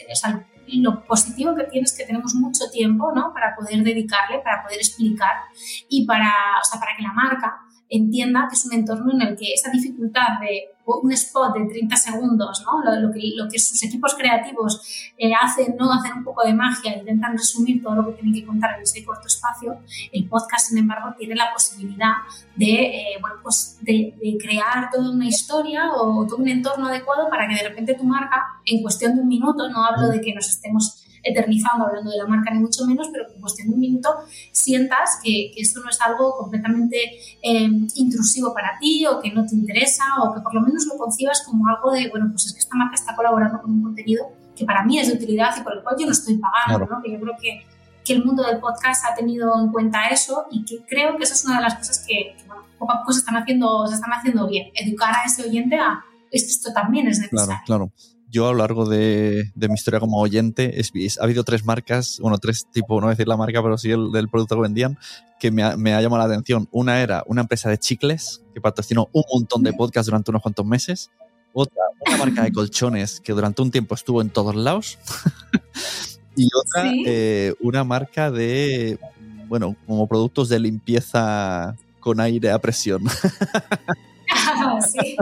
lo 0.66 1.04
positivo 1.04 1.54
que 1.54 1.64
tiene 1.64 1.84
es 1.84 1.96
que 1.96 2.04
tenemos 2.04 2.34
mucho 2.34 2.64
tiempo 2.70 3.12
¿no? 3.14 3.32
para 3.32 3.54
poder 3.56 3.82
dedicarle, 3.82 4.40
para 4.40 4.62
poder 4.62 4.78
explicar 4.78 5.34
y 5.88 6.06
para, 6.06 6.30
o 6.62 6.64
sea, 6.64 6.78
para 6.78 6.96
que 6.96 7.02
la 7.02 7.12
marca 7.12 7.60
entienda 7.88 8.46
que 8.48 8.56
es 8.56 8.66
un 8.66 8.74
entorno 8.74 9.12
en 9.12 9.22
el 9.22 9.36
que 9.36 9.52
esa 9.52 9.70
dificultad 9.70 10.40
de 10.40 10.70
un 10.96 11.12
spot 11.12 11.54
de 11.54 11.66
30 11.66 11.96
segundos, 11.96 12.64
¿no? 12.64 12.82
lo, 12.82 13.12
que, 13.12 13.58
sus 13.58 13.82
equipos 13.82 14.14
creativos 14.14 15.12
eh, 15.16 15.32
hacen, 15.34 15.76
¿no? 15.78 15.92
hacen 15.92 16.18
un 16.18 16.24
poco 16.24 16.46
de 16.46 16.54
magia, 16.54 16.96
intentan 16.96 17.32
resumir 17.32 17.82
todo 17.82 17.96
lo 17.96 18.06
que 18.06 18.12
tienen 18.12 18.34
que 18.34 18.46
contar 18.46 18.76
en 18.76 18.82
ese 18.82 19.04
corto 19.04 19.26
espacio, 19.26 19.78
el 20.12 20.28
podcast, 20.28 20.68
sin 20.68 20.78
embargo, 20.78 21.14
tiene 21.18 21.34
la 21.34 21.52
posibilidad 21.52 22.12
de, 22.56 22.72
eh, 22.72 23.18
bueno, 23.20 23.36
pues 23.42 23.78
de, 23.82 24.14
crear 24.40 24.88
toda 24.90 25.10
una 25.10 25.26
historia 25.26 25.90
o 25.92 26.24
todo 26.26 26.36
un 26.36 26.48
entorno 26.48 26.86
adecuado 26.86 27.28
para 27.28 27.48
que 27.48 27.54
de 27.54 27.68
repente 27.68 27.94
tu 27.94 28.04
marca, 28.04 28.60
en 28.64 28.82
cuestión 28.82 29.14
de 29.14 29.22
un 29.22 29.28
minuto, 29.28 29.68
no 29.68 29.84
hablo 29.84 30.08
de 30.08 30.20
que 30.20 30.34
nos 30.34 30.48
estemos 30.48 31.04
eternizando 31.22 31.86
hablando 31.86 32.10
de 32.10 32.18
la 32.18 32.26
marca 32.26 32.52
ni 32.52 32.60
mucho 32.60 32.86
menos, 32.86 33.08
pero 33.12 33.26
que 33.26 33.34
en 33.34 33.40
cuestión 33.40 33.68
de 33.68 33.74
un 33.74 33.80
minuto 33.80 34.08
sientas 34.52 35.18
que, 35.22 35.50
que 35.54 35.60
esto 35.60 35.80
no 35.80 35.90
es 35.90 36.00
algo 36.00 36.36
completamente 36.36 36.98
eh, 37.42 37.70
intrusivo 37.94 38.52
para 38.54 38.78
ti 38.78 39.06
o 39.06 39.20
que 39.20 39.32
no 39.32 39.46
te 39.46 39.54
interesa 39.54 40.04
o 40.22 40.34
que 40.34 40.40
por 40.40 40.54
lo 40.54 40.60
menos 40.62 40.86
lo 40.86 40.96
concibas 40.96 41.42
como 41.44 41.68
algo 41.68 41.92
de, 41.92 42.08
bueno, 42.10 42.28
pues 42.30 42.46
es 42.46 42.52
que 42.52 42.60
esta 42.60 42.76
marca 42.76 42.94
está 42.94 43.14
colaborando 43.14 43.60
con 43.60 43.70
un 43.70 43.82
contenido 43.82 44.26
que 44.56 44.64
para 44.64 44.84
mí 44.84 44.98
es 44.98 45.08
de 45.08 45.14
utilidad 45.14 45.54
y 45.56 45.62
por 45.62 45.74
el 45.74 45.82
cual 45.82 45.96
yo 45.98 46.06
no 46.06 46.12
estoy 46.12 46.36
pagando, 46.38 46.86
claro. 46.86 46.96
¿no? 46.96 47.02
Que 47.02 47.12
yo 47.12 47.20
creo 47.20 47.34
que, 47.40 47.60
que, 48.04 48.12
el 48.12 48.24
mundo 48.24 48.42
del 48.42 48.58
podcast 48.58 49.04
ha 49.06 49.14
tenido 49.14 49.52
en 49.58 49.70
cuenta 49.70 50.08
eso 50.08 50.46
y 50.50 50.64
que 50.64 50.84
creo 50.84 51.16
que 51.16 51.24
esa 51.24 51.34
es 51.34 51.44
una 51.44 51.56
de 51.56 51.62
las 51.62 51.76
cosas 51.76 52.04
que, 52.06 52.34
que 52.36 52.44
bueno, 52.46 52.64
poco 52.76 52.92
a 52.92 52.98
poco 53.00 53.12
se 53.12 53.20
están 53.20 53.36
haciendo, 53.36 53.86
se 53.86 53.94
están 53.94 54.12
haciendo 54.12 54.48
bien. 54.48 54.68
Educar 54.74 55.14
a 55.14 55.24
ese 55.24 55.44
oyente 55.44 55.76
a 55.76 56.04
esto, 56.32 56.48
esto 56.48 56.72
también 56.72 57.06
es 57.06 57.20
necesario. 57.20 57.60
Claro, 57.64 57.92
claro 57.94 58.17
yo 58.30 58.48
a 58.48 58.52
lo 58.52 58.58
largo 58.58 58.88
de, 58.88 59.50
de 59.54 59.68
mi 59.68 59.74
historia 59.74 60.00
como 60.00 60.18
oyente, 60.18 60.80
es, 60.80 60.90
es, 60.94 61.18
ha 61.18 61.24
habido 61.24 61.44
tres 61.44 61.64
marcas, 61.64 62.18
bueno, 62.20 62.38
tres 62.38 62.66
tipos, 62.70 63.02
no 63.02 63.08
decir 63.08 63.26
la 63.26 63.36
marca, 63.36 63.62
pero 63.62 63.78
sí 63.78 63.90
el 63.90 64.12
del 64.12 64.28
producto 64.28 64.56
que 64.56 64.62
vendían, 64.62 64.98
que 65.40 65.50
me 65.50 65.62
ha, 65.62 65.76
me 65.76 65.94
ha, 65.94 66.02
llamado 66.02 66.26
la 66.26 66.32
atención. 66.32 66.68
Una 66.70 67.00
era 67.00 67.24
una 67.26 67.42
empresa 67.42 67.70
de 67.70 67.78
chicles 67.78 68.42
que 68.52 68.60
patrocinó 68.60 69.08
un 69.12 69.24
montón 69.32 69.62
de 69.62 69.72
podcasts 69.72 70.06
durante 70.06 70.30
unos 70.30 70.42
cuantos 70.42 70.66
meses. 70.66 71.10
Otra, 71.52 71.82
una 72.06 72.16
marca 72.18 72.42
de 72.42 72.52
colchones 72.52 73.20
que 73.20 73.32
durante 73.32 73.62
un 73.62 73.70
tiempo 73.70 73.94
estuvo 73.94 74.20
en 74.20 74.30
todos 74.30 74.54
lados. 74.54 74.98
y 76.36 76.48
otra, 76.54 76.90
¿Sí? 76.90 77.04
eh, 77.06 77.54
una 77.60 77.84
marca 77.84 78.30
de, 78.30 78.98
bueno, 79.48 79.74
como 79.86 80.06
productos 80.06 80.48
de 80.48 80.60
limpieza 80.60 81.76
con 82.00 82.20
aire 82.20 82.50
a 82.50 82.58
presión. 82.58 83.04
sí. 84.92 85.16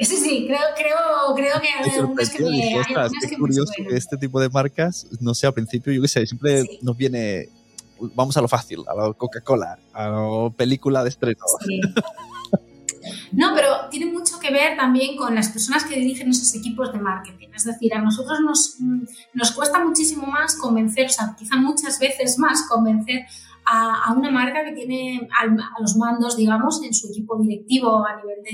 Sí, 0.00 0.16
sí, 0.16 0.46
creo, 0.46 0.60
creo, 0.76 1.34
creo 1.34 1.60
que 1.60 1.68
hay 1.68 1.98
algunas 1.98 2.30
que 2.30 2.42
me, 2.42 2.50
dije, 2.50 2.74
hay 2.74 2.94
algunas 2.94 3.12
que 3.28 3.36
curioso 3.36 3.72
que 3.76 3.96
este 3.96 4.16
tipo 4.16 4.40
de 4.40 4.48
marcas, 4.48 5.06
no 5.20 5.34
sé, 5.34 5.46
al 5.46 5.54
principio, 5.54 5.92
yo 5.92 6.00
qué 6.02 6.08
sé, 6.08 6.26
siempre 6.26 6.62
sí. 6.62 6.78
nos 6.82 6.96
viene, 6.96 7.48
vamos 8.14 8.36
a 8.36 8.40
lo 8.40 8.48
fácil, 8.48 8.80
a 8.88 8.94
la 8.94 9.12
Coca-Cola, 9.12 9.78
a 9.92 10.08
la 10.08 10.50
película 10.56 11.02
de 11.02 11.10
estreno. 11.10 11.44
Sí. 11.66 11.80
No, 13.32 13.54
pero 13.54 13.88
tiene 13.90 14.12
mucho 14.12 14.38
que 14.40 14.50
ver 14.50 14.76
también 14.76 15.16
con 15.16 15.34
las 15.34 15.48
personas 15.48 15.84
que 15.84 15.96
dirigen 15.96 16.30
esos 16.30 16.54
equipos 16.54 16.92
de 16.92 16.98
marketing. 16.98 17.48
Es 17.54 17.64
decir, 17.64 17.94
a 17.94 18.00
nosotros 18.00 18.40
nos, 18.40 18.76
nos 19.34 19.52
cuesta 19.52 19.84
muchísimo 19.84 20.26
más 20.26 20.56
convencer, 20.56 21.06
o 21.06 21.10
sea, 21.10 21.34
quizá 21.38 21.56
muchas 21.56 21.98
veces 21.98 22.38
más 22.38 22.66
convencer 22.68 23.26
a, 23.72 24.02
a, 24.06 24.12
una 24.12 24.30
marca 24.32 24.64
que 24.64 24.72
tiene 24.72 25.28
a, 25.30 25.44
a, 25.44 25.80
los 25.80 25.96
mandos, 25.96 26.36
digamos, 26.36 26.82
en 26.82 26.92
su 26.92 27.08
equipo 27.08 27.38
directivo 27.38 28.04
a 28.04 28.16
nivel 28.16 28.38
de, 28.42 28.50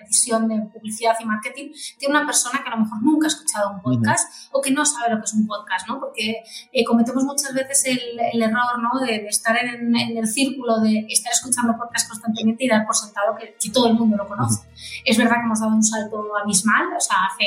decisión 0.00 0.46
de 0.46 0.60
publicidad 0.72 1.14
y 1.20 1.24
marketing, 1.24 1.72
tiene 1.98 2.16
una 2.16 2.24
persona 2.24 2.62
que 2.62 2.68
a 2.70 2.76
lo 2.76 2.84
mejor 2.84 3.02
nunca 3.02 3.26
ha 3.26 3.32
escuchado 3.34 3.72
un 3.72 3.82
podcast 3.82 4.28
uh 4.28 4.32
-huh. 4.32 4.58
o 4.58 4.60
que 4.60 4.70
no 4.70 4.84
sabe 4.86 5.10
lo 5.12 5.16
que 5.18 5.24
es 5.24 5.34
un 5.34 5.46
podcast, 5.46 5.88
¿no? 5.88 5.98
Porque 5.98 6.36
eh, 6.72 6.84
cometemos 6.84 7.24
muchas 7.24 7.52
veces 7.52 7.84
el, 7.86 8.00
el 8.32 8.42
error, 8.42 8.78
¿no? 8.80 9.00
De, 9.00 9.12
de 9.24 9.28
estar 9.28 9.56
en, 9.56 9.96
en, 9.96 10.16
el 10.16 10.26
círculo 10.28 10.78
de 10.80 11.04
estar 11.08 11.32
escuchando 11.32 11.76
podcast 11.76 12.08
constantemente 12.08 12.64
y 12.64 12.68
dar 12.68 12.86
por 12.86 12.94
sentado 12.94 13.34
que, 13.38 13.56
que 13.60 13.70
todo 13.70 13.88
el 13.88 13.94
mundo 13.94 14.16
lo 14.16 14.28
conoce. 14.28 14.60
Uh 14.60 14.64
-huh. 14.64 15.02
Es 15.10 15.16
verdad 15.18 15.36
que 15.40 15.46
hemos 15.46 15.60
dado 15.60 15.74
un 15.74 15.82
salto 15.82 16.16
abismal, 16.42 16.84
o 16.96 17.00
sea, 17.00 17.16
hace, 17.28 17.46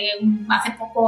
hace 0.50 0.72
poco 0.78 1.02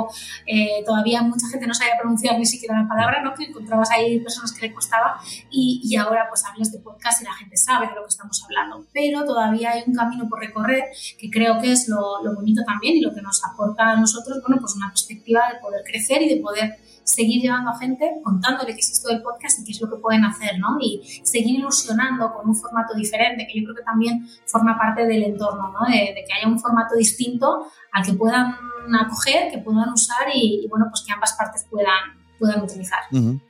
eh, 0.46 0.82
todavía 0.86 1.22
mucha 1.22 1.48
gente 1.52 1.68
no 1.68 1.74
sabía 1.74 1.96
pronunciar 2.00 2.40
ni 2.40 2.46
siquiera 2.46 2.82
la 2.82 2.88
palabra, 2.88 3.22
¿no? 3.22 3.34
Que 3.36 3.44
encontrabas 3.50 3.90
ahí 3.92 4.20
personas 4.22 4.52
que 4.54 4.68
le 4.68 4.74
costaba 4.74 5.20
y, 5.50 5.82
y 5.84 5.96
ahora 5.98 6.05
pues 6.30 6.46
hablas 6.46 6.72
de 6.72 6.80
podcast 6.80 7.22
y 7.22 7.26
la 7.26 7.34
gente 7.34 7.58
sabe 7.58 7.88
de 7.88 7.96
lo 7.96 8.02
que 8.02 8.10
estamos 8.10 8.44
hablando, 8.44 8.86
pero 8.94 9.24
todavía 9.26 9.72
hay 9.72 9.84
un 9.88 9.94
camino 9.94 10.28
por 10.30 10.40
recorrer 10.40 10.84
que 11.18 11.30
creo 11.30 11.60
que 11.60 11.72
es 11.72 11.88
lo, 11.88 12.24
lo 12.24 12.36
bonito 12.36 12.64
también 12.66 12.98
y 12.98 13.02
lo 13.02 13.14
que 13.14 13.22
nos 13.22 13.44
aporta 13.44 13.92
a 13.92 13.96
nosotros, 13.96 14.40
bueno, 14.42 14.58
pues 14.60 14.76
una 14.76 14.90
perspectiva 14.90 15.42
de 15.54 15.60
poder 15.60 15.84
crecer 15.84 16.22
y 16.22 16.30
de 16.36 16.42
poder 16.42 16.78
seguir 17.04 17.42
llevando 17.42 17.70
a 17.70 17.78
gente 17.78 18.16
contándole 18.24 18.74
qué 18.74 18.80
es 18.80 18.92
esto 18.92 19.10
del 19.10 19.22
podcast 19.22 19.60
y 19.60 19.64
qué 19.64 19.72
es 19.72 19.82
lo 19.82 19.90
que 19.90 19.98
pueden 19.98 20.26
hacer, 20.26 20.58
¿no? 20.58 20.78
Y 20.80 21.02
seguir 21.24 21.60
ilusionando 21.60 22.34
con 22.34 22.50
un 22.50 22.56
formato 22.56 22.96
diferente, 22.96 23.48
que 23.48 23.60
yo 23.60 23.66
creo 23.66 23.76
que 23.76 23.84
también 23.84 24.28
forma 24.48 24.78
parte 24.78 25.06
del 25.06 25.24
entorno, 25.24 25.72
¿no? 25.72 25.86
De, 25.88 26.14
de 26.16 26.26
que 26.28 26.34
haya 26.34 26.48
un 26.48 26.60
formato 26.60 26.96
distinto 26.96 27.68
al 27.92 28.04
que 28.04 28.14
puedan 28.14 28.56
acoger, 29.00 29.52
que 29.52 29.60
puedan 29.60 29.90
usar 29.90 30.28
y, 30.34 30.62
y 30.64 30.68
bueno, 30.68 30.88
pues 30.90 31.04
que 31.06 31.14
ambas 31.14 31.34
partes 31.34 31.66
puedan, 31.70 32.18
puedan 32.40 32.62
utilizar. 32.64 33.00
Uh 33.12 33.18
-huh. 33.18 33.42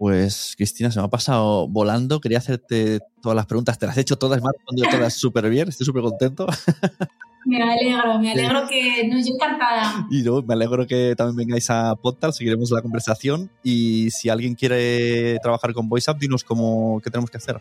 Pues 0.00 0.54
Cristina, 0.56 0.90
se 0.90 0.98
me 0.98 1.04
ha 1.04 1.10
pasado 1.10 1.68
volando. 1.68 2.22
Quería 2.22 2.38
hacerte 2.38 3.00
todas 3.20 3.36
las 3.36 3.44
preguntas. 3.44 3.78
Te 3.78 3.84
las 3.84 3.98
he 3.98 4.00
hecho 4.00 4.16
todas, 4.16 4.40
me 4.40 4.48
has 4.48 4.54
respondido 4.54 4.88
todas 4.90 5.12
súper 5.12 5.50
bien. 5.50 5.68
Estoy 5.68 5.84
súper 5.84 6.00
contento. 6.00 6.46
Me 7.46 7.62
alegro, 7.62 8.18
me 8.18 8.32
alegro 8.32 8.68
que 8.68 9.08
no, 9.08 9.18
yo 9.18 9.32
encantada. 9.32 10.06
Y 10.10 10.22
no, 10.22 10.42
me 10.42 10.52
alegro 10.52 10.86
que 10.86 11.14
también 11.16 11.36
vengáis 11.36 11.70
a 11.70 11.94
Podtal, 11.94 12.34
seguiremos 12.34 12.70
la 12.70 12.82
conversación. 12.82 13.50
Y 13.62 14.10
si 14.10 14.28
alguien 14.28 14.54
quiere 14.54 15.38
trabajar 15.38 15.72
con 15.72 15.88
VoiceUp, 15.88 16.18
dinos 16.18 16.44
cómo, 16.44 17.00
qué 17.02 17.10
tenemos 17.10 17.30
que 17.30 17.38
hacer. 17.38 17.58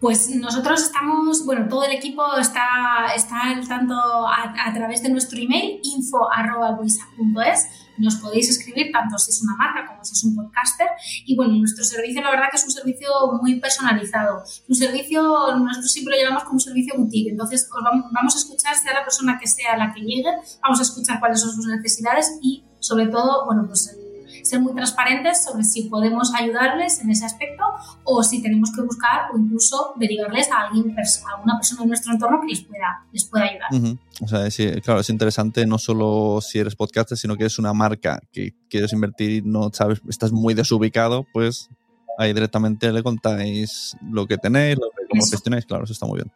Pues 0.00 0.30
nosotros 0.30 0.82
estamos, 0.82 1.44
bueno, 1.44 1.68
todo 1.68 1.84
el 1.84 1.92
equipo 1.92 2.22
está, 2.38 3.12
está 3.14 3.50
al 3.50 3.68
tanto 3.68 3.94
a, 3.94 4.54
a 4.66 4.72
través 4.72 5.02
de 5.02 5.10
nuestro 5.10 5.38
email 5.38 5.80
info.voiceup.es. 5.82 7.83
Nos 7.98 8.16
podéis 8.16 8.48
escribir 8.48 8.90
tanto 8.92 9.18
si 9.18 9.30
es 9.30 9.42
una 9.42 9.56
marca 9.56 9.86
como 9.86 10.04
si 10.04 10.12
es 10.12 10.24
un 10.24 10.34
podcaster. 10.34 10.88
Y 11.26 11.36
bueno, 11.36 11.54
nuestro 11.54 11.84
servicio, 11.84 12.22
la 12.22 12.30
verdad 12.30 12.46
que 12.50 12.56
es 12.56 12.64
un 12.64 12.70
servicio 12.70 13.08
muy 13.40 13.60
personalizado. 13.60 14.44
Un 14.68 14.74
servicio, 14.74 15.22
nosotros 15.56 15.92
siempre 15.92 16.16
lo 16.16 16.22
llamamos 16.22 16.44
como 16.44 16.54
un 16.54 16.60
servicio 16.60 16.94
boutique. 16.96 17.30
Entonces, 17.30 17.68
vamos, 17.82 18.06
vamos 18.12 18.34
a 18.34 18.38
escuchar, 18.38 18.76
sea 18.76 18.94
la 18.94 19.04
persona 19.04 19.38
que 19.38 19.46
sea 19.46 19.76
la 19.76 19.92
que 19.92 20.00
llegue, 20.00 20.30
vamos 20.62 20.80
a 20.80 20.82
escuchar 20.82 21.20
cuáles 21.20 21.40
son 21.40 21.52
sus 21.52 21.66
necesidades 21.66 22.38
y, 22.42 22.64
sobre 22.80 23.06
todo, 23.06 23.46
bueno, 23.46 23.64
pues 23.66 23.96
ser 24.44 24.60
muy 24.60 24.74
transparentes 24.74 25.42
sobre 25.42 25.64
si 25.64 25.84
podemos 25.84 26.32
ayudarles 26.34 27.00
en 27.00 27.10
ese 27.10 27.24
aspecto 27.24 27.64
o 28.04 28.22
si 28.22 28.42
tenemos 28.42 28.70
que 28.72 28.82
buscar 28.82 29.30
o 29.32 29.38
incluso 29.38 29.94
derivarles 29.96 30.50
a 30.50 30.66
alguien, 30.66 30.94
a 30.96 31.34
alguna 31.34 31.56
persona 31.56 31.82
de 31.82 31.88
nuestro 31.88 32.12
entorno 32.12 32.40
que 32.40 32.48
les 32.48 32.60
pueda, 32.60 33.04
les 33.10 33.24
pueda 33.24 33.44
ayudar. 33.44 33.68
Uh 33.72 33.76
-huh. 33.76 33.98
O 34.22 34.28
sea, 34.28 34.50
sí, 34.50 34.70
claro, 34.82 35.00
es 35.00 35.10
interesante 35.10 35.66
no 35.66 35.78
solo 35.78 36.40
si 36.40 36.58
eres 36.58 36.76
podcaster, 36.76 37.16
sino 37.16 37.36
que 37.36 37.46
es 37.46 37.58
una 37.58 37.72
marca 37.72 38.20
que 38.32 38.54
quieres 38.68 38.92
invertir, 38.92 39.44
no 39.46 39.70
sabes, 39.72 40.00
estás 40.08 40.30
muy 40.30 40.54
desubicado, 40.54 41.26
pues 41.32 41.70
ahí 42.18 42.32
directamente 42.32 42.92
le 42.92 43.02
contáis 43.02 43.96
lo 44.02 44.26
que 44.26 44.38
tenéis, 44.38 44.76
lo 44.76 44.90
que, 44.90 45.06
cómo 45.08 45.24
gestionáis, 45.24 45.64
claro, 45.64 45.84
eso 45.84 45.92
está 45.92 46.06
muy 46.06 46.18
bien. 46.18 46.30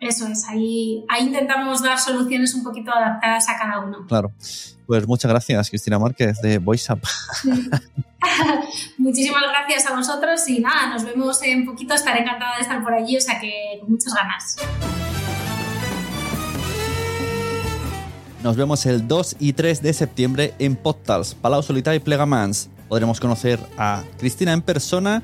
Eso 0.00 0.28
es, 0.28 0.44
ahí, 0.48 1.04
ahí 1.08 1.26
intentamos 1.26 1.82
dar 1.82 1.98
soluciones 1.98 2.54
un 2.54 2.62
poquito 2.62 2.92
adaptadas 2.92 3.48
a 3.48 3.58
cada 3.58 3.80
uno. 3.80 4.06
Claro. 4.06 4.32
Pues 4.86 5.06
muchas 5.06 5.30
gracias, 5.30 5.68
Cristina 5.68 5.98
Márquez, 5.98 6.40
de 6.40 6.58
VoiceUp. 6.58 7.04
Muchísimas 8.98 9.42
gracias 9.42 9.86
a 9.86 9.94
vosotros 9.94 10.48
y 10.48 10.60
nada, 10.60 10.94
nos 10.94 11.04
vemos 11.04 11.42
en 11.42 11.66
poquito. 11.66 11.94
Estaré 11.94 12.20
encantada 12.20 12.56
de 12.56 12.62
estar 12.62 12.82
por 12.82 12.94
allí, 12.94 13.16
o 13.16 13.20
sea 13.20 13.40
que 13.40 13.78
con 13.80 13.90
muchas 13.90 14.14
ganas. 14.14 14.56
Nos 18.42 18.56
vemos 18.56 18.86
el 18.86 19.06
2 19.08 19.36
y 19.40 19.52
3 19.52 19.82
de 19.82 19.92
septiembre 19.92 20.54
en 20.60 20.76
Podtals, 20.76 21.34
Palau 21.34 21.62
Solita 21.62 21.94
y 21.94 21.98
Plegamans. 21.98 22.70
Podremos 22.88 23.18
conocer 23.18 23.58
a 23.76 24.04
Cristina 24.16 24.52
en 24.52 24.62
persona 24.62 25.22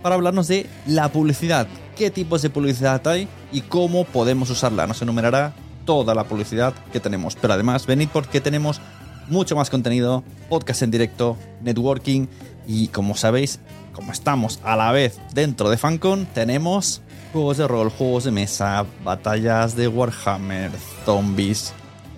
para 0.00 0.14
hablarnos 0.14 0.48
de 0.48 0.66
la 0.86 1.10
publicidad, 1.10 1.66
qué 1.96 2.10
tipos 2.10 2.42
de 2.42 2.50
publicidad 2.50 3.06
hay 3.06 3.28
y 3.52 3.62
cómo 3.62 4.04
podemos 4.04 4.50
usarla. 4.50 4.86
Nos 4.86 5.02
enumerará 5.02 5.54
toda 5.84 6.14
la 6.14 6.24
publicidad 6.24 6.74
que 6.92 7.00
tenemos. 7.00 7.36
Pero 7.36 7.54
además, 7.54 7.86
venid 7.86 8.08
porque 8.12 8.40
tenemos 8.40 8.80
mucho 9.28 9.56
más 9.56 9.70
contenido, 9.70 10.24
podcast 10.48 10.82
en 10.82 10.90
directo, 10.90 11.36
networking 11.62 12.26
y 12.66 12.88
como 12.88 13.16
sabéis, 13.16 13.60
como 13.92 14.12
estamos 14.12 14.60
a 14.64 14.76
la 14.76 14.92
vez 14.92 15.20
dentro 15.34 15.70
de 15.70 15.76
FanCon, 15.76 16.26
tenemos 16.26 17.02
juegos 17.32 17.56
de 17.56 17.68
rol, 17.68 17.90
juegos 17.90 18.24
de 18.24 18.30
mesa, 18.30 18.84
batallas 19.04 19.74
de 19.76 19.88
Warhammer, 19.88 20.70
zombies, 21.04 21.72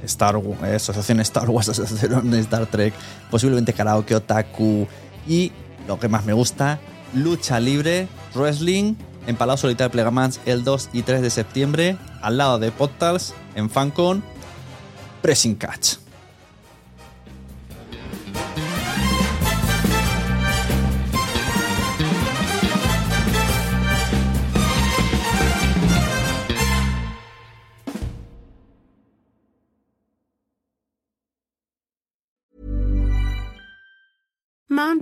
Star 0.04 0.36
Wars, 0.36 0.60
asociación 0.62 1.20
Star 1.20 1.48
Wars, 1.48 1.68
asociación 1.70 2.34
Star 2.34 2.66
Trek, 2.66 2.94
posiblemente 3.30 3.72
karaoke, 3.72 4.14
otaku 4.14 4.86
y 5.26 5.52
lo 5.86 5.98
que 5.98 6.08
más 6.08 6.24
me 6.24 6.32
gusta, 6.32 6.78
lucha 7.14 7.60
libre, 7.60 8.08
wrestling 8.34 8.94
en 9.26 9.36
Palau 9.36 9.56
Solitario 9.56 9.90
Plegamans 9.90 10.40
el 10.46 10.64
2 10.64 10.90
y 10.92 11.02
3 11.02 11.22
de 11.22 11.30
septiembre, 11.30 11.96
al 12.22 12.36
lado 12.38 12.58
de 12.58 12.70
Podtals, 12.70 13.34
en 13.54 13.70
FanCon, 13.70 14.22
Pressing 15.22 15.54
Catch. 15.56 16.03